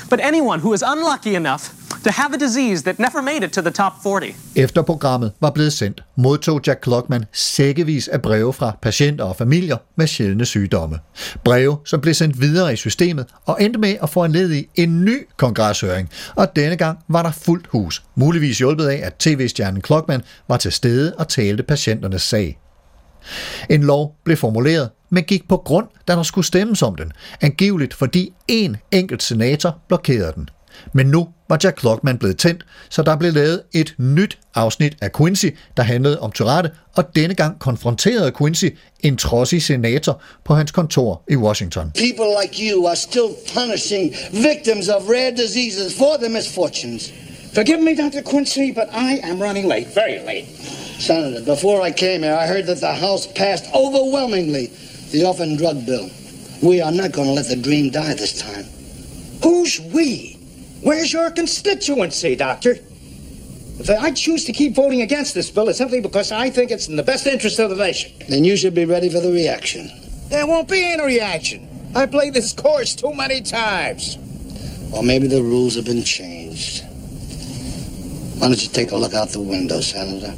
but 0.09 0.19
anyone 0.23 0.59
who 0.59 0.73
is 0.73 0.83
unlucky 0.93 1.35
enough 1.35 1.63
to 2.03 2.11
have 2.11 2.33
a 2.33 2.37
disease 2.37 2.83
that 2.83 2.99
never 2.99 3.21
made 3.21 3.45
it 3.45 3.51
to 3.51 3.61
the 3.61 3.71
top 3.71 3.93
40. 4.03 4.35
Efter 4.55 4.81
programmet 4.81 5.31
var 5.41 5.49
blevet 5.49 5.73
sendt, 5.73 6.03
modtog 6.17 6.61
Jack 6.67 6.81
Klugman 6.81 7.25
sækkevis 7.33 8.07
af 8.07 8.21
breve 8.21 8.53
fra 8.53 8.77
patienter 8.81 9.25
og 9.25 9.35
familier 9.35 9.77
med 9.95 10.07
sjældne 10.07 10.45
sygdomme. 10.45 10.99
Breve, 11.43 11.77
som 11.85 12.01
blev 12.01 12.13
sendt 12.13 12.41
videre 12.41 12.73
i 12.73 12.75
systemet 12.75 13.25
og 13.45 13.63
endte 13.63 13.79
med 13.79 13.95
at 14.03 14.09
få 14.09 14.23
en 14.23 14.31
led 14.31 14.51
i 14.51 14.69
en 14.75 15.05
ny 15.05 15.27
kongreshøring. 15.37 16.09
Og 16.35 16.55
denne 16.55 16.75
gang 16.75 16.99
var 17.09 17.23
der 17.23 17.31
fuldt 17.31 17.67
hus, 17.67 18.03
muligvis 18.15 18.57
hjulpet 18.57 18.87
af, 18.87 19.01
at 19.03 19.15
tv-stjernen 19.15 19.81
Klugman 19.81 20.21
var 20.47 20.57
til 20.57 20.71
stede 20.71 21.13
og 21.17 21.27
talte 21.27 21.63
patienternes 21.63 22.21
sag. 22.21 22.59
En 23.69 23.83
lov 23.83 24.15
blev 24.23 24.37
formuleret, 24.37 24.89
men 25.09 25.23
gik 25.23 25.47
på 25.47 25.57
grund, 25.57 25.87
da 26.07 26.13
der 26.13 26.23
skulle 26.23 26.45
stemmes 26.45 26.81
om 26.81 26.95
den, 26.95 27.11
angiveligt 27.41 27.93
fordi 27.93 28.33
en 28.47 28.77
enkelt 28.91 29.23
senator 29.23 29.77
blokerede 29.87 30.33
den. 30.35 30.49
Men 30.93 31.07
nu 31.07 31.27
var 31.49 31.59
Jack 31.63 31.75
Klugman 31.75 32.17
blevet 32.17 32.37
tændt, 32.37 32.65
så 32.89 33.03
der 33.03 33.15
blev 33.15 33.33
lavet 33.33 33.61
et 33.73 33.95
nyt 33.97 34.37
afsnit 34.55 34.97
af 35.01 35.11
Quincy, 35.11 35.45
der 35.77 35.83
handlede 35.83 36.19
om 36.19 36.31
Tourette, 36.31 36.71
og 36.95 37.15
denne 37.15 37.35
gang 37.35 37.59
konfronterede 37.59 38.31
Quincy 38.37 38.65
en 38.99 39.17
trodsig 39.17 39.63
senator 39.63 40.21
på 40.45 40.55
hans 40.55 40.71
kontor 40.71 41.23
i 41.29 41.35
Washington. 41.35 41.91
People 41.91 42.25
like 42.41 42.71
you 42.71 42.87
are 42.87 42.95
still 42.95 43.29
punishing 43.53 44.15
victims 44.31 44.87
of 44.87 45.01
rare 45.09 45.31
diseases 45.31 45.97
for 45.97 46.17
their 46.19 46.31
misfortunes. 46.31 47.13
Forgive 47.57 47.81
me, 47.81 47.95
Dr. 47.95 48.21
Quincy, 48.21 48.71
but 48.71 48.93
I 48.93 49.13
am 49.23 49.41
running 49.41 49.67
late, 49.67 49.87
very 49.87 50.19
late. 50.19 50.45
Senator, 50.45 51.43
before 51.43 51.81
I 51.81 51.89
came 51.89 52.21
here, 52.21 52.35
I 52.35 52.45
heard 52.45 52.67
that 52.67 52.81
the 52.81 52.93
House 52.93 53.25
passed 53.25 53.65
overwhelmingly 53.73 54.67
the 55.09 55.25
orphan 55.25 55.57
drug 55.57 55.83
bill. 55.83 56.07
We 56.61 56.81
are 56.81 56.91
not 56.91 57.13
going 57.13 57.29
to 57.29 57.33
let 57.33 57.47
the 57.47 57.55
dream 57.55 57.89
die 57.89 58.13
this 58.13 58.39
time. 58.39 58.65
Who's 59.41 59.79
we? 59.91 60.37
Where's 60.83 61.11
your 61.11 61.31
constituency, 61.31 62.35
Doctor? 62.35 62.75
If 63.79 63.89
I 63.89 64.11
choose 64.11 64.45
to 64.45 64.53
keep 64.53 64.75
voting 64.75 65.01
against 65.01 65.33
this 65.33 65.49
bill, 65.49 65.67
it's 65.67 65.79
simply 65.79 65.99
because 65.99 66.31
I 66.31 66.51
think 66.51 66.69
it's 66.69 66.87
in 66.87 66.95
the 66.95 67.01
best 67.01 67.25
interest 67.25 67.57
of 67.57 67.71
the 67.71 67.75
nation. 67.75 68.11
Then 68.29 68.43
you 68.43 68.55
should 68.55 68.75
be 68.75 68.85
ready 68.85 69.09
for 69.09 69.19
the 69.19 69.31
reaction. 69.31 69.89
There 70.27 70.45
won't 70.45 70.69
be 70.69 70.93
any 70.93 71.03
reaction. 71.03 71.67
I 71.95 72.05
played 72.05 72.35
this 72.35 72.53
course 72.53 72.93
too 72.93 73.15
many 73.15 73.41
times. 73.41 74.19
Or 74.93 75.01
maybe 75.01 75.25
the 75.25 75.41
rules 75.41 75.73
have 75.73 75.85
been 75.85 76.03
changed. 76.03 76.86
Why 78.39 78.47
don't 78.47 78.63
you 78.63 78.71
take 78.73 78.91
a 78.91 78.97
look 78.97 79.13
out 79.13 79.29
the 79.29 79.39
window, 79.39 79.81
Senator? 79.81 80.31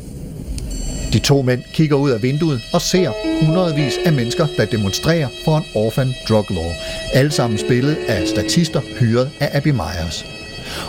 De 1.13 1.19
to 1.19 1.41
mænd 1.41 1.61
kigger 1.73 1.95
ud 1.95 2.09
af 2.09 2.23
vinduet 2.23 2.61
og 2.73 2.81
ser 2.81 3.11
hundredvis 3.41 3.93
af 4.05 4.13
mennesker, 4.13 4.47
der 4.57 4.65
demonstrerer 4.65 5.27
for 5.45 5.57
en 5.57 5.63
orphan 5.75 6.13
drug 6.29 6.45
law. 6.49 6.71
Alle 7.13 7.31
sammen 7.31 7.59
spillet 7.59 7.97
af 8.07 8.27
statister 8.27 8.81
hyret 8.99 9.29
af 9.39 9.57
Abby 9.57 9.67
Myers. 9.67 10.25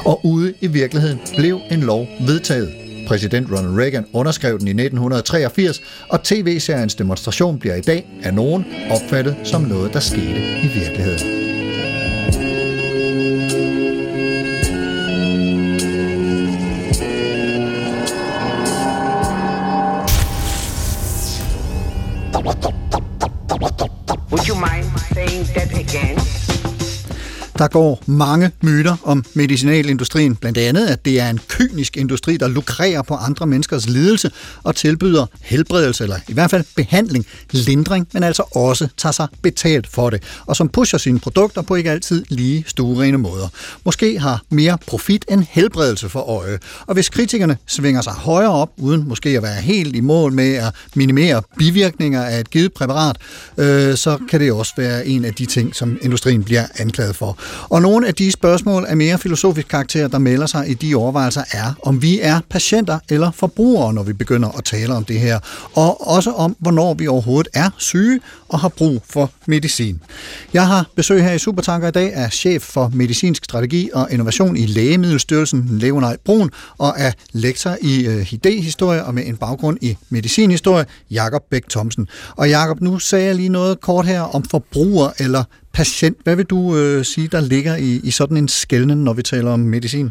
Og 0.05 0.21
ude 0.27 0.55
i 0.61 0.67
virkeligheden 0.67 1.19
blev 1.37 1.61
en 1.71 1.81
lov 1.81 2.07
vedtaget. 2.21 2.73
Præsident 3.07 3.51
Ronald 3.53 3.79
Reagan 3.79 4.07
underskrev 4.13 4.59
den 4.59 4.67
i 4.67 4.71
1983, 4.71 5.83
og 6.09 6.23
tv-seriens 6.23 6.95
demonstration 6.95 7.59
bliver 7.59 7.75
i 7.75 7.81
dag 7.81 8.07
af 8.23 8.35
nogen 8.35 8.65
opfattet 8.91 9.37
som 9.45 9.63
noget, 9.63 9.93
der 9.93 10.01
skete 10.01 10.61
i 10.63 10.69
virkeligheden. 10.75 11.50
Der 27.61 27.69
går 27.69 28.03
mange 28.07 28.51
myter 28.63 28.97
om 29.05 29.25
medicinalindustrien, 29.35 30.37
blandt 30.37 30.59
andet 30.59 30.87
at 30.87 31.05
det 31.05 31.21
er 31.21 31.31
en 31.31 31.41
kynisk 31.49 31.97
industri, 31.97 32.37
der 32.37 32.49
lukrerer 32.49 33.03
på 33.03 33.15
andre 33.15 33.47
menneskers 33.47 33.89
lidelse 33.89 34.31
og 34.63 34.77
tilbyder 34.77 35.27
helbredelse, 35.41 36.05
eller 36.05 36.17
i 36.29 36.33
hvert 36.33 36.51
fald 36.51 36.65
behandling, 36.77 37.27
lindring, 37.53 38.09
men 38.13 38.23
altså 38.23 38.43
også 38.55 38.89
tager 38.97 39.13
sig 39.13 39.29
betalt 39.43 39.87
for 39.87 40.11
det, 40.11 40.23
og 40.47 40.57
som 40.57 40.69
pusher 40.69 40.99
sine 40.99 41.19
produkter 41.19 41.63
på 41.63 41.75
ikke 41.75 41.91
altid 41.91 42.25
lige 42.29 42.65
stuerene 42.67 43.19
måder. 43.19 43.49
Måske 43.85 44.19
har 44.19 44.43
mere 44.51 44.79
profit 44.87 45.25
end 45.31 45.45
helbredelse 45.51 46.09
for 46.09 46.21
øje, 46.21 46.59
og 46.87 46.95
hvis 46.95 47.09
kritikerne 47.09 47.57
svinger 47.67 48.01
sig 48.01 48.13
højere 48.13 48.53
op, 48.53 48.71
uden 48.77 49.09
måske 49.09 49.29
at 49.29 49.43
være 49.43 49.61
helt 49.61 49.97
i 49.97 50.01
mål 50.01 50.33
med 50.33 50.55
at 50.55 50.75
minimere 50.95 51.43
bivirkninger 51.59 52.25
af 52.25 52.41
et 52.41 52.51
givet 52.51 52.73
præparat, 52.73 53.17
øh, 53.57 53.97
så 53.97 54.19
kan 54.31 54.41
det 54.41 54.53
også 54.53 54.73
være 54.77 55.07
en 55.07 55.25
af 55.25 55.35
de 55.35 55.47
ting, 55.47 55.77
som 55.77 55.99
industrien 56.03 56.45
bliver 56.45 56.67
anklaget 56.79 57.17
for. 57.17 57.39
Og 57.69 57.83
nogle 57.83 58.07
af 58.07 58.15
de 58.15 58.33
spørgsmål 58.33 58.85
af 58.89 58.97
mere 58.97 59.19
filosofisk 59.19 59.69
karakter, 59.69 60.09
der 60.09 60.19
melder 60.19 60.47
sig 60.47 60.71
i 60.71 60.75
de 60.75 60.95
overvejelser, 60.95 61.43
er, 61.53 61.73
om 61.83 62.03
vi 62.03 62.21
er 62.21 62.41
patienter 62.51 62.99
eller 63.11 63.31
forbrugere, 63.31 63.95
når 63.95 64.03
vi 64.03 64.13
begynder 64.13 64.49
at 64.59 64.65
tale 64.65 64.95
om 64.95 65.05
det 65.05 65.21
her. 65.21 65.39
Og 65.75 66.09
også 66.09 66.33
om, 66.33 66.57
hvornår 66.59 66.95
vi 66.95 67.07
overhovedet 67.07 67.51
er 67.55 67.71
syge 67.79 68.21
og 68.49 68.59
har 68.61 68.69
brug 68.69 69.03
for 69.11 69.31
medicin. 69.47 70.01
Jeg 70.55 70.67
har 70.67 70.87
besøg 70.97 71.23
her 71.23 71.33
i 71.33 71.39
Supertanker 71.39 71.89
i 71.89 71.91
dag 71.91 72.15
af 72.15 72.33
chef 72.33 72.63
for 72.63 72.91
medicinsk 72.95 73.45
strategi 73.45 73.91
og 73.95 74.09
innovation 74.11 74.57
i 74.57 74.67
Lægemiddelstyrelsen, 74.67 75.69
Leonard 75.71 76.17
Brun, 76.25 76.51
og 76.79 76.95
er 76.97 77.13
lektor 77.33 77.77
i 77.81 78.07
øh, 78.07 78.33
idéhistorie 78.33 79.07
og 79.07 79.15
med 79.15 79.27
en 79.27 79.37
baggrund 79.37 79.79
i 79.81 79.97
medicinhistorie, 80.11 80.87
Jakob 81.11 81.43
Bæk 81.51 81.69
Thomsen. 81.71 82.09
Og 82.37 82.49
Jakob, 82.49 82.81
nu 82.81 82.99
sagde 82.99 83.27
jeg 83.27 83.35
lige 83.35 83.49
noget 83.49 83.81
kort 83.81 84.07
her 84.07 84.21
om 84.21 84.45
forbruger 84.45 85.11
eller 85.19 85.45
patient. 85.73 86.17
Hvad 86.25 86.37
vil 86.37 86.45
du 86.45 86.77
øh, 86.77 87.05
sige, 87.05 87.29
der 87.29 87.41
ligger 87.41 87.77
i, 87.77 88.01
i 88.05 88.11
sådan 88.11 88.37
en 88.37 88.49
skældning, 88.49 89.03
når 89.03 89.13
vi 89.13 89.23
taler 89.23 89.51
om 89.51 89.61
medicin? 89.61 90.11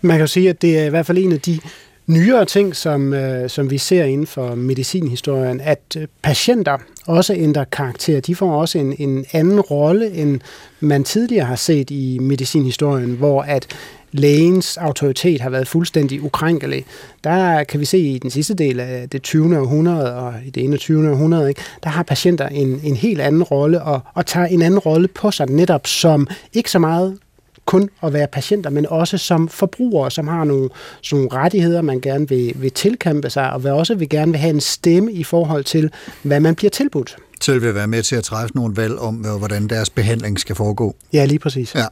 Man 0.00 0.16
kan 0.16 0.20
jo 0.20 0.26
sige, 0.26 0.48
at 0.50 0.62
det 0.62 0.78
er 0.78 0.84
i 0.84 0.90
hvert 0.90 1.06
fald 1.06 1.18
en 1.18 1.32
af 1.32 1.40
de 1.40 1.60
nyere 2.06 2.44
ting, 2.44 2.76
som, 2.76 3.12
øh, 3.14 3.50
som 3.50 3.70
vi 3.70 3.78
ser 3.78 4.04
inden 4.04 4.26
for 4.26 4.54
medicinhistorien, 4.54 5.60
at 5.60 5.80
øh, 5.96 6.06
patienter 6.22 6.78
også 7.06 7.34
ændrer 7.34 7.64
karakter. 7.64 8.20
De 8.20 8.34
får 8.34 8.60
også 8.60 8.78
en, 8.78 8.94
en 8.98 9.24
anden 9.32 9.60
rolle, 9.60 10.10
end 10.10 10.40
man 10.80 11.04
tidligere 11.04 11.46
har 11.46 11.56
set 11.56 11.90
i 11.90 12.18
medicinhistorien, 12.18 13.10
hvor 13.10 13.42
at 13.42 13.66
lægens 14.12 14.76
autoritet 14.76 15.40
har 15.40 15.50
været 15.50 15.68
fuldstændig 15.68 16.22
ukrænkelig. 16.22 16.84
Der 17.24 17.64
kan 17.64 17.80
vi 17.80 17.84
se 17.84 17.98
i 17.98 18.18
den 18.18 18.30
sidste 18.30 18.54
del 18.54 18.80
af 18.80 19.08
det 19.08 19.22
20. 19.22 19.58
århundrede 19.58 20.14
og 20.14 20.34
i 20.46 20.50
det 20.50 20.64
21. 20.64 21.10
århundrede, 21.10 21.48
ikke? 21.48 21.60
der 21.82 21.90
har 21.90 22.02
patienter 22.02 22.48
en, 22.48 22.80
en 22.84 22.96
helt 22.96 23.20
anden 23.20 23.42
rolle 23.42 23.82
og, 23.82 24.00
og 24.14 24.26
tager 24.26 24.46
en 24.46 24.62
anden 24.62 24.78
rolle 24.78 25.08
på 25.08 25.30
sig 25.30 25.50
netop 25.50 25.86
som 25.86 26.26
ikke 26.52 26.70
så 26.70 26.78
meget 26.78 27.18
kun 27.68 27.90
at 28.02 28.12
være 28.12 28.26
patienter, 28.26 28.70
men 28.70 28.86
også 28.86 29.18
som 29.18 29.48
forbrugere, 29.48 30.10
som 30.10 30.28
har 30.28 30.44
nogle, 30.44 30.68
sådan 31.02 31.24
nogle 31.24 31.42
rettigheder, 31.42 31.82
man 31.82 32.00
gerne 32.00 32.28
vil, 32.28 32.52
vil 32.56 32.70
tilkæmpe 32.70 33.30
sig, 33.30 33.52
og 33.52 33.64
også 33.64 33.94
vil 33.94 34.08
gerne 34.08 34.32
vil 34.32 34.40
have 34.40 34.54
en 34.54 34.60
stemme 34.60 35.12
i 35.12 35.24
forhold 35.24 35.64
til, 35.64 35.90
hvad 36.22 36.40
man 36.40 36.54
bliver 36.54 36.70
tilbudt 36.70 37.16
selv 37.44 37.62
vil 37.62 37.74
være 37.74 37.86
med 37.86 38.02
til 38.02 38.16
at 38.16 38.24
træffe 38.24 38.56
nogle 38.56 38.76
valg 38.76 38.98
om, 38.98 39.14
hvordan 39.14 39.68
deres 39.68 39.90
behandling 39.90 40.40
skal 40.40 40.56
foregå. 40.56 40.96
Ja, 41.12 41.24
lige 41.24 41.38
præcis. 41.38 41.74
Ja. 41.74 41.86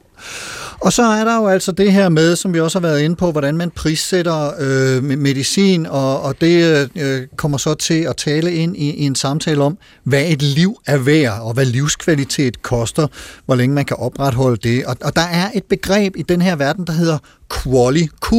Og 0.80 0.92
så 0.92 1.02
er 1.02 1.24
der 1.24 1.36
jo 1.36 1.46
altså 1.46 1.72
det 1.72 1.92
her 1.92 2.08
med, 2.08 2.36
som 2.36 2.54
vi 2.54 2.60
også 2.60 2.78
har 2.78 2.88
været 2.88 3.00
inde 3.00 3.16
på, 3.16 3.32
hvordan 3.32 3.56
man 3.56 3.70
prissætter 3.70 4.50
øh, 4.58 5.04
med- 5.04 5.16
medicin, 5.16 5.86
og, 5.86 6.22
og 6.22 6.40
det 6.40 6.88
øh, 6.96 7.22
kommer 7.36 7.58
så 7.58 7.74
til 7.74 8.00
at 8.00 8.16
tale 8.16 8.52
ind 8.54 8.76
i, 8.76 8.90
i 8.90 9.02
en 9.02 9.14
samtale 9.14 9.62
om, 9.62 9.78
hvad 10.04 10.24
et 10.26 10.42
liv 10.42 10.80
er 10.86 10.98
værd, 10.98 11.40
og 11.40 11.52
hvad 11.54 11.64
livskvalitet 11.64 12.62
koster, 12.62 13.06
hvor 13.46 13.54
længe 13.54 13.74
man 13.74 13.84
kan 13.84 13.96
opretholde 13.96 14.56
det. 14.56 14.86
Og, 14.86 14.96
og 15.00 15.16
der 15.16 15.22
er 15.22 15.50
et 15.54 15.64
begreb 15.64 16.16
i 16.16 16.22
den 16.22 16.42
her 16.42 16.56
verden, 16.56 16.84
der 16.86 16.92
hedder 16.92 17.18
QALY, 17.54 18.08
Q 18.26 18.32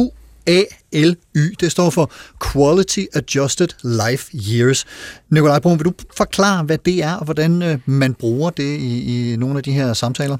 Y. 1.38 1.54
Det 1.60 1.72
står 1.72 1.90
for 1.90 2.10
Quality 2.52 3.04
Adjusted 3.14 3.68
Life 3.84 4.36
Years. 4.52 4.86
Nikolaj 5.30 5.58
Brun, 5.58 5.78
vil 5.78 5.84
du 5.84 5.92
forklare, 6.16 6.64
hvad 6.64 6.78
det 6.78 7.02
er, 7.02 7.14
og 7.14 7.24
hvordan 7.24 7.62
øh, 7.62 7.78
man 7.86 8.14
bruger 8.14 8.50
det 8.50 8.78
i, 8.78 9.32
i 9.32 9.36
nogle 9.36 9.56
af 9.56 9.62
de 9.62 9.72
her 9.72 9.92
samtaler? 9.92 10.36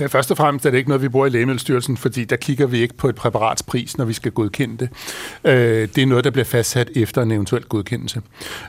Ja, 0.00 0.06
først 0.06 0.30
og 0.30 0.36
fremmest 0.36 0.66
er 0.66 0.70
det 0.70 0.78
ikke 0.78 0.90
noget, 0.90 1.02
vi 1.02 1.08
bruger 1.08 1.26
i 1.26 1.30
Lægemiddelstyrelsen, 1.30 1.96
fordi 1.96 2.24
der 2.24 2.36
kigger 2.36 2.66
vi 2.66 2.80
ikke 2.80 2.94
på 2.94 3.08
et 3.08 3.14
præparats 3.14 3.62
pris, 3.62 3.98
når 3.98 4.04
vi 4.04 4.12
skal 4.12 4.32
godkende 4.32 4.76
det. 4.78 4.88
Øh, 5.44 5.88
det 5.94 6.02
er 6.02 6.06
noget, 6.06 6.24
der 6.24 6.30
bliver 6.30 6.44
fastsat 6.44 6.90
efter 6.96 7.22
en 7.22 7.30
eventuel 7.30 7.62
godkendelse. 7.62 8.20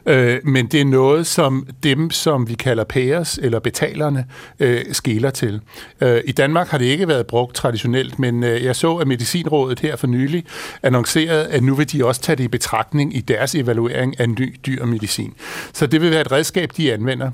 Øh, 0.06 0.40
men 0.44 0.68
det 0.68 0.82
er 0.82 0.86
noget, 0.86 1.28
som 1.28 1.68
dem, 1.84 2.12
som 2.12 2.50
vi 2.50 2.54
kalder 2.54 2.84
payers, 2.84 3.38
eller 3.38 3.60
betalerne, 3.60 4.26
øh, 4.60 4.82
skæler 4.92 5.30
til. 5.30 5.62
Øh, 6.02 6.22
I 6.26 6.32
Danmark 6.32 6.68
har 6.68 6.78
det 6.78 6.86
ikke 6.86 7.08
været 7.08 7.28
brugt 7.28 7.56
traditionelt, 7.56 8.20
men 8.20 8.44
øh, 8.44 8.64
jeg 8.64 8.76
så, 8.76 8.96
at 8.96 9.08
Medicinrådet 9.08 9.80
her 9.80 9.96
for 9.96 10.08
nylig 10.08 10.46
annoncerede, 10.84 11.50
at 11.58 11.64
nu 11.64 11.76
vil 11.76 11.92
de 11.92 12.06
også 12.06 12.22
tage 12.22 12.36
det 12.36 12.44
i 12.44 12.48
betragtning 12.48 13.16
i 13.16 13.22
deres 13.22 13.56
evaluering 13.56 14.20
af 14.20 14.30
ny 14.30 14.56
dyr 14.66 14.86
medicin. 14.86 15.34
Så 15.74 15.88
det 15.88 16.02
vil 16.02 16.12
være 16.12 16.22
et 16.22 16.32
redskab, 16.32 16.72
de 16.78 16.94
anvender. 16.94 17.32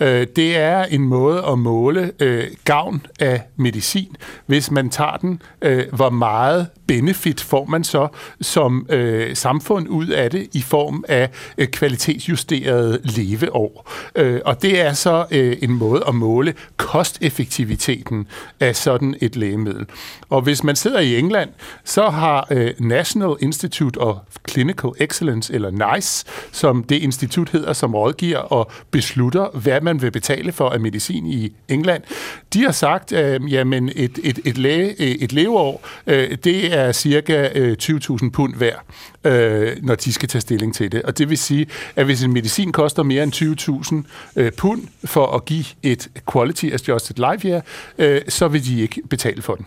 Øh, 0.00 0.26
det 0.36 0.56
er 0.56 0.84
en 0.84 1.02
måde 1.02 1.44
at 1.48 1.58
måle 1.58 2.12
øh, 2.20 2.44
gavn 2.64 3.06
af 3.20 3.42
medicin, 3.56 4.16
hvis 4.46 4.70
man 4.70 4.90
tager 4.90 5.16
den. 5.16 5.42
Øh, 5.62 5.84
hvor 5.92 6.10
meget 6.10 6.66
benefit 6.86 7.40
får 7.40 7.64
man 7.64 7.84
så 7.84 8.08
som 8.40 8.86
øh, 8.90 9.36
samfund 9.36 9.88
ud 9.88 10.06
af 10.06 10.30
det 10.30 10.48
i 10.52 10.62
form 10.62 11.04
af 11.08 11.30
øh, 11.58 11.68
kvalitetsjusterede 11.68 13.00
leveår. 13.04 13.90
Øh, 14.16 14.40
og 14.44 14.62
det 14.62 14.80
er 14.80 14.92
så 14.92 15.26
øh, 15.30 15.56
en 15.62 15.72
måde 15.72 16.04
at 16.08 16.14
måle 16.14 16.54
kosteffektiviteten 16.76 18.26
af 18.60 18.76
sådan 18.76 19.14
et 19.20 19.36
lægemiddel. 19.36 19.86
Og 20.28 20.42
hvis 20.42 20.64
man 20.64 20.76
sidder 20.76 21.00
i 21.00 21.18
England, 21.18 21.50
så 21.84 22.10
har 22.10 22.46
øh, 22.50 22.70
National 22.78 23.36
Institute 23.54 23.98
of 23.98 24.16
Clinical 24.48 24.90
Excellence, 24.98 25.54
eller 25.54 25.94
NICE, 25.94 26.24
som 26.52 26.84
det 26.84 26.96
institut 26.96 27.50
hedder, 27.50 27.72
som 27.72 27.94
rådgiver 27.94 28.38
og 28.38 28.70
beslutter, 28.90 29.48
hvad 29.54 29.80
man 29.80 30.02
vil 30.02 30.10
betale 30.10 30.52
for 30.52 30.68
af 30.68 30.80
medicin 30.80 31.26
i 31.26 31.52
England, 31.68 32.02
de 32.54 32.62
har 32.64 32.72
sagt, 32.72 33.12
øh, 33.12 33.52
jamen 33.52 33.90
et, 33.96 34.18
et, 34.22 34.38
et, 34.44 34.58
læge, 34.58 34.98
et 34.98 35.32
leveår, 35.32 35.86
øh, 36.06 36.38
det 36.44 36.74
er 36.74 36.92
cirka 36.92 37.48
øh, 37.54 37.76
20.000 37.82 38.30
pund 38.30 38.56
værd, 38.56 38.84
øh, 39.24 39.76
når 39.82 39.94
de 39.94 40.12
skal 40.12 40.28
tage 40.28 40.42
stilling 40.42 40.74
til 40.74 40.92
det. 40.92 41.02
Og 41.02 41.18
det 41.18 41.30
vil 41.30 41.38
sige, 41.38 41.66
at 41.96 42.04
hvis 42.04 42.22
en 42.22 42.32
medicin 42.32 42.72
koster 42.72 43.02
mere 43.02 43.22
end 43.22 44.04
20.000 44.36 44.40
øh, 44.42 44.52
pund 44.52 44.82
for 45.04 45.26
at 45.26 45.44
give 45.44 45.64
et 45.82 46.08
quality 46.32 46.66
adjusted 46.66 47.32
life 47.32 47.48
year, 47.48 47.62
øh, 47.98 48.20
så 48.28 48.48
vil 48.48 48.66
de 48.66 48.80
ikke 48.80 49.02
betale 49.10 49.42
for 49.42 49.54
den. 49.54 49.66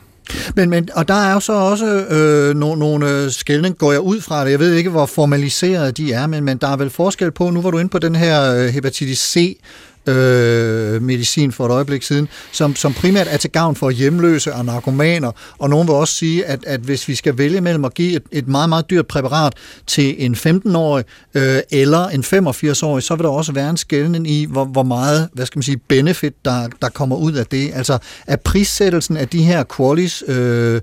Men, 0.55 0.69
men, 0.69 0.89
og 0.93 1.07
der 1.07 1.13
er 1.13 1.33
jo 1.33 1.39
så 1.39 1.53
også 1.53 1.85
øh, 1.85 2.55
nogle, 2.55 2.79
nogle 2.79 3.31
skældning, 3.31 3.77
går 3.77 3.91
jeg 3.91 4.01
ud 4.01 4.21
fra 4.21 4.45
det. 4.45 4.51
Jeg 4.51 4.59
ved 4.59 4.73
ikke, 4.73 4.89
hvor 4.89 5.05
formaliseret 5.05 5.97
de 5.97 6.13
er, 6.13 6.27
men, 6.27 6.43
men 6.43 6.57
der 6.57 6.67
er 6.67 6.77
vel 6.77 6.89
forskel 6.89 7.31
på, 7.31 7.49
nu 7.49 7.61
var 7.61 7.71
du 7.71 7.77
inde 7.77 7.89
på 7.89 7.99
den 7.99 8.15
her 8.15 8.53
øh, 8.53 8.67
hepatitis 8.67 9.19
C, 9.19 9.57
øh, 10.07 11.01
medicin 11.01 11.51
for 11.51 11.65
et 11.65 11.71
øjeblik 11.71 12.03
siden, 12.03 12.27
som, 12.51 12.75
som 12.75 12.93
primært 12.93 13.27
er 13.29 13.37
til 13.37 13.51
gavn 13.51 13.75
for 13.75 13.89
hjemløse 13.89 14.53
og 14.53 14.65
narkomaner. 14.65 15.31
Og 15.57 15.69
nogen 15.69 15.87
vil 15.87 15.95
også 15.95 16.13
sige, 16.13 16.45
at, 16.45 16.65
at 16.67 16.79
hvis 16.79 17.07
vi 17.07 17.15
skal 17.15 17.37
vælge 17.37 17.61
mellem 17.61 17.85
at 17.85 17.93
give 17.93 18.15
et, 18.15 18.23
et 18.31 18.47
meget, 18.47 18.69
meget 18.69 18.89
dyrt 18.89 19.07
præparat 19.07 19.53
til 19.87 20.25
en 20.25 20.35
15-årig 20.35 21.05
øh, 21.33 21.59
eller 21.71 22.07
en 22.07 22.23
85-årig, 22.23 23.03
så 23.03 23.15
vil 23.15 23.23
der 23.23 23.29
også 23.29 23.51
være 23.51 23.69
en 23.69 23.77
skældning 23.77 24.29
i, 24.29 24.45
hvor, 24.45 24.65
hvor 24.65 24.83
meget, 24.83 25.29
hvad 25.33 25.45
skal 25.45 25.57
man 25.57 25.63
sige, 25.63 25.77
benefit, 25.77 26.33
der, 26.45 26.67
der 26.81 26.89
kommer 26.89 27.15
ud 27.15 27.33
af 27.33 27.45
det. 27.45 27.71
Altså, 27.73 27.97
er 28.27 28.35
prissættelsen 28.35 29.17
af 29.17 29.27
de 29.27 29.43
her 29.43 29.63
qualis 29.77 30.23
øh, 30.27 30.75
øh 30.75 30.81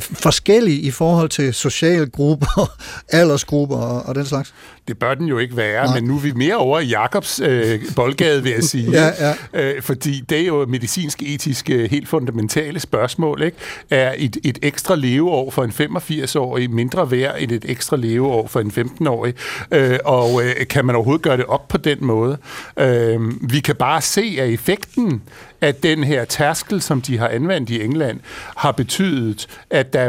forskellige 0.00 0.80
i 0.80 0.90
forhold 0.90 1.28
til 1.28 1.54
sociale 1.54 2.06
grupper, 2.06 2.70
aldersgrupper 3.18 3.76
og, 3.76 4.02
og 4.02 4.14
den 4.14 4.26
slags? 4.26 4.54
Det 4.88 4.98
bør 4.98 5.14
den 5.14 5.26
jo 5.26 5.38
ikke 5.38 5.56
være, 5.56 5.84
Nej. 5.86 5.94
men 6.00 6.04
nu 6.08 6.14
er 6.16 6.20
vi 6.20 6.32
mere 6.32 6.56
over 6.56 6.78
i 6.80 6.86
Jakobs 6.86 7.40
øh, 7.44 7.80
boldgade, 7.96 8.42
vil 8.42 8.52
jeg 8.52 8.64
sige. 8.74 8.90
ja, 8.90 9.10
ja. 9.20 9.34
Øh, 9.52 9.82
fordi 9.82 10.20
det 10.20 10.40
er 10.40 10.46
jo 10.46 10.66
medicinsk-etiske 10.66 11.88
helt 11.88 12.08
fundamentale 12.08 12.80
spørgsmål. 12.80 13.42
Ikke? 13.42 13.56
Er 13.90 14.14
et, 14.18 14.36
et 14.44 14.58
ekstra 14.62 14.94
leveår 14.96 15.50
for 15.50 15.64
en 15.64 15.70
85-årig 15.70 16.70
mindre 16.70 17.10
værd 17.10 17.34
end 17.38 17.52
et 17.52 17.64
ekstra 17.68 17.96
leveår 17.96 18.46
for 18.46 18.60
en 18.60 18.72
15-årig? 18.76 19.34
Øh, 19.72 19.98
og 20.04 20.42
øh, 20.44 20.66
kan 20.66 20.84
man 20.84 20.94
overhovedet 20.94 21.22
gøre 21.22 21.36
det 21.36 21.44
op 21.44 21.68
på 21.68 21.76
den 21.78 21.98
måde? 22.00 22.38
Øh, 22.78 23.20
vi 23.52 23.60
kan 23.60 23.76
bare 23.76 24.00
se, 24.00 24.36
at 24.40 24.48
effekten 24.48 25.22
af 25.60 25.74
den 25.74 26.04
her 26.04 26.24
tærskel, 26.24 26.82
som 26.82 27.02
de 27.02 27.18
har 27.18 27.28
anvendt 27.28 27.70
i 27.70 27.82
England, 27.84 28.20
har 28.56 28.72
betydet, 28.72 29.46
at 29.70 29.92
der 29.92 30.00
er 30.00 30.08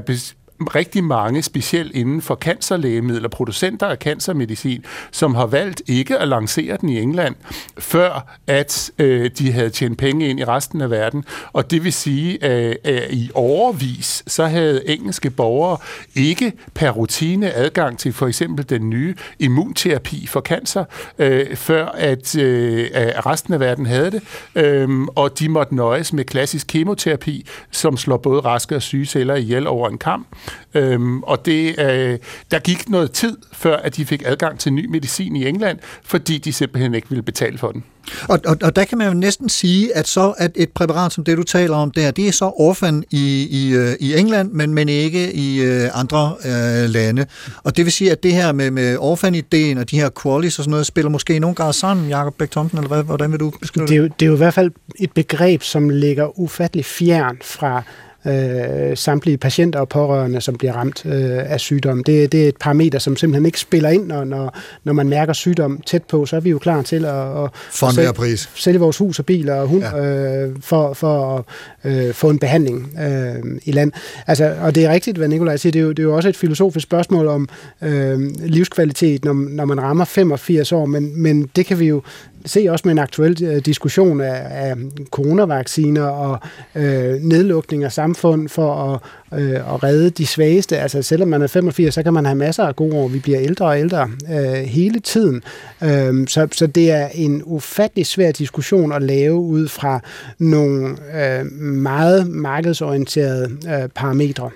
rigtig 0.61 1.03
mange, 1.03 1.41
specielt 1.43 1.95
inden 1.95 2.21
for 2.21 2.35
cancerlægemidler, 2.35 3.29
producenter 3.29 3.87
af 3.87 3.97
cancermedicin, 3.97 4.85
som 5.11 5.35
har 5.35 5.45
valgt 5.45 5.81
ikke 5.87 6.17
at 6.17 6.27
lancere 6.27 6.77
den 6.81 6.89
i 6.89 6.99
England, 6.99 7.35
før 7.77 8.37
at 8.47 8.91
øh, 8.99 9.31
de 9.37 9.51
havde 9.51 9.69
tjent 9.69 9.97
penge 9.97 10.27
ind 10.27 10.39
i 10.39 10.43
resten 10.43 10.81
af 10.81 10.89
verden. 10.89 11.23
Og 11.53 11.71
det 11.71 11.83
vil 11.83 11.93
sige, 11.93 12.43
at, 12.43 12.77
at 12.83 13.11
i 13.11 13.31
overvis, 13.33 14.23
så 14.27 14.45
havde 14.45 14.89
engelske 14.89 15.29
borgere 15.29 15.77
ikke 16.15 16.53
per 16.73 16.89
rutine 16.89 17.53
adgang 17.53 17.99
til 17.99 18.13
for 18.13 18.27
eksempel 18.27 18.69
den 18.69 18.89
nye 18.89 19.15
immunterapi 19.39 20.27
for 20.27 20.41
cancer, 20.41 20.85
øh, 21.19 21.55
før 21.55 21.85
at, 21.85 22.35
øh, 22.35 22.89
at 22.93 23.25
resten 23.25 23.53
af 23.53 23.59
verden 23.59 23.85
havde 23.85 24.11
det. 24.11 24.21
Øh, 24.55 24.89
og 25.15 25.39
de 25.39 25.49
måtte 25.49 25.75
nøjes 25.75 26.13
med 26.13 26.23
klassisk 26.23 26.67
kemoterapi, 26.67 27.45
som 27.71 27.97
slår 27.97 28.17
både 28.17 28.41
raske 28.41 28.75
og 28.75 28.81
syge 28.81 29.05
celler 29.05 29.35
ihjel 29.35 29.67
over 29.67 29.89
en 29.89 29.97
kamp. 29.97 30.27
Øhm, 30.73 31.23
og 31.23 31.45
det, 31.45 31.79
øh, 31.79 32.17
der 32.51 32.59
gik 32.59 32.89
noget 32.89 33.11
tid, 33.11 33.37
før 33.53 33.77
at 33.77 33.95
de 33.95 34.05
fik 34.05 34.23
adgang 34.25 34.59
til 34.59 34.73
ny 34.73 34.85
medicin 34.85 35.35
i 35.35 35.47
England, 35.47 35.77
fordi 36.03 36.37
de 36.37 36.53
simpelthen 36.53 36.93
ikke 36.93 37.09
ville 37.09 37.23
betale 37.23 37.57
for 37.57 37.71
den. 37.71 37.83
Og, 38.29 38.39
og, 38.45 38.57
og 38.63 38.75
der 38.75 38.83
kan 38.83 38.97
man 38.97 39.07
jo 39.07 39.13
næsten 39.13 39.49
sige, 39.49 39.95
at 39.95 40.07
så 40.07 40.33
at 40.37 40.51
et 40.55 40.69
præparat 40.69 41.11
som 41.11 41.23
det, 41.23 41.37
du 41.37 41.43
taler 41.43 41.75
om 41.75 41.91
der, 41.91 42.11
det 42.11 42.27
er 42.27 42.31
så 42.31 42.45
orphan 42.45 43.03
i, 43.11 43.47
i, 43.51 43.73
øh, 43.73 43.95
i 43.99 44.15
England, 44.15 44.51
men, 44.51 44.73
men 44.73 44.89
ikke 44.89 45.33
i 45.33 45.61
øh, 45.61 45.89
andre 45.93 46.35
øh, 46.45 46.89
lande. 46.89 47.25
Og 47.63 47.77
det 47.77 47.85
vil 47.85 47.93
sige, 47.93 48.11
at 48.11 48.23
det 48.23 48.33
her 48.33 48.51
med, 48.51 48.71
med 48.71 48.97
orphan-ideen 48.97 49.77
og 49.77 49.91
de 49.91 49.99
her 49.99 50.09
qualis 50.23 50.59
og 50.59 50.63
sådan 50.63 50.71
noget, 50.71 50.85
spiller 50.85 51.09
måske 51.09 51.35
i 51.35 51.39
nogen 51.39 51.55
grad 51.55 51.73
sammen, 51.73 52.09
Jacob 52.09 52.35
Bæk 52.37 52.51
Thomsen, 52.51 52.77
eller 52.77 52.87
hvad, 52.87 53.03
hvordan 53.03 53.31
vil 53.31 53.39
du 53.39 53.53
beskrive 53.61 53.87
det? 53.87 53.93
Er 53.93 53.97
jo, 53.97 54.03
det 54.03 54.21
er 54.21 54.27
jo 54.27 54.33
i 54.33 54.37
hvert 54.37 54.53
fald 54.53 54.71
et 54.99 55.11
begreb, 55.11 55.63
som 55.63 55.89
ligger 55.89 56.39
ufattelig 56.39 56.85
fjern 56.85 57.37
fra 57.41 57.83
øh, 58.25 58.97
samtlige 58.97 59.37
patienter 59.37 59.79
og 59.79 59.89
pårørende, 59.89 60.41
som 60.41 60.55
bliver 60.55 60.73
ramt 60.73 61.05
øh, 61.05 61.51
af 61.51 61.59
sygdom. 61.59 62.03
Det, 62.03 62.31
det 62.31 62.43
er 62.43 62.47
et 62.47 62.57
parameter, 62.57 62.99
som 62.99 63.15
simpelthen 63.15 63.45
ikke 63.45 63.59
spiller 63.59 63.89
ind, 63.89 64.07
når, 64.07 64.23
når, 64.23 64.57
når 64.83 64.93
man 64.93 65.09
mærker 65.09 65.33
sygdom 65.33 65.81
tæt 65.85 66.03
på, 66.03 66.25
så 66.25 66.35
er 66.35 66.39
vi 66.39 66.49
jo 66.49 66.59
klar 66.59 66.81
til 66.81 67.05
at, 67.05 67.43
at, 67.43 67.49
for 67.71 67.87
en 67.87 67.93
sælge, 67.93 68.13
pris. 68.13 68.49
sælge 68.55 68.79
vores 68.79 68.97
hus 68.97 69.19
og 69.19 69.25
biler 69.25 69.55
og 69.55 69.67
hund 69.67 69.83
ja. 69.83 70.45
øh, 70.45 70.55
for, 70.61 70.93
for 70.93 71.37
at 71.37 71.43
øh, 71.91 72.13
få 72.13 72.29
en 72.29 72.39
behandling 72.39 72.99
øh, 73.01 73.59
i 73.63 73.71
land. 73.71 73.91
Altså, 74.27 74.55
og 74.61 74.75
det 74.75 74.85
er 74.85 74.91
rigtigt, 74.91 75.17
hvad 75.17 75.27
Nikolaj 75.27 75.57
siger, 75.57 75.71
det 75.71 75.79
er 75.79 75.83
jo, 75.83 75.89
det 75.89 75.99
er 75.99 76.03
jo 76.03 76.15
også 76.15 76.29
et 76.29 76.37
filosofisk 76.37 76.83
spørgsmål 76.83 77.27
om 77.27 77.49
øh, 77.81 78.19
livskvalitet, 78.39 79.25
når, 79.25 79.33
når 79.33 79.65
man 79.65 79.81
rammer 79.81 80.05
85 80.05 80.71
år, 80.71 80.85
men, 80.85 81.21
men 81.21 81.49
det 81.55 81.65
kan 81.65 81.79
vi 81.79 81.85
jo 81.87 82.01
se 82.45 82.67
også 82.69 82.87
med 82.87 82.91
en 82.91 82.99
aktuel 82.99 83.43
øh, 83.43 83.57
diskussion 83.65 84.21
af, 84.21 84.69
af 84.69 84.75
coronavacciner 85.11 86.03
og 86.03 86.39
øh, 86.75 87.13
nedlukning 87.21 87.83
af 87.83 87.91
samfund 87.91 88.49
for 88.49 88.73
at, 88.73 88.99
øh, 89.39 89.73
at 89.73 89.83
redde 89.83 90.09
de 90.09 90.25
svageste. 90.25 90.77
Altså 90.77 91.01
selvom 91.01 91.27
man 91.27 91.41
er 91.41 91.47
85, 91.47 91.93
så 91.93 92.03
kan 92.03 92.13
man 92.13 92.25
have 92.25 92.35
masser 92.35 92.63
af 92.63 92.75
gode 92.75 92.95
år. 92.95 93.07
Vi 93.07 93.19
bliver 93.19 93.39
ældre 93.41 93.65
og 93.65 93.79
ældre 93.79 94.09
øh, 94.31 94.53
hele 94.53 94.99
tiden. 94.99 95.43
Øh, 95.83 96.27
så, 96.27 96.47
så 96.51 96.67
det 96.67 96.91
er 96.91 97.07
en 97.13 97.41
ufattelig 97.45 98.05
svær 98.05 98.31
diskussion 98.31 98.91
at 98.91 99.03
lave 99.03 99.35
ud 99.35 99.67
fra 99.67 99.99
nogle 100.39 100.97
øh, 101.15 101.45
meget 101.61 102.29
markedsorienterede 102.29 103.57
øh, 103.67 103.89
parametre. 103.95 104.49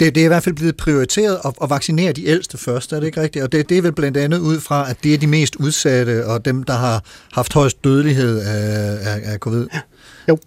Det, 0.00 0.14
det 0.14 0.20
er 0.20 0.24
i 0.24 0.28
hvert 0.28 0.42
fald 0.42 0.54
blevet 0.54 0.76
prioriteret 0.76 1.38
at, 1.44 1.52
at 1.62 1.70
vaccinere 1.70 2.12
de 2.12 2.26
ældste 2.26 2.58
først, 2.58 2.92
er 2.92 3.00
det 3.00 3.06
ikke 3.06 3.20
rigtigt? 3.20 3.44
Og 3.44 3.52
det, 3.52 3.68
det 3.68 3.78
er 3.78 3.82
vel 3.82 3.92
blandt 3.92 4.16
andet 4.16 4.38
ud 4.38 4.60
fra, 4.60 4.90
at 4.90 4.96
det 5.02 5.14
er 5.14 5.18
de 5.18 5.26
mest 5.26 5.56
udsatte 5.56 6.26
og 6.26 6.44
dem, 6.44 6.62
der 6.62 6.74
har 6.74 7.04
haft 7.32 7.52
højst 7.52 7.84
dødelighed 7.84 8.40
af, 8.40 9.14
af, 9.14 9.32
af 9.32 9.38
covid. 9.38 9.66
Jo. 10.28 10.38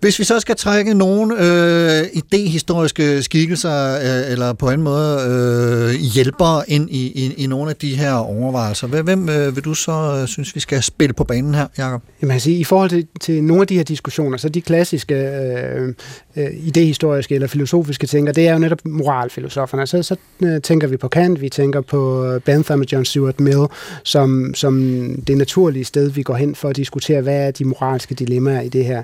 Hvis 0.00 0.18
vi 0.18 0.24
så 0.24 0.40
skal 0.40 0.56
trække 0.56 0.94
nogle 0.94 1.34
øh, 1.38 2.06
idehistoriske 2.12 3.22
skikkelser, 3.22 3.94
øh, 3.94 4.32
eller 4.32 4.52
på 4.52 4.70
en 4.70 4.82
måde 4.82 5.18
øh, 5.28 6.00
hjælpere 6.00 6.70
ind 6.70 6.90
i, 6.90 7.06
i, 7.06 7.34
i 7.36 7.46
nogle 7.46 7.70
af 7.70 7.76
de 7.76 7.96
her 7.96 8.12
overvejelser, 8.12 8.86
hvem, 8.86 9.04
hvem 9.04 9.28
øh, 9.28 9.56
vil 9.56 9.64
du 9.64 9.74
så 9.74 10.18
øh, 10.20 10.28
synes, 10.28 10.54
vi 10.54 10.60
skal 10.60 10.82
spille 10.82 11.12
på 11.12 11.24
banen 11.24 11.54
her, 11.54 11.66
Jacob? 11.78 12.02
Jamen, 12.22 12.32
altså, 12.32 12.50
I 12.50 12.64
forhold 12.64 12.90
til, 12.90 13.06
til 13.20 13.44
nogle 13.44 13.60
af 13.60 13.66
de 13.66 13.76
her 13.76 13.84
diskussioner, 13.84 14.36
så 14.36 14.48
de 14.48 14.60
klassiske 14.60 15.14
øh, 15.14 15.94
øh, 16.36 16.46
idehistoriske 16.52 17.34
eller 17.34 17.48
filosofiske 17.48 18.06
tænker, 18.06 18.32
det 18.32 18.48
er 18.48 18.52
jo 18.52 18.58
netop 18.58 18.78
moralfilosoferne. 18.84 19.86
Så, 19.86 20.02
så 20.02 20.16
øh, 20.42 20.62
tænker 20.62 20.88
vi 20.88 20.96
på 20.96 21.08
Kant, 21.08 21.40
vi 21.40 21.48
tænker 21.48 21.80
på 21.80 22.24
øh, 22.24 22.40
Bentham 22.40 22.80
og 22.80 22.86
John 22.92 23.04
Stuart 23.04 23.40
Mill, 23.40 23.66
som, 24.02 24.54
som 24.54 24.80
det 25.26 25.36
naturlige 25.36 25.84
sted, 25.84 26.10
vi 26.10 26.22
går 26.22 26.34
hen 26.34 26.54
for 26.54 26.68
at 26.68 26.76
diskutere, 26.76 27.20
hvad 27.20 27.46
er 27.46 27.50
de 27.50 27.64
moralske 27.64 28.14
dilemmaer 28.14 28.60
i 28.60 28.68
det 28.68 28.84
her. 28.84 29.02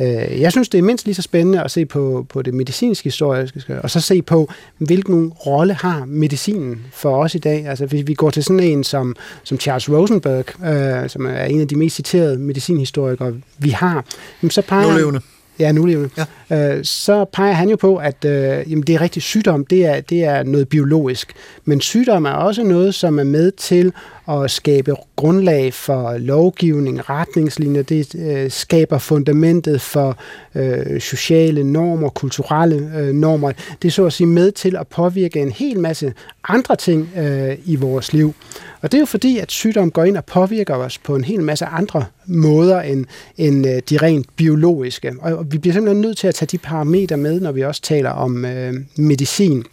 Øh, 0.00 0.40
Jeg 0.40 0.52
synes, 0.52 0.68
det 0.68 0.78
er 0.78 0.82
mindst 0.82 1.04
lige 1.04 1.14
så 1.14 1.22
spændende 1.22 1.62
at 1.62 1.70
se 1.70 1.86
på, 1.86 2.26
på 2.28 2.42
det 2.42 2.54
medicinske 2.54 3.04
historiske, 3.04 3.62
og 3.82 3.90
så 3.90 4.00
se 4.00 4.22
på, 4.22 4.50
hvilken 4.78 5.28
rolle 5.28 5.74
har 5.74 6.04
medicinen 6.06 6.80
for 6.92 7.16
os 7.16 7.34
i 7.34 7.38
dag. 7.38 7.66
Altså, 7.66 7.86
hvis 7.86 8.06
vi 8.06 8.14
går 8.14 8.30
til 8.30 8.44
sådan 8.44 8.60
en 8.60 8.84
som, 8.84 9.16
som 9.44 9.60
Charles 9.60 9.90
Rosenberg, 9.90 10.64
øh, 11.04 11.08
som 11.10 11.26
er 11.26 11.44
en 11.44 11.60
af 11.60 11.68
de 11.68 11.76
mest 11.76 11.96
citerede 11.96 12.38
medicinhistorikere, 12.38 13.34
vi 13.58 13.70
har, 13.70 14.04
så 14.50 14.62
peger 14.62 14.88
Nulevende. 14.90 15.20
Ja, 15.58 15.72
nulevende. 15.72 16.10
Ja. 16.18 16.24
Øh, 16.50 16.84
så 16.84 17.24
peger 17.24 17.52
han 17.52 17.68
jo 17.68 17.76
på, 17.76 17.96
at 17.96 18.24
øh, 18.24 18.70
jamen, 18.70 18.82
det 18.82 18.94
er 18.94 19.00
rigtig 19.00 19.22
sygdom, 19.22 19.66
det 19.66 19.86
er, 19.86 20.00
det 20.00 20.24
er 20.24 20.42
noget 20.42 20.68
biologisk. 20.68 21.32
Men 21.64 21.80
sygdom 21.80 22.24
er 22.24 22.30
også 22.30 22.62
noget, 22.62 22.94
som 22.94 23.18
er 23.18 23.24
med 23.24 23.50
til 23.50 23.92
at 24.28 24.50
skabe 24.50 24.94
grundlag 25.16 25.74
for 25.74 26.18
lovgivning, 26.18 27.10
retningslinjer. 27.10 27.82
Det 27.82 28.14
øh, 28.14 28.50
skaber 28.50 28.98
fundamentet 28.98 29.80
for 29.80 30.16
øh, 30.54 31.00
sociale 31.00 31.64
normer, 31.64 32.08
kulturelle 32.08 32.90
øh, 32.98 33.14
normer. 33.14 33.52
Det 33.82 33.88
er 33.88 33.92
så 33.92 34.06
at 34.06 34.12
sige 34.12 34.26
med 34.26 34.52
til 34.52 34.76
at 34.76 34.86
påvirke 34.86 35.40
en 35.40 35.50
hel 35.50 35.80
masse 35.80 36.12
andre 36.48 36.76
ting 36.76 37.08
øh, 37.16 37.56
i 37.64 37.76
vores 37.76 38.12
liv. 38.12 38.34
Og 38.80 38.92
det 38.92 38.98
er 38.98 39.00
jo 39.00 39.06
fordi, 39.06 39.38
at 39.38 39.52
sygdom 39.52 39.90
går 39.90 40.04
ind 40.04 40.16
og 40.16 40.24
påvirker 40.24 40.74
os 40.74 40.98
på 40.98 41.16
en 41.16 41.24
hel 41.24 41.42
masse 41.42 41.66
andre 41.66 42.04
måder 42.26 42.80
end, 42.80 43.06
end 43.36 43.66
øh, 43.66 43.82
de 43.90 43.96
rent 43.96 44.26
biologiske. 44.36 45.12
Og 45.20 45.52
vi 45.52 45.58
bliver 45.58 45.74
simpelthen 45.74 46.00
nødt 46.00 46.18
til 46.18 46.28
at 46.28 46.34
tage 46.38 46.46
de 46.46 46.58
parametre 46.58 47.16
med, 47.16 47.40
når 47.40 47.52
vi 47.52 47.64
også 47.64 47.82
taler 47.82 48.10
om 48.10 48.44
øh, 48.44 48.74
medicin. 48.96 49.64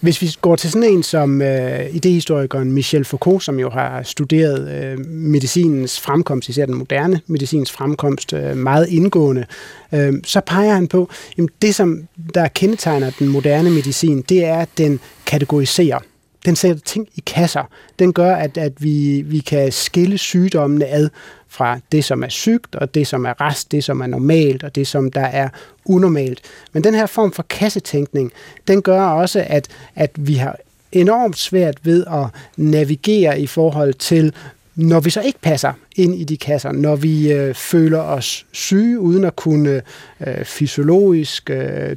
Hvis 0.00 0.22
vi 0.22 0.30
går 0.40 0.56
til 0.56 0.70
sådan 0.70 0.88
en 0.88 1.02
som 1.02 1.42
øh, 1.42 1.94
idehistorikeren 1.94 2.72
Michel 2.72 3.04
Foucault, 3.04 3.42
som 3.42 3.58
jo 3.58 3.70
har 3.70 4.02
studeret 4.02 4.84
øh, 4.84 5.06
medicinens 5.06 6.00
fremkomst, 6.00 6.48
især 6.48 6.66
den 6.66 6.74
moderne 6.74 7.20
medicins 7.26 7.72
fremkomst, 7.72 8.32
øh, 8.32 8.56
meget 8.56 8.88
indgående, 8.88 9.44
øh, 9.92 10.12
så 10.24 10.40
peger 10.46 10.74
han 10.74 10.86
på, 10.86 11.10
at 11.38 11.44
det 11.62 11.74
som 11.74 12.08
der 12.34 12.48
kendetegner 12.48 13.10
den 13.18 13.28
moderne 13.28 13.70
medicin, 13.70 14.22
det 14.22 14.44
er, 14.44 14.56
at 14.56 14.68
den 14.78 15.00
kategoriserer. 15.26 15.98
Den 16.44 16.56
sætter 16.56 16.82
ting 16.84 17.08
i 17.14 17.22
kasser. 17.26 17.62
Den 17.98 18.12
gør, 18.12 18.34
at, 18.34 18.58
at 18.58 18.72
vi, 18.82 19.22
vi 19.22 19.38
kan 19.38 19.72
skille 19.72 20.18
sygdommene 20.18 20.86
ad 20.86 21.08
fra 21.48 21.78
det, 21.92 22.04
som 22.04 22.22
er 22.22 22.28
sygt, 22.28 22.74
og 22.74 22.94
det, 22.94 23.06
som 23.06 23.24
er 23.24 23.40
rest, 23.40 23.72
det, 23.72 23.84
som 23.84 24.00
er 24.00 24.06
normalt, 24.06 24.62
og 24.62 24.74
det, 24.74 24.86
som 24.86 25.10
der 25.10 25.24
er 25.24 25.48
unormalt. 25.84 26.40
Men 26.72 26.84
den 26.84 26.94
her 26.94 27.06
form 27.06 27.32
for 27.32 27.42
kassetænkning, 27.42 28.32
den 28.68 28.82
gør 28.82 29.02
også, 29.02 29.44
at, 29.46 29.68
at 29.94 30.10
vi 30.16 30.34
har 30.34 30.56
enormt 30.92 31.38
svært 31.38 31.78
ved 31.82 32.04
at 32.06 32.26
navigere 32.56 33.40
i 33.40 33.46
forhold 33.46 33.94
til, 33.94 34.34
når 34.74 35.00
vi 35.00 35.10
så 35.10 35.20
ikke 35.20 35.38
passer 35.40 35.72
ind 35.94 36.14
i 36.14 36.24
de 36.24 36.36
kasser, 36.36 36.72
når 36.72 36.96
vi 36.96 37.32
øh, 37.32 37.54
føler 37.54 37.98
os 37.98 38.46
syge 38.52 39.00
uden 39.00 39.24
at 39.24 39.36
kunne 39.36 39.82
øh, 40.26 40.44
fysiologisk 40.44 41.50
øh, 41.50 41.96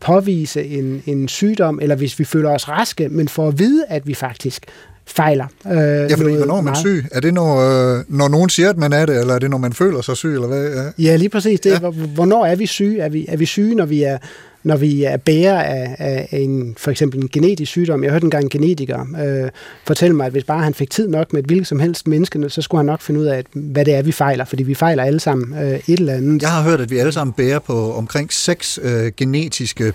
påvise 0.00 0.64
en, 0.64 1.02
en 1.06 1.28
sygdom, 1.28 1.78
eller 1.82 1.96
hvis 1.96 2.18
vi 2.18 2.24
føler 2.24 2.50
os 2.50 2.68
raske, 2.68 3.08
men 3.08 3.28
får 3.28 3.48
at 3.48 3.58
vide, 3.58 3.84
at 3.88 4.06
vi 4.06 4.14
faktisk 4.14 4.66
fejler. 5.06 5.46
Øh, 5.66 5.72
Ja, 5.76 6.14
fordi 6.14 6.34
hvornår 6.36 6.56
er 6.56 6.60
man 6.60 6.76
syg? 6.76 7.04
Er 7.12 7.20
det, 7.20 7.34
når, 7.34 7.56
øh, 7.56 8.04
når 8.08 8.28
nogen 8.28 8.48
siger, 8.48 8.70
at 8.70 8.76
man 8.76 8.92
er 8.92 9.06
det, 9.06 9.20
eller 9.20 9.34
er 9.34 9.38
det, 9.38 9.50
når 9.50 9.58
man 9.58 9.72
føler 9.72 10.00
sig 10.02 10.16
syg, 10.16 10.34
eller 10.34 10.46
hvad? 10.46 10.74
Ja. 10.74 11.04
Ja, 11.10 11.16
lige 11.16 11.28
præcis. 11.28 11.60
Det, 11.60 11.70
ja. 11.82 11.90
Hvornår 11.90 12.46
er 12.46 12.56
vi 12.56 12.66
syge? 12.66 13.00
Er 13.00 13.08
vi, 13.08 13.26
er 13.28 13.36
vi 13.36 13.46
syge, 13.46 13.74
når 13.74 13.86
vi 13.86 14.02
er 14.02 14.18
når 14.66 14.76
vi 14.76 15.04
er 15.04 15.16
bærer 15.16 15.62
af, 15.62 15.96
af 15.98 16.28
en, 16.32 16.74
for 16.78 16.90
eksempel 16.90 17.20
en 17.20 17.28
genetisk 17.28 17.70
sygdom. 17.70 18.04
Jeg 18.04 18.12
hørte 18.12 18.24
engang 18.24 18.44
en 18.44 18.50
genetiker 18.50 19.00
øh, 19.24 19.50
fortælle 19.84 20.16
mig, 20.16 20.26
at 20.26 20.32
hvis 20.32 20.44
bare 20.44 20.62
han 20.62 20.74
fik 20.74 20.90
tid 20.90 21.08
nok 21.08 21.32
med 21.32 21.40
et 21.40 21.46
hvilket 21.46 21.66
som 21.66 21.80
helst 21.80 22.08
menneske, 22.08 22.50
så 22.50 22.62
skulle 22.62 22.78
han 22.78 22.86
nok 22.86 23.00
finde 23.00 23.20
ud 23.20 23.26
af, 23.26 23.44
hvad 23.52 23.84
det 23.84 23.94
er, 23.94 24.02
vi 24.02 24.12
fejler, 24.12 24.44
fordi 24.44 24.62
vi 24.62 24.74
fejler 24.74 25.04
alle 25.04 25.20
sammen 25.20 25.58
øh, 25.58 25.80
et 25.88 25.98
eller 25.98 26.12
andet. 26.12 26.42
Jeg 26.42 26.50
har 26.50 26.62
hørt, 26.62 26.80
at 26.80 26.90
vi 26.90 26.98
alle 26.98 27.12
sammen 27.12 27.34
bærer 27.34 27.58
på 27.58 27.92
omkring 27.92 28.32
seks 28.32 28.78
øh, 28.82 29.12
genetiske 29.16 29.92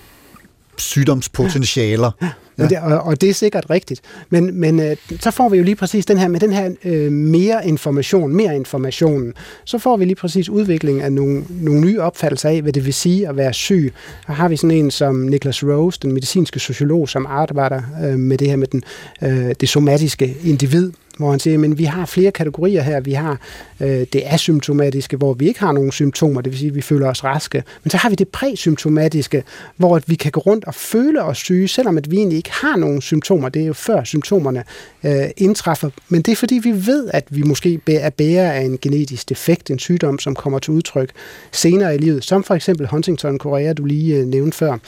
sygdomspotentialer. 0.78 2.10
Ja. 2.22 2.28
Det, 2.68 2.78
og, 2.78 3.00
og 3.00 3.20
det 3.20 3.28
er 3.30 3.34
sikkert 3.34 3.66
rigtigt. 3.70 4.00
Men, 4.30 4.60
men 4.60 4.80
øh, 4.80 4.96
så 5.20 5.30
får 5.30 5.48
vi 5.48 5.56
jo 5.56 5.64
lige 5.64 5.76
præcis 5.76 6.06
den 6.06 6.18
her, 6.18 6.28
med 6.28 6.40
den 6.40 6.52
her 6.52 6.70
øh, 6.84 7.12
mere 7.12 7.68
information, 7.68 8.34
mere 8.34 8.56
information, 8.56 9.32
så 9.64 9.78
får 9.78 9.96
vi 9.96 10.04
lige 10.04 10.14
præcis 10.14 10.48
udvikling 10.48 11.02
af 11.02 11.12
nogle, 11.12 11.44
nogle 11.50 11.80
nye 11.80 12.00
opfattelser 12.00 12.48
af, 12.48 12.62
hvad 12.62 12.72
det 12.72 12.84
vil 12.84 12.94
sige 12.94 13.28
at 13.28 13.36
være 13.36 13.52
syg. 13.52 13.92
Og 14.26 14.34
har 14.36 14.48
vi 14.48 14.56
sådan 14.56 14.76
en 14.76 14.90
som 14.90 15.16
Niklas 15.16 15.64
Rose, 15.64 16.00
den 16.02 16.12
medicinske 16.12 16.60
sociolog, 16.60 17.08
som 17.08 17.26
arbejder 17.26 17.82
øh, 18.04 18.18
med 18.18 18.38
det 18.38 18.48
her 18.48 18.56
med 18.56 18.66
den, 18.66 18.82
øh, 19.22 19.54
det 19.60 19.68
somatiske 19.68 20.36
individ, 20.44 20.92
hvor 21.18 21.30
han 21.30 21.40
siger, 21.40 21.58
men 21.58 21.78
vi 21.78 21.84
har 21.84 22.06
flere 22.06 22.30
kategorier 22.30 22.82
her. 22.82 23.00
Vi 23.00 23.12
har 23.12 23.38
øh, 23.82 24.06
det 24.12 24.22
asymptomatiske, 24.24 25.16
hvor 25.16 25.34
vi 25.34 25.48
ikke 25.48 25.60
har 25.60 25.72
nogen 25.72 25.92
symptomer, 25.92 26.40
det 26.40 26.52
vil 26.52 26.58
sige, 26.58 26.68
at 26.68 26.74
vi 26.74 26.80
føler 26.80 27.08
os 27.08 27.24
raske. 27.24 27.62
Men 27.84 27.90
så 27.90 27.96
har 27.96 28.08
vi 28.08 28.14
det 28.14 28.28
præsymptomatiske, 28.28 29.44
hvor 29.76 29.96
at 29.96 30.04
vi 30.06 30.14
kan 30.14 30.32
gå 30.32 30.40
rundt 30.40 30.64
og 30.64 30.74
føle 30.74 31.22
os 31.22 31.38
syge, 31.38 31.68
selvom 31.68 31.98
at 31.98 32.10
vi 32.10 32.16
egentlig 32.16 32.36
ikke 32.36 32.52
har 32.52 32.76
nogen 32.76 33.00
symptomer. 33.00 33.48
Det 33.48 33.62
er 33.62 33.66
jo 33.66 33.72
før 33.72 34.04
symptomerne 34.04 34.64
øh, 35.04 35.30
indtræffer. 35.36 35.90
Men 36.08 36.22
det 36.22 36.32
er 36.32 36.36
fordi, 36.36 36.54
vi 36.54 36.86
ved, 36.86 37.08
at 37.14 37.24
vi 37.30 37.42
måske 37.42 37.80
er 37.86 38.10
bærer 38.10 38.52
af 38.52 38.60
en 38.60 38.78
genetisk 38.82 39.28
defekt, 39.28 39.70
en 39.70 39.78
sygdom, 39.78 40.18
som 40.18 40.34
kommer 40.34 40.58
til 40.58 40.72
udtryk 40.72 41.10
senere 41.52 41.94
i 41.94 41.98
livet, 41.98 42.24
som 42.24 42.44
for 42.44 42.54
eksempel 42.54 42.86
Huntington 42.86 43.38
Korea, 43.38 43.72
du 43.72 43.84
lige 43.84 44.16
øh, 44.16 44.26
nævnte 44.26 44.56
før. 44.56 44.78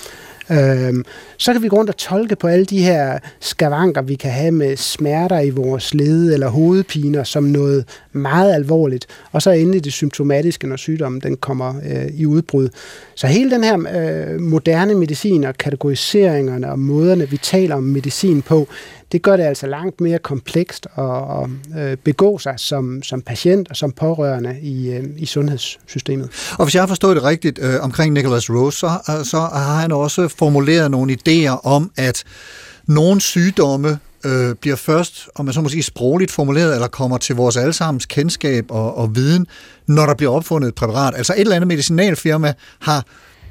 Øhm, 0.51 1.05
så 1.37 1.53
kan 1.53 1.63
vi 1.63 1.69
gå 1.69 1.77
rundt 1.77 1.91
og 1.91 1.97
tolke 1.97 2.37
på 2.37 2.47
alle 2.47 2.65
de 2.65 2.83
her 2.83 3.19
skavanker, 3.41 4.03
vi 4.03 4.15
kan 4.15 4.31
have 4.31 4.51
med 4.51 4.77
smerter 4.77 5.41
i 5.41 5.51
vores 5.51 5.95
led 5.95 6.33
eller 6.33 6.49
hovedpiner 6.49 7.25
som 7.25 7.45
noget 7.45 7.85
meget 8.13 8.55
alvorligt. 8.55 8.84
Og 9.33 9.43
så 9.43 9.51
endelig 9.51 9.85
det 9.85 9.93
symptomatiske, 9.93 10.67
når 10.67 10.77
sygdommen 10.77 11.21
den 11.21 11.37
kommer 11.37 11.75
øh, 11.91 12.07
i 12.15 12.27
udbrud. 12.27 12.69
Så 13.15 13.27
hele 13.27 13.51
den 13.51 13.65
her 13.65 13.75
øh, 13.75 14.41
moderne 14.41 14.95
medicin 14.95 15.45
og 15.45 15.55
kategoriseringerne 15.55 16.71
og 16.71 16.79
måderne, 16.79 17.31
vi 17.31 17.37
taler 17.37 17.75
om 17.75 17.83
medicin 17.83 18.43
på, 18.43 18.69
det 19.13 19.23
gør 19.23 19.37
det 19.37 19.45
altså 19.45 19.67
langt 19.67 20.01
mere 20.01 20.19
komplekst 20.19 20.87
at, 20.99 21.05
at 21.05 21.49
øh, 21.79 21.97
begå 21.97 22.39
sig 22.39 22.55
som, 22.57 23.03
som 23.03 23.23
patient 23.23 23.71
og 23.71 23.77
som 23.77 23.93
pårørende 23.93 24.57
i, 24.63 24.91
øh, 24.91 25.05
i 25.17 25.27
sundhedssystemet. 25.27 26.29
Og 26.59 26.65
hvis 26.65 26.75
jeg 26.75 26.83
har 26.83 26.87
forstået 26.87 27.17
det 27.17 27.25
rigtigt 27.25 27.59
øh, 27.63 27.75
omkring 27.81 28.13
Nicholas 28.13 28.51
Rose, 28.51 28.79
så, 28.79 28.87
øh, 28.87 29.25
så 29.25 29.39
har 29.39 29.81
han 29.81 29.93
også 29.93 30.29
formuleret 30.29 30.91
nogle 30.91 31.17
idéer 31.19 31.67
om, 31.67 31.91
at 31.97 32.25
nogle 32.87 33.21
sygdomme 33.21 33.99
øh, 34.25 34.55
bliver 34.55 34.77
først, 34.77 35.29
om 35.35 35.45
man 35.45 35.55
så 35.55 35.61
må 35.61 35.69
sige, 35.69 35.83
sprogligt 35.83 36.31
formuleret, 36.31 36.75
eller 36.75 36.89
kommer 36.89 37.19
til 37.19 37.37
vores 37.37 37.57
allesammens 37.57 38.07
kendskab 38.07 38.65
og, 38.71 38.99
og 38.99 39.17
viden, 39.17 39.47
når 39.87 40.07
der 40.07 40.15
bliver 40.15 40.33
opfundet 40.33 40.69
et 40.69 40.75
præparat. 40.75 41.15
Altså 41.17 41.33
et 41.33 41.41
eller 41.41 41.57
andet 41.57 41.69
medicinalfirma 41.69 42.55
har 42.81 43.05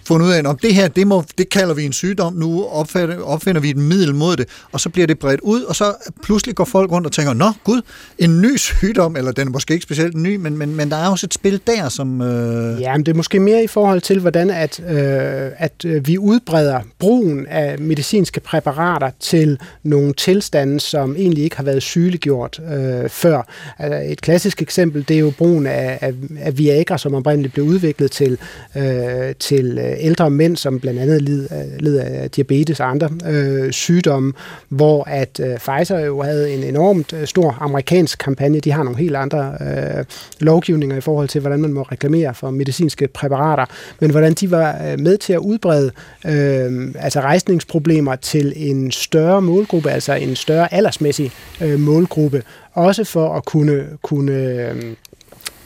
fundet 0.05 0.27
ud 0.27 0.31
af, 0.31 0.41
om 0.45 0.57
det 0.57 0.75
her, 0.75 0.87
det, 0.87 1.07
må, 1.07 1.23
det 1.37 1.49
kalder 1.49 1.73
vi 1.73 1.83
en 1.83 1.93
sygdom, 1.93 2.33
nu 2.33 2.65
opfinder, 2.65 3.21
opfinder 3.21 3.61
vi 3.61 3.69
et 3.69 3.77
middel 3.77 4.15
mod 4.15 4.35
det, 4.35 4.47
og 4.71 4.79
så 4.79 4.89
bliver 4.89 5.07
det 5.07 5.19
bredt 5.19 5.41
ud, 5.41 5.61
og 5.61 5.75
så 5.75 5.93
pludselig 6.23 6.55
går 6.55 6.65
folk 6.65 6.91
rundt 6.91 7.07
og 7.07 7.13
tænker, 7.13 7.33
nå 7.33 7.51
gud, 7.63 7.81
en 8.19 8.41
ny 8.41 8.57
sygdom, 8.57 9.15
eller 9.15 9.31
den 9.31 9.47
er 9.47 9.51
måske 9.51 9.73
ikke 9.73 9.83
specielt 9.83 10.17
ny, 10.17 10.35
men, 10.35 10.57
men, 10.57 10.75
men 10.75 10.91
der 10.91 10.97
er 10.97 11.07
også 11.07 11.25
et 11.25 11.33
spil 11.33 11.61
der, 11.67 11.89
som... 11.89 12.21
Øh... 12.21 12.81
Ja, 12.81 12.97
men 12.97 13.05
det 13.05 13.11
er 13.11 13.15
måske 13.15 13.39
mere 13.39 13.63
i 13.63 13.67
forhold 13.67 14.01
til, 14.01 14.19
hvordan 14.19 14.49
at, 14.49 14.79
øh, 14.79 15.51
at 15.57 15.85
øh, 15.85 16.07
vi 16.07 16.17
udbreder 16.17 16.79
brugen 16.99 17.47
af 17.47 17.79
medicinske 17.79 18.39
præparater 18.39 19.11
til 19.19 19.59
nogle 19.83 20.13
tilstande, 20.13 20.79
som 20.79 21.15
egentlig 21.15 21.43
ikke 21.43 21.55
har 21.55 21.63
været 21.63 21.83
sygeliggjort 21.83 22.59
øh, 22.73 23.09
før. 23.09 23.47
Altså, 23.79 24.11
et 24.11 24.21
klassisk 24.21 24.61
eksempel, 24.61 25.05
det 25.07 25.15
er 25.15 25.19
jo 25.19 25.33
brugen 25.37 25.67
af, 25.67 25.97
af, 26.01 26.13
af 26.39 26.57
Viagra, 26.57 26.97
som 26.97 27.15
oprindeligt 27.15 27.53
blev 27.53 27.65
udviklet 27.65 28.11
til, 28.11 28.37
øh, 28.77 29.35
til 29.39 29.77
øh, 29.77 29.92
Øh, 29.93 30.05
ældre 30.05 30.29
mænd, 30.29 30.57
som 30.57 30.79
blandt 30.79 30.99
andet 30.99 31.21
led, 31.21 31.47
led 31.79 31.97
af 31.97 32.31
diabetes 32.31 32.79
og 32.79 32.89
andre 32.89 33.09
øh, 33.29 33.71
sygdomme, 33.71 34.33
hvor 34.69 35.03
at 35.03 35.39
øh, 35.39 35.57
Pfizer 35.57 35.99
jo 35.99 36.21
havde 36.21 36.53
en 36.53 36.63
enormt 36.63 37.13
øh, 37.13 37.27
stor 37.27 37.57
amerikansk 37.61 38.19
kampagne. 38.19 38.59
De 38.59 38.71
har 38.71 38.83
nogle 38.83 38.99
helt 38.99 39.15
andre 39.15 39.53
øh, 39.61 40.05
lovgivninger 40.39 40.97
i 40.97 41.01
forhold 41.01 41.27
til, 41.27 41.41
hvordan 41.41 41.59
man 41.59 41.73
må 41.73 41.81
reklamere 41.81 42.33
for 42.33 42.51
medicinske 42.51 43.07
præparater, 43.07 43.65
men 43.99 44.11
hvordan 44.11 44.33
de 44.33 44.51
var 44.51 44.77
øh, 44.91 44.99
med 44.99 45.17
til 45.17 45.33
at 45.33 45.39
udbrede 45.39 45.91
øh, 46.25 46.91
altså 46.99 47.19
rejsningsproblemer 47.19 48.15
til 48.15 48.53
en 48.55 48.91
større 48.91 49.41
målgruppe, 49.41 49.91
altså 49.91 50.13
en 50.13 50.35
større 50.35 50.73
aldersmæssig 50.73 51.31
øh, 51.61 51.79
målgruppe, 51.79 52.43
også 52.73 53.03
for 53.03 53.35
at 53.35 53.45
kunne, 53.45 53.85
kunne 54.01 54.31
øh, 54.31 54.95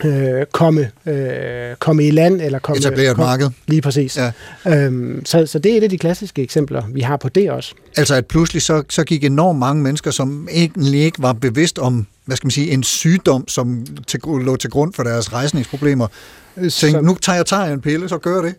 øh, 0.05 0.45
komme, 0.51 0.91
øh, 1.05 1.75
komme 1.79 2.07
i 2.07 2.11
land 2.11 2.41
eller 2.41 2.59
komme... 2.59 2.77
Etablere 2.77 3.11
et 3.11 3.17
marked. 3.17 3.49
Lige 3.67 3.81
præcis. 3.81 4.17
Ja. 4.17 4.31
Øhm, 4.65 5.25
så, 5.25 5.45
så 5.45 5.59
det 5.59 5.73
er 5.73 5.77
et 5.77 5.83
af 5.83 5.89
de 5.89 5.97
klassiske 5.97 6.41
eksempler, 6.41 6.83
vi 6.93 7.01
har 7.01 7.17
på 7.17 7.29
det 7.29 7.51
også. 7.51 7.73
Altså 7.97 8.15
at 8.15 8.25
pludselig 8.25 8.61
så, 8.61 8.83
så 8.89 9.03
gik 9.03 9.23
enormt 9.23 9.59
mange 9.59 9.83
mennesker, 9.83 10.11
som 10.11 10.47
egentlig 10.51 11.01
ikke 11.01 11.21
var 11.21 11.33
bevidst 11.33 11.79
om, 11.79 12.07
hvad 12.25 12.37
skal 12.37 12.45
man 12.45 12.51
sige, 12.51 12.71
en 12.71 12.83
sygdom, 12.83 13.47
som 13.47 13.85
til, 14.07 14.19
lå 14.25 14.55
til 14.55 14.69
grund 14.69 14.93
for 14.93 15.03
deres 15.03 15.33
rejsningsproblemer, 15.33 16.07
tænkte, 16.69 17.01
nu 17.01 17.15
tager 17.21 17.35
jeg 17.35 17.45
tager 17.45 17.63
en 17.63 17.81
pille, 17.81 18.09
så 18.09 18.17
gør 18.17 18.41
det. 18.41 18.55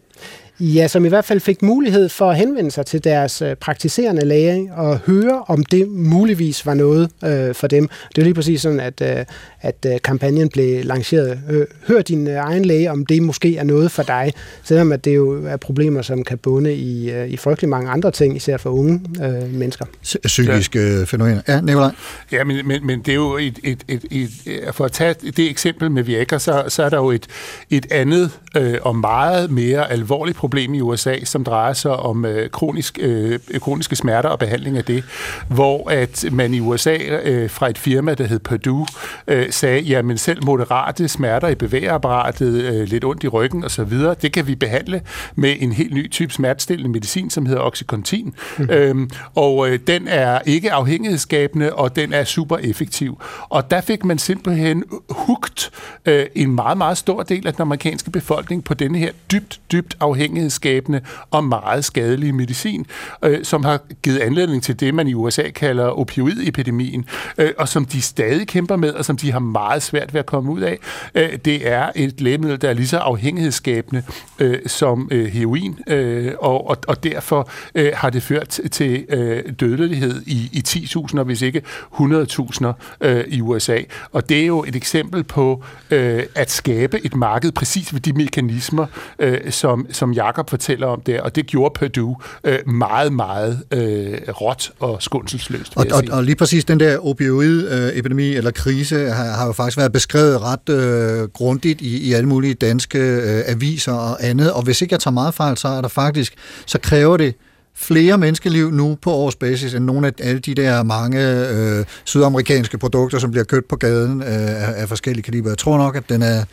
Ja, 0.61 0.89
som 0.89 1.05
i 1.05 1.09
hvert 1.09 1.25
fald 1.25 1.41
fik 1.41 1.63
mulighed 1.63 2.09
for 2.09 2.31
at 2.31 2.37
henvende 2.37 2.71
sig 2.71 2.87
til 2.87 3.05
deres 3.05 3.43
øh, 3.43 3.57
praktiserende 3.57 4.25
læge 4.25 4.71
og 4.77 4.99
høre, 4.99 5.43
om 5.47 5.65
det 5.65 5.89
muligvis 5.89 6.67
var 6.67 6.75
noget 6.75 7.11
øh, 7.25 7.55
for 7.55 7.67
dem. 7.67 7.89
Det 8.09 8.19
er 8.19 8.23
lige 8.23 8.35
præcis 8.35 8.61
sådan, 8.61 8.81
at, 8.81 9.01
øh, 9.01 9.25
at 9.61 9.87
øh, 9.87 9.93
kampagnen 10.05 10.49
blev 10.49 10.85
lanceret. 10.85 11.41
Hør 11.87 12.03
din 12.03 12.29
øh, 12.29 12.35
egen 12.35 12.65
læge, 12.65 12.91
om 12.91 13.07
det 13.07 13.23
måske 13.23 13.57
er 13.57 13.65
noget 13.65 13.91
for 13.91 14.03
dig, 14.03 14.33
selvom 14.65 14.93
at 14.93 15.05
det 15.05 15.17
jo 15.17 15.47
er 15.47 15.57
problemer, 15.57 16.03
som 16.03 16.25
kan 16.25 16.39
bunde 16.39 16.75
i, 16.75 17.11
øh, 17.11 17.29
i 17.29 17.37
frygtelig 17.37 17.69
mange 17.69 17.91
andre 17.91 18.11
ting, 18.11 18.37
især 18.37 18.57
for 18.57 18.71
unge 18.71 19.01
øh, 19.23 19.55
mennesker. 19.55 19.85
Psykiske 20.25 20.81
ja. 20.81 21.05
fænomener. 21.05 21.41
Ja, 21.49 21.61
Nicolaj? 21.61 21.91
Ja, 22.33 22.45
men, 22.45 22.69
men, 22.69 22.87
men 22.87 22.99
det 22.99 23.09
er 23.09 23.15
jo 23.15 23.37
et, 23.37 23.59
et, 23.65 23.85
et, 23.89 24.05
et, 24.11 24.31
et 24.47 24.75
for 24.75 24.85
at 24.85 24.93
tage 24.93 25.15
det 25.37 25.51
eksempel 25.51 25.91
med 25.91 26.03
Viagra, 26.03 26.39
så, 26.39 26.65
så 26.69 26.83
er 26.83 26.89
der 26.89 26.97
jo 26.97 27.11
et, 27.11 27.27
et 27.71 27.93
andet 27.93 28.31
øh, 28.57 28.79
og 28.83 28.97
meget 28.97 29.51
mere 29.51 29.93
alvorligt 29.93 30.37
problem 30.37 30.48
i 30.57 30.81
USA, 30.81 31.25
som 31.25 31.45
drejer 31.45 31.73
sig 31.73 31.97
om 31.97 32.25
øh, 32.25 32.51
kronisk, 32.51 32.99
øh, 33.03 33.39
kroniske 33.61 33.97
smerter 33.97 34.29
og 34.29 34.39
behandling 34.39 34.77
af 34.77 34.85
det, 34.85 35.05
hvor 35.49 35.91
at 35.91 36.25
man 36.33 36.55
i 36.55 36.61
USA 36.61 36.97
øh, 37.25 37.51
fra 37.51 37.71
et 37.71 37.79
firma, 37.79 38.15
der 38.15 38.25
hed 38.25 38.39
Purdue, 38.39 38.87
øh, 39.29 39.47
sagde, 39.51 39.81
jamen 39.81 40.19
selv 40.19 40.45
moderate 40.45 41.09
smerter 41.09 41.49
i 41.49 41.55
bevægeapparatet, 41.55 42.65
øh, 42.65 42.89
lidt 42.89 43.05
ondt 43.05 43.25
i 43.25 43.29
ryggen 43.29 43.65
osv., 43.65 43.93
det 44.23 44.33
kan 44.33 44.47
vi 44.47 44.55
behandle 44.55 45.01
med 45.35 45.55
en 45.59 45.73
helt 45.73 45.95
ny 45.95 46.11
type 46.11 46.33
smertestillende 46.33 46.91
medicin, 46.91 47.31
som 47.31 47.47
hedder 47.47 47.63
Oxycontin. 47.63 48.35
Mm. 48.59 48.71
Øhm, 48.71 49.11
og 49.35 49.71
øh, 49.71 49.79
den 49.87 50.09
er 50.09 50.41
ikke 50.47 50.73
afhængighedsskabende, 50.73 51.73
og 51.73 51.97
den 51.97 52.13
er 52.13 52.25
super 52.25 52.57
effektiv. 52.57 53.21
Og 53.49 53.71
der 53.71 53.81
fik 53.81 54.05
man 54.05 54.19
simpelthen 54.19 54.85
hugt 55.11 55.71
øh, 56.07 56.27
en 56.35 56.55
meget, 56.55 56.79
meget 56.79 56.99
stor 56.99 57.23
del 57.23 57.47
af 57.47 57.53
den 57.53 57.63
amerikanske 57.63 58.11
befolkning 58.11 58.65
på 58.65 58.75
denne 58.75 58.99
her 58.99 59.13
dybt, 59.33 59.61
dybt 59.73 59.97
afhængighedsskabende 60.39 61.01
og 61.31 61.45
meget 61.45 61.85
skadelige 61.85 62.33
medicin, 62.33 62.87
øh, 63.25 63.45
som 63.45 63.65
har 63.65 63.81
givet 64.03 64.19
anledning 64.19 64.63
til 64.63 64.81
det, 64.81 64.95
man 64.95 65.09
i 65.09 65.15
USA 65.15 65.51
kalder 65.55 65.85
opioidepidemien, 65.85 67.05
øh, 67.39 67.53
og 67.59 67.69
som 67.69 67.85
de 67.85 68.03
stadig 68.03 68.49
kæmper 68.49 68.77
med, 68.77 68.91
og 68.91 69.05
som 69.05 69.17
de 69.17 69.33
har 69.33 69.39
meget 69.39 69.83
svært 69.83 70.15
ved 70.15 70.21
at 70.21 70.27
komme 70.27 70.53
ud 70.53 70.61
af. 70.61 70.79
Øh, 71.15 71.39
det 71.45 71.69
er 71.69 71.91
et 71.97 72.21
lægemiddel, 72.21 72.63
der 72.63 72.69
er 72.69 72.73
lige 72.73 72.89
så 72.89 72.99
afhængighedsskabende 72.99 74.03
øh, 74.39 74.59
som 74.67 75.09
øh, 75.11 75.27
heroin, 75.27 75.79
øh, 75.87 76.33
og, 76.39 76.71
og, 76.71 76.77
og 76.89 77.05
derfor 77.05 77.51
øh, 77.75 77.93
har 77.95 78.11
det 78.11 78.23
ført 78.23 78.61
til 78.71 79.07
øh, 79.09 79.43
dødelighed 79.61 80.23
i, 80.27 80.51
i 80.53 80.63
10.000, 80.69 81.23
hvis 81.23 81.43
ikke 81.43 81.63
100.000 81.95 82.67
øh, 83.01 83.25
i 83.29 83.41
USA. 83.41 83.79
Og 84.13 84.29
det 84.29 84.43
er 84.43 84.47
jo 84.47 84.65
et 84.69 84.77
eksempel 84.77 85.25
på 85.25 85.65
øh, 85.91 86.23
at 86.35 86.51
skabe 86.51 87.05
et 87.05 87.17
marked 87.17 87.53
præcis 87.53 87.93
ved 87.93 88.01
de 88.01 88.13
mekanismer, 88.13 88.87
øh, 89.19 89.51
som, 89.51 89.87
som 89.91 90.13
Jakob 90.29 90.51
fortæller 90.51 90.87
om 90.87 91.01
der, 91.01 91.23
og 91.23 91.37
det 91.37 91.47
gjorde 91.47 91.75
Purdue 91.79 92.17
øh, 92.45 92.69
meget, 92.69 93.13
meget 93.13 93.63
øh, 93.73 94.19
råt 94.29 94.73
og 94.81 95.03
skundselsløst. 95.03 95.73
Og, 95.77 95.87
og, 95.93 96.03
og 96.11 96.25
lige 96.25 96.37
præcis 96.37 96.65
den 96.65 96.81
der 96.81 96.99
opioid-epidemi 96.99 98.35
eller 98.37 98.51
krise 98.51 99.11
har, 99.11 99.25
har 99.25 99.47
jo 99.47 99.53
faktisk 99.53 99.79
været 99.79 99.93
beskrevet 99.93 100.41
ret 100.43 100.69
øh, 100.69 101.29
grundigt 101.29 101.81
i, 101.81 102.09
i 102.09 102.13
alle 102.13 102.29
mulige 102.29 102.55
danske 102.55 102.99
øh, 102.99 103.43
aviser 103.47 103.93
og 103.93 104.25
andet, 104.25 104.53
og 104.53 104.63
hvis 104.63 104.83
ikke 104.83 104.93
jeg 104.93 105.01
tager 105.01 105.13
meget 105.13 105.35
fejl, 105.35 105.57
så 105.57 105.69
er 105.69 105.81
der 105.81 105.89
faktisk, 105.89 106.35
så 106.67 106.79
kræver 106.79 107.17
det 107.17 107.35
flere 107.75 108.19
menneskeliv 108.19 108.71
nu 108.71 108.99
på 109.03 109.13
årsbasis 109.13 109.75
end 109.75 109.85
nogle 109.85 110.07
af 110.07 110.13
alle 110.19 110.41
de 110.41 110.55
der 110.55 110.83
mange 110.83 111.49
øh, 111.49 111.85
sydamerikanske 112.05 112.79
produkter, 112.79 113.19
som 113.19 113.31
bliver 113.31 113.45
købt 113.45 113.69
på 113.69 113.77
gaden 113.77 114.23
øh, 114.23 114.29
af, 114.29 114.83
af 114.83 114.89
forskellige 114.89 115.23
kaliber. 115.23 115.51
Jeg 115.51 115.59
tror 115.59 115.79
nok, 115.79 115.97
at 115.97 116.09
den 116.09 116.23
er, 116.23 116.45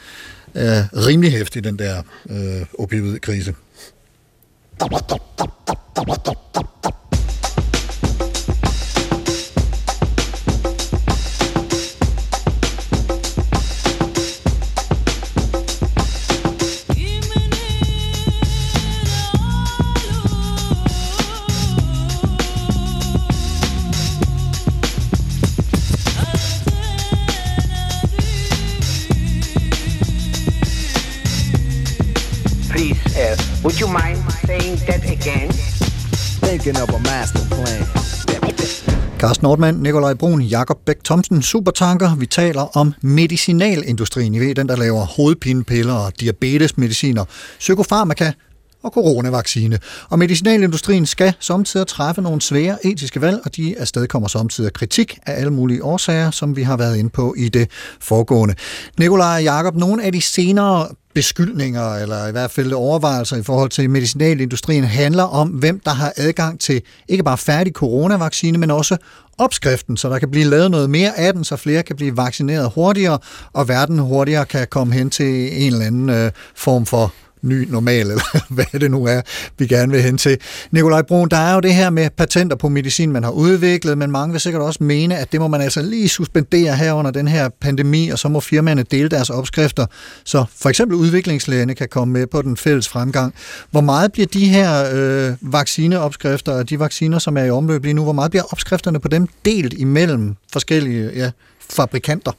er 0.53 1.07
rimelig 1.07 1.31
hæftig, 1.31 1.63
den 1.63 1.79
der 1.79 2.01
øh, 2.29 2.65
opioid-krise. 2.79 3.53
Uh, 33.17 33.37
would 33.63 33.79
you 33.79 33.87
mind 33.87 34.34
saying 34.47 34.77
that 34.87 35.03
again? 35.17 35.49
Thinking 36.45 36.77
of 36.83 36.89
a 36.89 36.99
master 36.99 37.43
plan. 37.55 37.81
Carsten 39.19 39.45
Nordmann, 39.45 39.83
Nikolaj 39.83 40.13
Brun, 40.13 40.41
Jakob 40.41 40.77
Bæk 40.85 41.03
Thomsen, 41.03 41.41
Supertanker. 41.41 42.15
Vi 42.15 42.25
taler 42.25 42.77
om 42.77 42.93
medicinalindustrien. 43.01 44.33
I 44.33 44.39
ved, 44.39 44.55
den 44.55 44.69
der 44.69 44.75
laver 44.75 45.05
hovedpinepiller 45.05 45.93
og 45.93 46.19
diabetesmediciner, 46.19 47.25
psykofarmaka 47.59 48.31
og 48.83 48.91
coronavaccine. 48.91 49.79
Og 50.09 50.19
medicinalindustrien 50.19 51.05
skal 51.05 51.33
samtidig 51.39 51.87
træffe 51.87 52.21
nogle 52.21 52.41
svære 52.41 52.85
etiske 52.85 53.21
valg, 53.21 53.39
og 53.45 53.55
de 53.55 53.75
afsted 53.79 54.07
kommer 54.07 54.27
samtidig 54.27 54.73
kritik 54.73 55.19
af 55.25 55.39
alle 55.39 55.53
mulige 55.53 55.83
årsager, 55.83 56.31
som 56.31 56.55
vi 56.55 56.63
har 56.63 56.77
været 56.77 56.97
inde 56.97 57.09
på 57.09 57.35
i 57.37 57.49
det 57.49 57.69
foregående. 57.99 58.55
Nikolaj 58.99 59.35
og 59.35 59.43
Jakob, 59.43 59.75
nogle 59.75 60.03
af 60.03 60.11
de 60.11 60.21
senere 60.21 60.87
beskyldninger, 61.15 61.95
eller 61.95 62.27
i 62.27 62.31
hvert 62.31 62.51
fald 62.51 62.73
overvejelser 62.73 63.37
i 63.37 63.43
forhold 63.43 63.69
til 63.69 63.89
medicinalindustrien, 63.89 64.83
handler 64.83 65.23
om, 65.23 65.47
hvem 65.47 65.79
der 65.79 65.91
har 65.91 66.13
adgang 66.17 66.59
til 66.59 66.81
ikke 67.07 67.23
bare 67.23 67.37
færdig 67.37 67.73
coronavaccine, 67.73 68.57
men 68.57 68.71
også 68.71 68.97
opskriften, 69.37 69.97
så 69.97 70.09
der 70.09 70.19
kan 70.19 70.31
blive 70.31 70.45
lavet 70.45 70.71
noget 70.71 70.89
mere 70.89 71.19
af 71.19 71.33
den, 71.33 71.43
så 71.43 71.55
flere 71.55 71.83
kan 71.83 71.95
blive 71.95 72.17
vaccineret 72.17 72.71
hurtigere, 72.75 73.19
og 73.53 73.67
verden 73.67 73.99
hurtigere 73.99 74.45
kan 74.45 74.67
komme 74.69 74.93
hen 74.93 75.09
til 75.09 75.61
en 75.61 75.73
eller 75.73 75.85
anden 75.85 76.09
øh, 76.09 76.31
form 76.55 76.85
for 76.85 77.13
ny 77.45 77.67
normal, 77.69 78.01
eller 78.11 78.53
hvad 78.53 78.79
det 78.79 78.91
nu 78.91 79.05
er, 79.05 79.21
vi 79.57 79.67
gerne 79.67 79.91
vil 79.91 80.01
hen 80.01 80.17
til. 80.17 80.37
Nikolaj 80.71 81.01
Brun, 81.01 81.29
der 81.29 81.37
er 81.37 81.53
jo 81.53 81.59
det 81.59 81.73
her 81.73 81.89
med 81.89 82.09
patenter 82.17 82.55
på 82.55 82.69
medicin, 82.69 83.11
man 83.11 83.23
har 83.23 83.31
udviklet, 83.31 83.97
men 83.97 84.11
mange 84.11 84.31
vil 84.31 84.41
sikkert 84.41 84.61
også 84.61 84.83
mene, 84.83 85.17
at 85.17 85.31
det 85.31 85.39
må 85.39 85.47
man 85.47 85.61
altså 85.61 85.81
lige 85.81 86.09
suspendere 86.09 86.75
her 86.75 86.93
under 86.93 87.11
den 87.11 87.27
her 87.27 87.49
pandemi, 87.61 88.09
og 88.09 88.19
så 88.19 88.29
må 88.29 88.39
firmaerne 88.39 88.83
dele 88.83 89.09
deres 89.09 89.29
opskrifter, 89.29 89.85
så 90.23 90.45
for 90.55 90.69
eksempel 90.69 90.97
udviklingslægerne 90.97 91.75
kan 91.75 91.87
komme 91.91 92.13
med 92.13 92.27
på 92.27 92.41
den 92.41 92.57
fælles 92.57 92.87
fremgang. 92.87 93.33
Hvor 93.71 93.81
meget 93.81 94.11
bliver 94.11 94.27
de 94.27 94.47
her 94.47 94.89
øh, 94.93 95.33
vaccineopskrifter, 95.41 96.51
og 96.51 96.69
de 96.69 96.79
vacciner, 96.79 97.19
som 97.19 97.37
er 97.37 97.43
i 97.43 97.49
omløb 97.49 97.83
lige 97.83 97.93
nu, 97.93 98.03
hvor 98.03 98.13
meget 98.13 98.31
bliver 98.31 98.43
opskrifterne 98.51 98.99
på 98.99 99.07
dem 99.07 99.27
delt 99.45 99.73
imellem 99.73 100.35
forskellige 100.51 101.11
ja, 101.15 101.31
fabrikanter? 101.69 102.31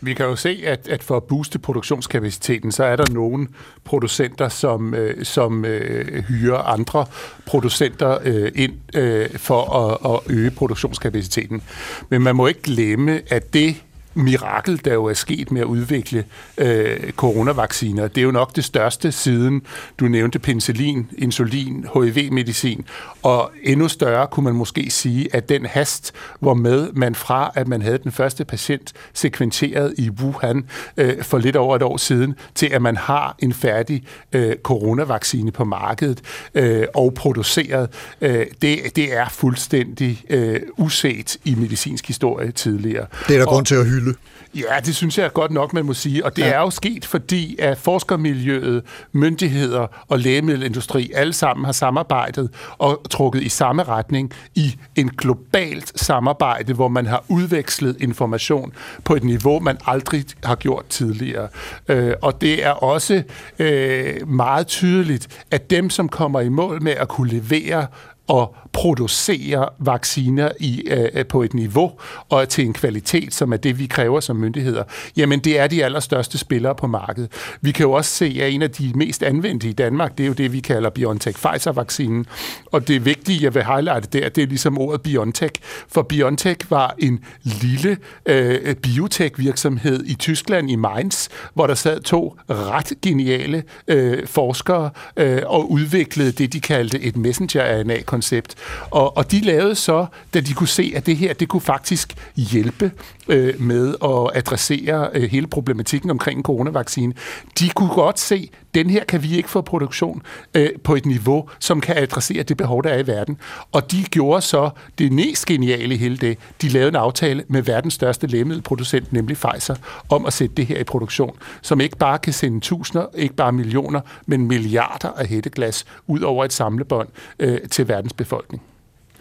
Vi 0.00 0.14
kan 0.14 0.26
jo 0.26 0.36
se, 0.36 0.62
at, 0.64 0.88
at 0.88 1.02
for 1.02 1.16
at 1.16 1.24
booste 1.24 1.58
produktionskapaciteten, 1.58 2.72
så 2.72 2.84
er 2.84 2.96
der 2.96 3.12
nogle 3.12 3.48
producenter, 3.84 4.48
som, 4.48 4.94
øh, 4.94 5.24
som 5.24 5.64
øh, 5.64 6.24
hyrer 6.24 6.58
andre 6.58 7.06
producenter 7.46 8.18
øh, 8.24 8.52
ind 8.54 8.72
øh, 8.94 9.30
for 9.30 9.62
at, 9.76 10.14
at 10.14 10.36
øge 10.36 10.50
produktionskapaciteten. 10.50 11.62
Men 12.08 12.22
man 12.22 12.36
må 12.36 12.46
ikke 12.46 12.62
glemme, 12.62 13.20
at 13.28 13.54
det 13.54 13.76
mirakel, 14.18 14.80
der 14.84 14.94
jo 14.94 15.04
er 15.04 15.14
sket 15.14 15.52
med 15.52 15.60
at 15.60 15.66
udvikle 15.66 16.24
øh, 16.58 17.10
coronavacciner. 17.10 18.08
Det 18.08 18.18
er 18.18 18.24
jo 18.24 18.30
nok 18.30 18.56
det 18.56 18.64
største 18.64 19.12
siden, 19.12 19.62
du 20.00 20.08
nævnte 20.08 20.38
penicillin, 20.38 21.06
insulin, 21.18 21.86
HIV-medicin, 21.94 22.84
og 23.22 23.52
endnu 23.62 23.88
større 23.88 24.26
kunne 24.26 24.44
man 24.44 24.54
måske 24.54 24.90
sige, 24.90 25.34
at 25.34 25.48
den 25.48 25.66
hast, 25.66 26.12
hvor 26.40 26.54
med 26.54 26.92
man 26.92 27.14
fra, 27.14 27.52
at 27.54 27.68
man 27.68 27.82
havde 27.82 27.98
den 27.98 28.12
første 28.12 28.44
patient 28.44 28.92
sekventeret 29.14 29.94
i 29.98 30.10
Wuhan 30.10 30.64
øh, 30.96 31.22
for 31.22 31.38
lidt 31.38 31.56
over 31.56 31.76
et 31.76 31.82
år 31.82 31.96
siden, 31.96 32.34
til 32.54 32.66
at 32.66 32.82
man 32.82 32.96
har 32.96 33.36
en 33.38 33.52
færdig 33.52 34.02
øh, 34.32 34.56
coronavaccine 34.62 35.50
på 35.50 35.64
markedet 35.64 36.20
øh, 36.54 36.86
og 36.94 37.14
produceret, 37.14 37.88
øh, 38.20 38.46
det, 38.62 38.96
det 38.96 39.16
er 39.16 39.28
fuldstændig 39.28 40.24
øh, 40.30 40.60
uset 40.78 41.36
i 41.44 41.54
medicinsk 41.54 42.06
historie 42.06 42.50
tidligere. 42.50 43.06
Det 43.28 43.34
er 43.34 43.38
der 43.38 43.46
og, 43.46 43.52
grund 43.52 43.66
til 43.66 43.74
at 43.74 43.86
hylde 43.86 44.07
hylde. 44.08 44.18
Ja, 44.54 44.80
det 44.80 44.96
synes 44.96 45.18
jeg 45.18 45.24
er 45.24 45.28
godt 45.28 45.50
nok, 45.50 45.72
man 45.72 45.84
må 45.84 45.94
sige. 45.94 46.24
Og 46.24 46.36
det 46.36 46.42
ja. 46.42 46.48
er 46.48 46.60
jo 46.60 46.70
sket, 46.70 47.04
fordi 47.04 47.56
at 47.58 47.78
forskermiljøet, 47.78 48.82
myndigheder 49.12 49.86
og 50.08 50.18
lægemiddelindustri 50.18 51.10
alle 51.14 51.32
sammen 51.32 51.64
har 51.64 51.72
samarbejdet 51.72 52.50
og 52.78 53.02
trukket 53.10 53.42
i 53.42 53.48
samme 53.48 53.82
retning 53.82 54.32
i 54.54 54.76
en 54.96 55.08
globalt 55.08 56.00
samarbejde, 56.00 56.74
hvor 56.74 56.88
man 56.88 57.06
har 57.06 57.24
udvekslet 57.28 57.96
information 58.00 58.72
på 59.04 59.14
et 59.14 59.24
niveau, 59.24 59.60
man 59.60 59.78
aldrig 59.86 60.24
har 60.44 60.54
gjort 60.54 60.86
tidligere. 60.86 61.48
Øh, 61.88 62.12
og 62.22 62.40
det 62.40 62.64
er 62.64 62.70
også 62.70 63.22
øh, 63.58 64.28
meget 64.28 64.66
tydeligt, 64.66 65.44
at 65.50 65.70
dem, 65.70 65.90
som 65.90 66.08
kommer 66.08 66.40
i 66.40 66.48
mål 66.48 66.82
med 66.82 66.92
at 66.92 67.08
kunne 67.08 67.30
levere 67.30 67.86
og 68.28 68.54
producere 68.72 69.68
vacciner 69.78 70.48
i, 70.60 70.82
øh, 70.86 71.08
øh, 71.14 71.26
på 71.26 71.42
et 71.42 71.54
niveau 71.54 71.92
og 72.28 72.48
til 72.48 72.64
en 72.64 72.72
kvalitet, 72.72 73.34
som 73.34 73.52
er 73.52 73.56
det, 73.56 73.78
vi 73.78 73.86
kræver 73.86 74.20
som 74.20 74.36
myndigheder, 74.36 74.84
jamen 75.16 75.40
det 75.40 75.58
er 75.58 75.66
de 75.66 75.84
allerstørste 75.84 76.38
spillere 76.38 76.74
på 76.74 76.86
markedet. 76.86 77.32
Vi 77.60 77.72
kan 77.72 77.84
jo 77.86 77.92
også 77.92 78.10
se, 78.10 78.38
at 78.40 78.52
en 78.52 78.62
af 78.62 78.70
de 78.70 78.92
mest 78.94 79.22
anvendte 79.22 79.68
i 79.68 79.72
Danmark, 79.72 80.18
det 80.18 80.24
er 80.24 80.28
jo 80.28 80.32
det, 80.32 80.52
vi 80.52 80.60
kalder 80.60 80.90
BioNTech-Pfizer-vaccinen. 80.90 82.24
Og 82.72 82.88
det 82.88 83.04
vigtige, 83.04 83.44
jeg 83.44 83.54
vil 83.54 83.64
highlighte 83.64 84.18
der, 84.18 84.28
det 84.28 84.42
er 84.42 84.46
ligesom 84.46 84.78
ordet 84.78 85.02
BioNTech. 85.02 85.54
For 85.88 86.02
BioNTech 86.02 86.70
var 86.70 86.94
en 86.98 87.24
lille 87.42 87.96
øh, 88.26 88.74
biotech-virksomhed 88.74 90.04
i 90.06 90.14
Tyskland, 90.14 90.70
i 90.70 90.76
Mainz, 90.76 91.28
hvor 91.54 91.66
der 91.66 91.74
sad 91.74 92.00
to 92.00 92.36
ret 92.50 92.92
geniale 93.02 93.62
øh, 93.88 94.26
forskere 94.26 94.90
øh, 95.16 95.42
og 95.46 95.70
udviklede 95.70 96.32
det, 96.32 96.52
de 96.52 96.60
kaldte 96.60 97.00
et 97.00 97.16
messenger-RNA 97.16 98.02
koncept. 98.18 98.54
Og, 98.90 99.16
og 99.16 99.30
de 99.30 99.40
lavede 99.40 99.74
så, 99.74 100.06
da 100.34 100.40
de 100.40 100.54
kunne 100.54 100.68
se, 100.68 100.92
at 100.96 101.06
det 101.06 101.16
her, 101.16 101.32
det 101.32 101.48
kunne 101.48 101.60
faktisk 101.60 102.14
hjælpe 102.36 102.92
øh, 103.28 103.60
med 103.60 103.94
at 104.04 104.36
adressere 104.36 105.10
øh, 105.14 105.30
hele 105.30 105.46
problematikken 105.46 106.10
omkring 106.10 106.36
en 106.36 106.42
coronavaccine. 106.42 107.12
De 107.58 107.68
kunne 107.68 107.88
godt 107.94 108.20
se, 108.20 108.50
den 108.74 108.90
her 108.90 109.04
kan 109.04 109.22
vi 109.22 109.36
ikke 109.36 109.50
få 109.50 109.60
produktion 109.60 110.22
øh, 110.54 110.68
på 110.84 110.94
et 110.94 111.06
niveau, 111.06 111.48
som 111.58 111.80
kan 111.80 111.96
adressere 111.98 112.42
det 112.42 112.56
behov, 112.56 112.82
der 112.82 112.90
er 112.90 112.98
i 112.98 113.06
verden. 113.06 113.38
Og 113.72 113.92
de 113.92 114.04
gjorde 114.04 114.42
så 114.42 114.70
det 114.98 115.12
mest 115.12 115.46
geniale 115.46 115.94
i 115.94 115.98
hele 115.98 116.16
det. 116.16 116.38
De 116.62 116.68
lavede 116.68 116.88
en 116.88 116.96
aftale 116.96 117.44
med 117.48 117.62
verdens 117.62 117.94
største 117.94 118.26
lægemiddelproducent, 118.26 119.12
nemlig 119.12 119.36
Pfizer, 119.36 119.74
om 120.08 120.26
at 120.26 120.32
sætte 120.32 120.54
det 120.54 120.66
her 120.66 120.78
i 120.78 120.84
produktion, 120.84 121.36
som 121.62 121.80
ikke 121.80 121.96
bare 121.96 122.18
kan 122.18 122.32
sende 122.32 122.60
tusinder, 122.60 123.06
ikke 123.14 123.34
bare 123.34 123.52
millioner, 123.52 124.00
men 124.26 124.48
milliarder 124.48 125.08
af 125.08 125.26
hætteglas 125.26 125.84
ud 126.06 126.20
over 126.20 126.44
et 126.44 126.52
samlebånd 126.52 127.08
øh, 127.38 127.58
til 127.70 127.88
verdens 127.88 128.12
befolkning. 128.12 128.62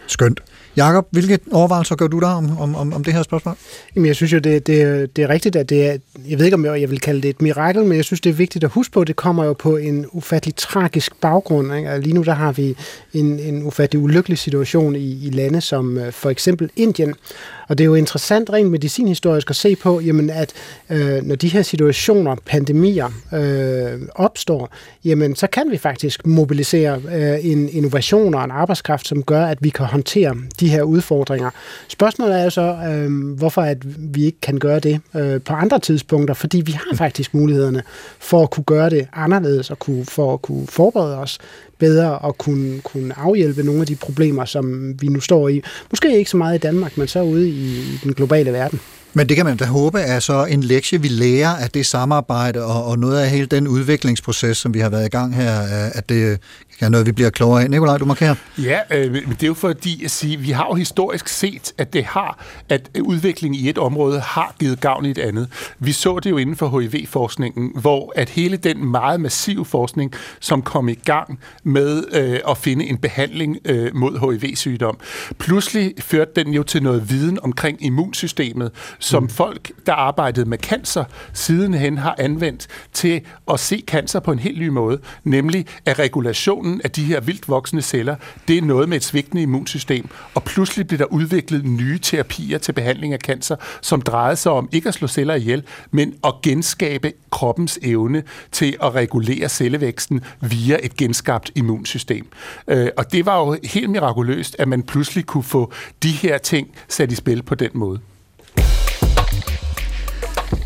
Skønt. 0.08 0.42
Jakob, 0.78 1.08
hvilke 1.12 1.40
overvejelser 1.52 1.96
gør 1.96 2.08
du 2.08 2.20
der 2.20 2.28
om, 2.28 2.58
om, 2.60 2.76
om, 2.76 2.94
om 2.94 3.04
det 3.04 3.14
her 3.14 3.24
spørgsmål? 3.24 3.56
Jamen, 3.96 4.08
jeg 4.08 4.16
synes 4.16 4.34
jo, 4.34 4.40
det, 4.40 4.68
det, 4.68 5.16
det 5.16 5.24
er 5.24 5.30
rigtigt, 5.30 5.56
at 5.56 5.70
det 5.70 5.88
er, 5.88 5.98
jeg 6.30 6.40
ved 6.40 6.46
ikke, 6.46 6.56
om 6.56 6.66
jeg, 6.66 6.82
jeg 6.82 6.90
vil 6.90 7.00
kalde 7.00 7.22
det 7.22 7.30
et 7.30 7.42
mirakel, 7.42 7.86
men 7.86 7.98
jeg 7.98 8.06
synes, 8.06 8.22
det 8.22 8.30
er 8.30 8.34
vigtigt 8.34 8.64
at 8.64 8.70
huske 8.70 8.94
på, 8.94 9.02
at 9.02 9.08
det 9.08 9.16
kommer 9.16 9.46
jo 9.46 9.54
på 9.54 9.78
en 9.78 10.06
ufattelig 10.12 10.56
tragisk 10.56 11.22
baggrund. 11.22 11.76
Ikke? 11.76 11.92
Og 11.92 12.00
lige 12.00 12.14
nu 12.14 12.24
der 12.24 12.34
har 12.34 12.52
vi 12.52 12.76
en, 13.14 13.40
en 13.40 13.64
ufattelig 13.64 14.04
ulykkelig 14.04 14.38
situation 14.38 14.96
i, 14.96 15.28
i 15.28 15.30
lande 15.30 15.62
som 15.62 15.98
øh, 15.98 16.12
for 16.12 16.30
eksempel 16.30 16.70
Indien. 16.76 17.14
Og 17.68 17.78
det 17.78 17.84
er 17.84 17.86
jo 17.86 17.96
interessant 17.96 18.50
rent 18.50 18.72
medicinhistorisk 18.72 19.50
at 19.50 19.56
se 19.56 19.76
på, 19.76 20.00
jamen, 20.00 20.30
at 20.30 20.54
øh, 20.90 21.24
når 21.24 21.36
de 21.36 21.48
her 21.48 21.62
situationer, 21.62 22.36
pandemier, 22.46 23.10
øh, 23.34 24.02
opstår, 24.16 24.70
jamen, 25.06 25.36
så 25.36 25.48
kan 25.48 25.72
vi 25.72 25.78
faktisk 25.78 26.28
mobilisere 26.28 27.02
øh, 27.14 27.46
en 27.46 27.70
innovation 27.70 28.34
og 28.34 28.44
en 28.44 28.52
arbejdskraft, 28.52 29.08
som 29.08 29.24
gør, 29.24 29.46
at 29.46 29.58
vi 29.62 29.70
kan 29.70 29.86
håndtere 29.86 30.36
de 30.60 30.67
her 30.68 30.84
udfordringer. 30.84 31.50
Spørgsmålet 31.88 32.40
er 32.40 32.44
jo 32.44 32.50
så, 32.50 32.78
øh, 32.90 33.34
hvorfor 33.38 33.62
at 33.62 33.78
vi 34.14 34.26
ikke 34.26 34.42
kan 34.42 34.60
gøre 34.60 34.80
det 34.80 35.00
øh, 35.16 35.42
på 35.42 35.54
andre 35.54 35.80
tidspunkter, 35.80 36.34
fordi 36.34 36.62
vi 36.62 36.72
har 36.72 36.96
faktisk 36.96 37.34
mulighederne 37.34 37.84
for 38.20 38.44
at 38.44 38.50
kunne 38.50 38.64
gøre 38.64 38.90
det 38.90 39.08
anderledes 39.14 39.72
og 39.72 39.80
kunne, 39.80 40.06
for 40.06 40.34
at 40.34 40.42
kunne 40.42 40.68
forberede 40.68 41.18
os 41.18 41.40
bedre 41.78 42.18
og 42.18 42.38
kunne, 42.38 42.82
kunne 42.82 43.20
afhjælpe 43.20 43.64
nogle 43.64 43.82
af 43.82 43.88
de 43.88 43.96
problemer, 43.96 44.46
som 44.46 44.96
vi 45.02 45.08
nu 45.08 45.20
står 45.20 45.50
i. 45.50 45.62
Måske 45.92 46.18
ikke 46.18 46.30
så 46.30 46.38
meget 46.38 46.56
i 46.56 46.60
Danmark, 46.60 46.98
men 46.98 47.08
så 47.08 47.22
ude 47.22 47.50
i 47.50 47.84
den 48.04 48.14
globale 48.14 48.54
verden. 48.54 48.80
Men 49.18 49.30
det 49.30 49.36
kan 49.36 49.46
man 49.46 49.58
da 49.58 49.66
håbe 49.66 50.00
er 50.00 50.20
så 50.20 50.46
en 50.46 50.64
lektie, 50.64 51.02
vi 51.02 51.08
lærer 51.08 51.56
af 51.56 51.70
det 51.70 51.86
samarbejde 51.86 52.66
og, 52.66 52.86
og 52.86 53.00
noget 53.00 53.20
af 53.20 53.30
hele 53.30 53.46
den 53.46 53.68
udviklingsproces, 53.68 54.58
som 54.58 54.74
vi 54.74 54.80
har 54.80 54.90
været 54.90 55.06
i 55.06 55.10
gang 55.10 55.36
her, 55.36 55.60
at 55.94 56.10
det 56.10 56.40
er 56.80 56.90
noget, 56.90 57.06
vi 57.06 57.12
bliver 57.12 57.30
klogere 57.30 57.64
af. 57.64 57.70
Nikolaj, 57.70 57.98
du 57.98 58.06
markerer. 58.06 58.36
Ja, 58.58 58.80
øh, 58.92 59.12
men 59.12 59.24
det 59.30 59.44
er 59.44 59.48
jo 59.48 59.54
fordi 59.54 60.06
at 60.06 60.12
sige, 60.12 60.38
vi 60.38 60.52
har 60.52 60.68
jo 60.70 60.76
historisk 60.76 61.28
set, 61.28 61.74
at 61.78 61.94
det 61.94 62.06
har, 62.06 62.46
at 62.70 62.90
udvikling 63.02 63.56
i 63.56 63.70
et 63.70 63.78
område 63.78 64.20
har 64.20 64.56
givet 64.60 64.80
gavn 64.80 65.06
i 65.06 65.10
et 65.12 65.18
andet. 65.18 65.48
Vi 65.80 65.92
så 65.92 66.20
det 66.20 66.30
jo 66.30 66.38
inden 66.38 66.56
for 66.56 66.80
HIV-forskningen, 66.80 67.72
hvor 67.76 68.14
at 68.16 68.30
hele 68.30 68.58
den 68.58 68.86
meget 68.86 69.22
massive 69.22 69.66
forskning, 69.66 70.14
som 70.40 70.62
kom 70.62 70.90
i 70.90 70.94
gang 70.94 71.40
med 71.64 72.04
øh, 72.12 72.40
at 72.50 72.58
finde 72.58 72.86
en 72.86 72.98
behandling 72.98 73.58
øh, 73.66 73.96
mod 73.96 74.40
HIV-sygdom, 74.40 75.00
pludselig 75.38 75.94
førte 76.00 76.32
den 76.36 76.54
jo 76.54 76.64
til 76.64 76.84
noget 76.84 77.10
viden 77.10 77.40
omkring 77.44 77.86
immunsystemet, 77.86 78.72
som 79.08 79.24
mm. 79.24 79.30
folk, 79.30 79.72
der 79.86 79.94
arbejdede 79.94 80.50
med 80.50 80.58
cancer, 80.58 81.04
sidenhen 81.34 81.98
har 81.98 82.16
anvendt 82.20 82.68
til 82.94 83.22
at 83.52 83.60
se 83.60 83.84
cancer 83.88 84.20
på 84.20 84.32
en 84.32 84.40
helt 84.40 84.60
ny 84.60 84.68
måde, 84.68 85.00
nemlig 85.24 85.66
at 85.86 86.00
regulationen 86.00 86.82
af 86.84 86.92
de 86.92 87.04
her 87.04 87.20
vildt 87.20 87.50
voksende 87.50 87.82
celler, 87.82 88.16
det 88.48 88.58
er 88.58 88.62
noget 88.62 88.90
med 88.90 88.98
et 88.98 89.04
svigtende 89.04 89.42
immunsystem, 89.42 90.10
og 90.36 90.44
pludselig 90.44 90.88
bliver 90.88 90.98
der 90.98 91.06
udviklet 91.06 91.66
nye 91.66 92.00
terapier 92.00 92.58
til 92.58 92.72
behandling 92.72 93.14
af 93.14 93.20
cancer, 93.20 93.56
som 93.82 94.02
drejede 94.02 94.36
sig 94.36 94.52
om 94.52 94.70
ikke 94.72 94.88
at 94.88 94.94
slå 94.94 95.08
celler 95.08 95.36
ihjel, 95.36 95.64
men 95.92 96.14
at 96.24 96.34
genskabe 96.44 97.14
kroppens 97.32 97.80
evne 97.82 98.24
til 98.52 98.78
at 98.84 98.96
regulere 98.96 99.50
cellevæksten 99.50 100.22
via 100.42 100.78
et 100.84 100.98
genskabt 100.98 101.52
immunsystem. 101.56 102.28
Øh, 102.68 102.88
og 102.98 103.12
det 103.12 103.26
var 103.26 103.40
jo 103.40 103.58
helt 103.64 103.90
mirakuløst, 103.90 104.56
at 104.60 104.68
man 104.68 104.84
pludselig 104.84 105.26
kunne 105.26 105.44
få 105.44 105.72
de 106.04 106.12
her 106.12 106.38
ting 106.38 106.68
sat 106.88 107.12
i 107.12 107.16
spil 107.16 107.44
på 107.44 107.56
den 107.56 107.72
måde. 107.74 108.00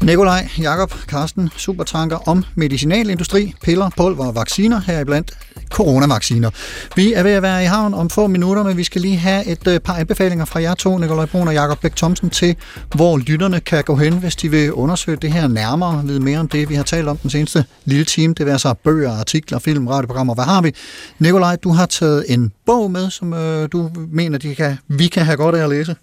Nikolaj, 0.01 0.49
Jakob, 0.61 0.93
Karsten, 1.07 1.49
supertanker 1.57 2.29
om 2.29 2.43
medicinalindustri, 2.55 3.53
piller, 3.63 3.89
pulver 3.97 4.25
og 4.25 4.35
vacciner, 4.35 4.81
heriblandt 4.81 5.31
coronavacciner. 5.71 6.49
Vi 6.95 7.13
er 7.13 7.23
ved 7.23 7.31
at 7.31 7.41
være 7.41 7.63
i 7.63 7.65
havn 7.65 7.93
om 7.93 8.09
få 8.09 8.27
minutter, 8.27 8.63
men 8.63 8.77
vi 8.77 8.83
skal 8.83 9.01
lige 9.01 9.17
have 9.17 9.47
et 9.47 9.67
øh, 9.67 9.79
par 9.79 9.93
anbefalinger 9.93 10.45
fra 10.45 10.61
jer 10.61 10.73
to, 10.73 10.97
Nikolaj 10.97 11.25
Brun 11.25 11.47
og 11.47 11.53
Jakob 11.53 11.79
Bæk 11.81 11.95
Thomsen, 11.95 12.29
til 12.29 12.55
hvor 12.95 13.17
lytterne 13.17 13.59
kan 13.59 13.83
gå 13.83 13.95
hen, 13.95 14.13
hvis 14.13 14.35
de 14.35 14.51
vil 14.51 14.73
undersøge 14.73 15.17
det 15.21 15.33
her 15.33 15.47
nærmere, 15.47 16.03
vide 16.05 16.19
mere 16.19 16.39
om 16.39 16.47
det, 16.47 16.69
vi 16.69 16.75
har 16.75 16.83
talt 16.83 17.07
om 17.07 17.17
den 17.17 17.29
seneste 17.29 17.65
lille 17.85 18.05
time. 18.05 18.33
Det 18.33 18.45
vil 18.45 18.51
altså 18.51 18.73
bøger, 18.73 19.11
artikler, 19.11 19.59
film, 19.59 19.87
radioprogrammer. 19.87 20.33
Hvad 20.33 20.45
har 20.45 20.61
vi? 20.61 20.75
Nikolaj, 21.19 21.55
du 21.55 21.71
har 21.71 21.85
taget 21.85 22.25
en 22.27 22.51
bog 22.65 22.91
med, 22.91 23.09
som 23.09 23.33
øh, 23.33 23.69
du 23.71 23.91
mener, 24.11 24.37
de 24.37 24.55
kan, 24.55 24.77
vi 24.87 25.07
kan 25.07 25.25
have 25.25 25.37
godt 25.37 25.55
af 25.55 25.63
at 25.63 25.69
læse. 25.69 25.95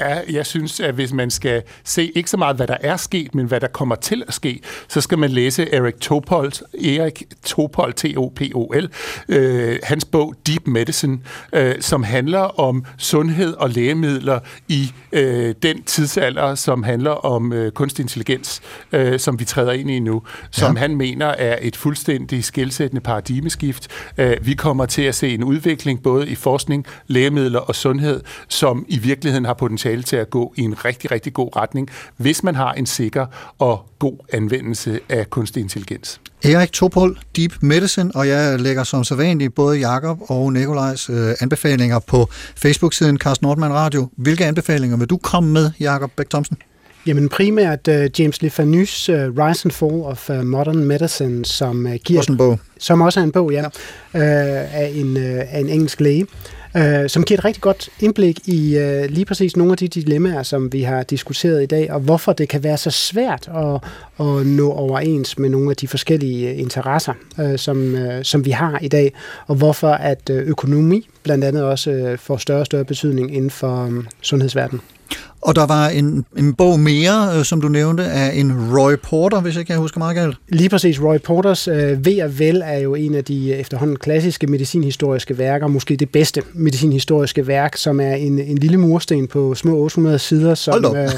Ja, 0.00 0.20
jeg 0.30 0.46
synes, 0.46 0.80
at 0.80 0.94
hvis 0.94 1.12
man 1.12 1.30
skal 1.30 1.62
se 1.84 2.12
ikke 2.14 2.30
så 2.30 2.36
meget, 2.36 2.56
hvad 2.56 2.66
der 2.66 2.76
er 2.80 2.96
sket, 2.96 3.34
men 3.34 3.46
hvad 3.46 3.60
der 3.60 3.68
kommer 3.68 3.94
til 3.94 4.22
at 4.28 4.34
ske, 4.34 4.60
så 4.88 5.00
skal 5.00 5.18
man 5.18 5.30
læse 5.30 5.74
Erik 5.74 6.00
Topol, 6.00 6.52
Erik 6.74 7.22
Topol, 7.44 7.92
T-O-P-O-L, 7.92 8.88
øh, 9.28 9.78
hans 9.82 10.04
bog 10.04 10.34
Deep 10.46 10.66
Medicine, 10.66 11.18
øh, 11.52 11.74
som 11.80 12.02
handler 12.02 12.60
om 12.60 12.84
sundhed 12.98 13.54
og 13.54 13.70
lægemidler 13.70 14.40
i 14.68 14.92
øh, 15.12 15.54
den 15.62 15.82
tidsalder, 15.82 16.54
som 16.54 16.82
handler 16.82 17.10
om 17.10 17.52
øh, 17.52 17.72
kunstig 17.72 18.02
intelligens, 18.02 18.60
øh, 18.92 19.18
som 19.18 19.40
vi 19.40 19.44
træder 19.44 19.72
ind 19.72 19.90
i 19.90 19.98
nu, 19.98 20.22
som 20.50 20.74
ja. 20.74 20.80
han 20.80 20.96
mener 20.96 21.26
er 21.26 21.58
et 21.60 21.76
fuldstændig 21.76 22.44
skældsættende 22.44 23.00
paradigmeskift. 23.00 23.88
Øh, 24.18 24.36
vi 24.42 24.54
kommer 24.54 24.86
til 24.86 25.02
at 25.02 25.14
se 25.14 25.34
en 25.34 25.44
udvikling 25.44 26.02
både 26.02 26.28
i 26.28 26.34
forskning, 26.34 26.86
lægemidler 27.06 27.58
og 27.58 27.74
sundhed, 27.74 28.20
som 28.48 28.84
i 28.88 28.98
virkeligheden 28.98 29.44
har 29.44 29.54
potentiale 29.54 29.89
til 29.98 30.16
at 30.16 30.30
gå 30.30 30.54
i 30.56 30.60
en 30.60 30.84
rigtig, 30.84 31.10
rigtig 31.10 31.32
god 31.32 31.56
retning, 31.56 31.88
hvis 32.16 32.42
man 32.42 32.54
har 32.54 32.72
en 32.72 32.86
sikker 32.86 33.26
og 33.58 33.86
god 33.98 34.16
anvendelse 34.32 35.00
af 35.08 35.30
kunstig 35.30 35.60
intelligens. 35.60 36.20
Erik 36.44 36.72
Topol, 36.72 37.18
Deep 37.36 37.52
Medicine, 37.60 38.10
og 38.14 38.28
jeg 38.28 38.60
lægger 38.60 38.84
som 38.84 39.04
sædvanligt 39.04 39.54
både 39.54 39.78
Jakob 39.78 40.18
og 40.22 40.52
Nikolajs 40.52 41.10
øh, 41.10 41.34
anbefalinger 41.40 41.98
på 41.98 42.28
Facebook-siden 42.56 43.18
Carsten 43.18 43.46
Nordmann 43.46 43.74
Radio. 43.74 44.08
Hvilke 44.16 44.46
anbefalinger 44.46 44.96
vil 44.96 45.06
du 45.06 45.16
komme 45.16 45.52
med, 45.52 45.70
Jakob 45.80 46.10
Bæk 46.16 46.30
Thomsen? 46.30 46.56
Jamen 47.06 47.28
primært 47.28 47.88
uh, 47.88 48.20
James 48.20 48.42
Le 48.42 48.50
Fanus 48.50 49.08
uh, 49.08 49.14
Rise 49.14 49.66
and 49.66 49.72
Fall 49.72 50.02
of 50.02 50.30
uh, 50.30 50.36
Modern 50.36 50.84
Medicine, 50.84 51.44
som 51.44 51.86
uh, 51.86 51.94
giver... 51.94 52.20
Også 52.20 52.32
en 52.32 52.38
bog. 52.38 52.58
Som 52.78 53.00
også 53.00 53.20
er 53.20 53.24
en 53.24 53.32
bog, 53.32 53.52
ja, 53.52 53.66
uh, 53.66 53.70
af, 54.14 54.92
en, 54.94 55.16
uh, 55.16 55.22
af 55.22 55.60
en 55.60 55.68
engelsk 55.68 56.00
læge 56.00 56.26
øh, 56.76 57.08
som 57.08 57.24
giver 57.24 57.38
et 57.38 57.44
rigtig 57.44 57.62
godt 57.62 57.88
indblik 58.00 58.48
i 58.48 58.78
øh, 58.78 59.04
lige 59.10 59.24
præcis 59.24 59.56
nogle 59.56 59.72
af 59.72 59.78
de 59.78 59.88
dilemmaer, 59.88 60.42
som 60.42 60.72
vi 60.72 60.82
har 60.82 61.02
diskuteret 61.02 61.62
i 61.62 61.66
dag, 61.66 61.92
og 61.92 62.00
hvorfor 62.00 62.32
det 62.32 62.48
kan 62.48 62.62
være 62.62 62.76
så 62.76 62.90
svært 62.90 63.48
at, 63.48 63.74
at 64.26 64.46
nå 64.46 64.72
overens 64.72 65.38
med 65.38 65.48
nogle 65.48 65.70
af 65.70 65.76
de 65.76 65.88
forskellige 65.88 66.50
øh, 66.50 66.58
interesser, 66.58 67.14
øh, 67.40 67.58
som, 67.58 67.94
øh, 67.94 68.24
som 68.24 68.44
vi 68.44 68.50
har 68.50 68.78
i 68.82 68.88
dag, 68.88 69.12
og 69.46 69.56
hvorfor 69.56 69.90
at 69.90 70.30
øh, 70.30 70.48
økonomi 70.48 71.08
blandt 71.22 71.44
andet 71.44 71.64
også 71.64 71.90
øh, 71.90 72.18
får 72.18 72.36
større 72.36 72.60
og 72.60 72.66
større 72.66 72.84
betydning 72.84 73.34
inden 73.34 73.50
for 73.50 73.84
øh, 73.84 74.04
sundhedsverdenen. 74.22 74.80
Og 75.42 75.56
der 75.56 75.66
var 75.66 75.88
en, 75.88 76.24
en 76.36 76.54
bog 76.54 76.80
mere, 76.80 77.38
øh, 77.38 77.44
som 77.44 77.60
du 77.60 77.68
nævnte, 77.68 78.04
af 78.04 78.34
en 78.34 78.78
Roy 78.78 78.94
Porter, 79.02 79.40
hvis 79.40 79.56
ikke 79.56 79.72
jeg 79.72 79.80
husker 79.80 79.98
meget 79.98 80.16
galt. 80.16 80.36
Lige 80.48 80.68
præcis. 80.68 81.02
Roy 81.02 81.18
Porters 81.18 81.68
øh, 81.68 82.04
Ved 82.04 82.22
og 82.22 82.38
Vel 82.38 82.62
er 82.64 82.78
jo 82.78 82.94
en 82.94 83.14
af 83.14 83.24
de 83.24 83.50
øh, 83.50 83.58
efterhånden 83.58 83.96
klassiske 83.96 84.46
medicinhistoriske 84.46 85.38
værker, 85.38 85.66
måske 85.66 85.96
det 85.96 86.10
bedste 86.10 86.42
medicinhistoriske 86.54 87.46
værk, 87.46 87.76
som 87.76 88.00
er 88.00 88.14
en, 88.14 88.38
en 88.38 88.58
lille 88.58 88.76
mursten 88.76 89.26
på 89.26 89.54
små 89.54 89.76
800 89.76 90.18
sider, 90.18 90.54
som, 90.54 90.96
øh, 90.96 91.08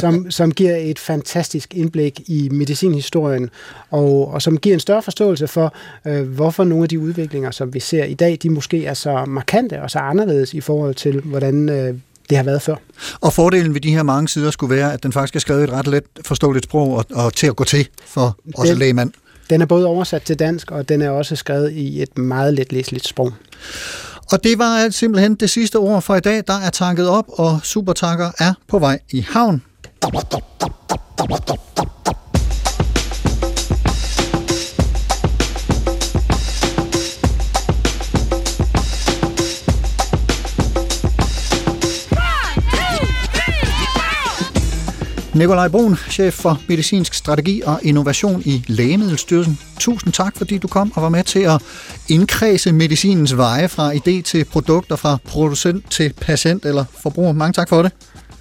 som, 0.00 0.30
som 0.30 0.52
giver 0.52 0.76
et 0.76 0.98
fantastisk 0.98 1.74
indblik 1.74 2.20
i 2.26 2.48
medicinhistorien, 2.52 3.50
og, 3.90 4.28
og 4.28 4.42
som 4.42 4.58
giver 4.58 4.74
en 4.74 4.80
større 4.80 5.02
forståelse 5.02 5.48
for, 5.48 5.74
øh, 6.06 6.28
hvorfor 6.28 6.64
nogle 6.64 6.82
af 6.82 6.88
de 6.88 6.98
udviklinger, 6.98 7.50
som 7.50 7.74
vi 7.74 7.80
ser 7.80 8.04
i 8.04 8.14
dag, 8.14 8.38
de 8.42 8.50
måske 8.50 8.86
er 8.86 8.94
så 8.94 9.24
markante 9.24 9.82
og 9.82 9.90
så 9.90 9.98
anderledes 9.98 10.54
i 10.54 10.60
forhold 10.60 10.94
til, 10.94 11.20
hvordan 11.20 11.68
øh, 11.68 11.94
det 12.32 12.36
har 12.36 12.44
været 12.44 12.62
før. 12.62 12.76
Og 13.20 13.32
fordelen 13.32 13.74
ved 13.74 13.80
de 13.80 13.94
her 13.94 14.02
mange 14.02 14.28
sider 14.28 14.50
skulle 14.50 14.76
være, 14.76 14.92
at 14.92 15.02
den 15.02 15.12
faktisk 15.12 15.36
er 15.36 15.40
skrevet 15.40 15.64
et 15.64 15.70
ret 15.70 15.86
let 15.86 16.04
forståeligt 16.24 16.64
sprog 16.64 16.96
og, 16.96 17.04
og 17.10 17.34
til 17.34 17.46
at 17.46 17.56
gå 17.56 17.64
til 17.64 17.88
for 18.06 18.38
også 18.54 18.74
lægemand. 18.74 19.12
Den 19.50 19.62
er 19.62 19.66
både 19.66 19.86
oversat 19.86 20.22
til 20.22 20.38
dansk, 20.38 20.70
og 20.70 20.88
den 20.88 21.02
er 21.02 21.10
også 21.10 21.36
skrevet 21.36 21.72
i 21.72 22.02
et 22.02 22.18
meget 22.18 22.54
let 22.54 22.72
læseligt 22.72 23.08
sprog. 23.08 23.32
Og 24.32 24.44
det 24.44 24.58
var 24.58 24.90
simpelthen 24.90 25.34
det 25.34 25.50
sidste 25.50 25.76
ord 25.76 26.02
for 26.02 26.14
i 26.14 26.20
dag. 26.20 26.42
Der 26.46 26.58
er 26.60 26.70
tanket 26.70 27.08
op, 27.08 27.24
og 27.28 27.60
supertanker 27.62 28.30
er 28.38 28.54
på 28.68 28.78
vej 28.78 28.98
i 29.10 29.26
havn. 29.30 29.62
Nikolaj 45.34 45.68
Brun, 45.68 45.96
chef 46.10 46.34
for 46.34 46.60
medicinsk 46.68 47.14
strategi 47.14 47.62
og 47.66 47.80
innovation 47.82 48.42
i 48.44 48.64
Lægemiddelstyrelsen. 48.66 49.58
Tusind 49.78 50.12
tak, 50.12 50.36
fordi 50.36 50.58
du 50.58 50.68
kom 50.68 50.92
og 50.94 51.02
var 51.02 51.08
med 51.08 51.24
til 51.24 51.38
at 51.38 51.62
indkredse 52.08 52.72
medicinens 52.72 53.36
veje 53.36 53.68
fra 53.68 53.92
idé 53.92 54.22
til 54.22 54.44
produkter, 54.44 54.96
fra 54.96 55.18
producent 55.24 55.90
til 55.90 56.12
patient 56.20 56.64
eller 56.64 56.84
forbruger. 57.02 57.32
Mange 57.32 57.52
tak 57.52 57.68
for 57.68 57.82
det. 57.82 57.92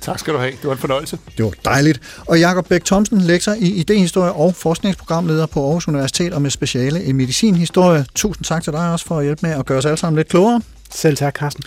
Tak 0.01 0.19
skal 0.19 0.33
du 0.33 0.39
have. 0.39 0.51
Det 0.51 0.63
var 0.63 0.71
en 0.71 0.77
fornøjelse. 0.77 1.17
Det 1.37 1.45
var 1.45 1.51
dejligt. 1.65 2.01
Og 2.27 2.39
Jakob 2.39 2.67
Bæk 2.67 2.85
Thomsen, 2.85 3.21
lektor 3.21 3.53
i 3.53 3.67
idehistorie 3.67 4.31
og 4.31 4.55
forskningsprogramleder 4.55 5.45
på 5.45 5.65
Aarhus 5.65 5.87
Universitet 5.87 6.33
og 6.33 6.41
med 6.41 6.51
speciale 6.51 7.03
i 7.03 7.11
medicinhistorie. 7.11 8.05
Tusind 8.15 8.45
tak 8.45 8.63
til 8.63 8.73
dig 8.73 8.91
også 8.91 9.05
for 9.05 9.17
at 9.17 9.23
hjælpe 9.23 9.47
med 9.47 9.55
at 9.55 9.65
gøre 9.65 9.77
os 9.77 9.85
alle 9.85 9.97
sammen 9.97 10.17
lidt 10.17 10.27
klogere. 10.27 10.61
Selv 10.93 11.17
tak, 11.17 11.35
Carsten. 11.35 11.63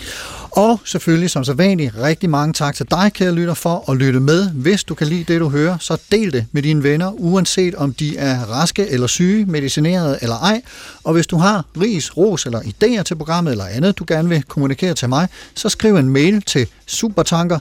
Og 0.57 0.81
selvfølgelig 0.85 1.31
som 1.31 1.45
så 1.45 1.53
vanligt, 1.53 1.95
rigtig 2.03 2.31
mange 2.31 2.53
tak 2.53 2.75
til 2.75 2.87
dig, 2.91 3.11
kære 3.15 3.33
lytter, 3.33 3.55
for 3.55 3.91
at 3.91 3.97
lytte 3.97 4.21
med. 4.21 4.51
Hvis 4.51 4.85
du 4.85 4.95
kan 4.95 5.07
lide 5.07 5.33
det, 5.33 5.41
du 5.41 5.49
hører, 5.49 5.79
så 5.81 6.01
del 6.13 6.33
det 6.33 6.47
med 6.53 6.63
dine 6.63 6.83
venner, 6.83 7.13
uanset 7.13 7.75
om 7.75 7.95
de 7.95 8.17
er 8.17 8.45
raske 8.45 8.89
eller 8.89 9.07
syge, 9.07 9.47
medicineret 9.47 10.19
eller 10.23 10.37
ej. 10.37 10.63
Og 11.05 11.13
hvis 11.13 11.27
du 11.27 11.37
har 11.37 11.65
ris, 11.81 12.17
ros 12.17 12.47
eller 12.47 12.61
idéer 12.61 13.03
til 13.03 13.15
programmet 13.15 13.51
eller 13.51 13.65
andet, 13.65 13.99
du 13.99 14.05
gerne 14.09 14.29
vil 14.29 14.43
kommunikere 14.43 14.95
til 14.95 15.09
mig, 15.09 15.29
så 15.55 15.69
skriv 15.69 15.97
en 15.97 16.09
mail 16.09 16.43
til 16.43 16.67
supertanker 16.87 17.59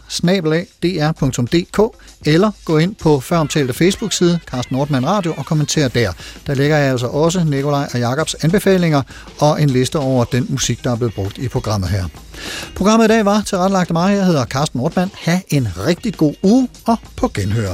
eller 2.26 2.52
gå 2.66 2.78
ind 2.78 2.96
på 2.96 3.20
føromtalte 3.20 3.74
Facebook-side, 3.74 4.40
Carsten 4.46 4.76
Nordmann 4.76 5.06
Radio, 5.06 5.34
og 5.38 5.46
kommenter 5.46 5.88
der. 5.88 6.12
Der 6.48 6.56
lægger 6.56 6.78
jeg 6.78 6.92
altså 6.92 7.08
også 7.08 7.44
Nikolaj 7.44 7.90
og 7.94 8.00
Jakobs 8.00 8.36
anbefalinger 8.42 9.02
og 9.40 9.62
en 9.62 9.70
liste 9.70 10.00
over 10.00 10.26
den 10.26 10.46
musik, 10.50 10.84
der 10.84 10.92
er 10.92 10.96
blevet 10.96 11.14
brugt 11.14 11.38
i 11.38 11.48
programmet 11.48 11.90
her. 11.90 12.06
Programmet 12.84 13.06
i 13.06 13.08
dag 13.08 13.26
var 13.26 13.42
tilrettelagt 13.42 13.90
af 13.90 13.94
mig. 13.94 14.16
Jeg 14.16 14.26
hedder 14.26 14.46
Carsten 14.46 14.78
Nordmann. 14.78 15.12
Ha' 15.16 15.40
en 15.50 15.68
rigtig 15.88 16.14
god 16.14 16.34
uge 16.44 16.70
og 16.86 16.98
på 17.18 17.28
genhør. 17.28 17.74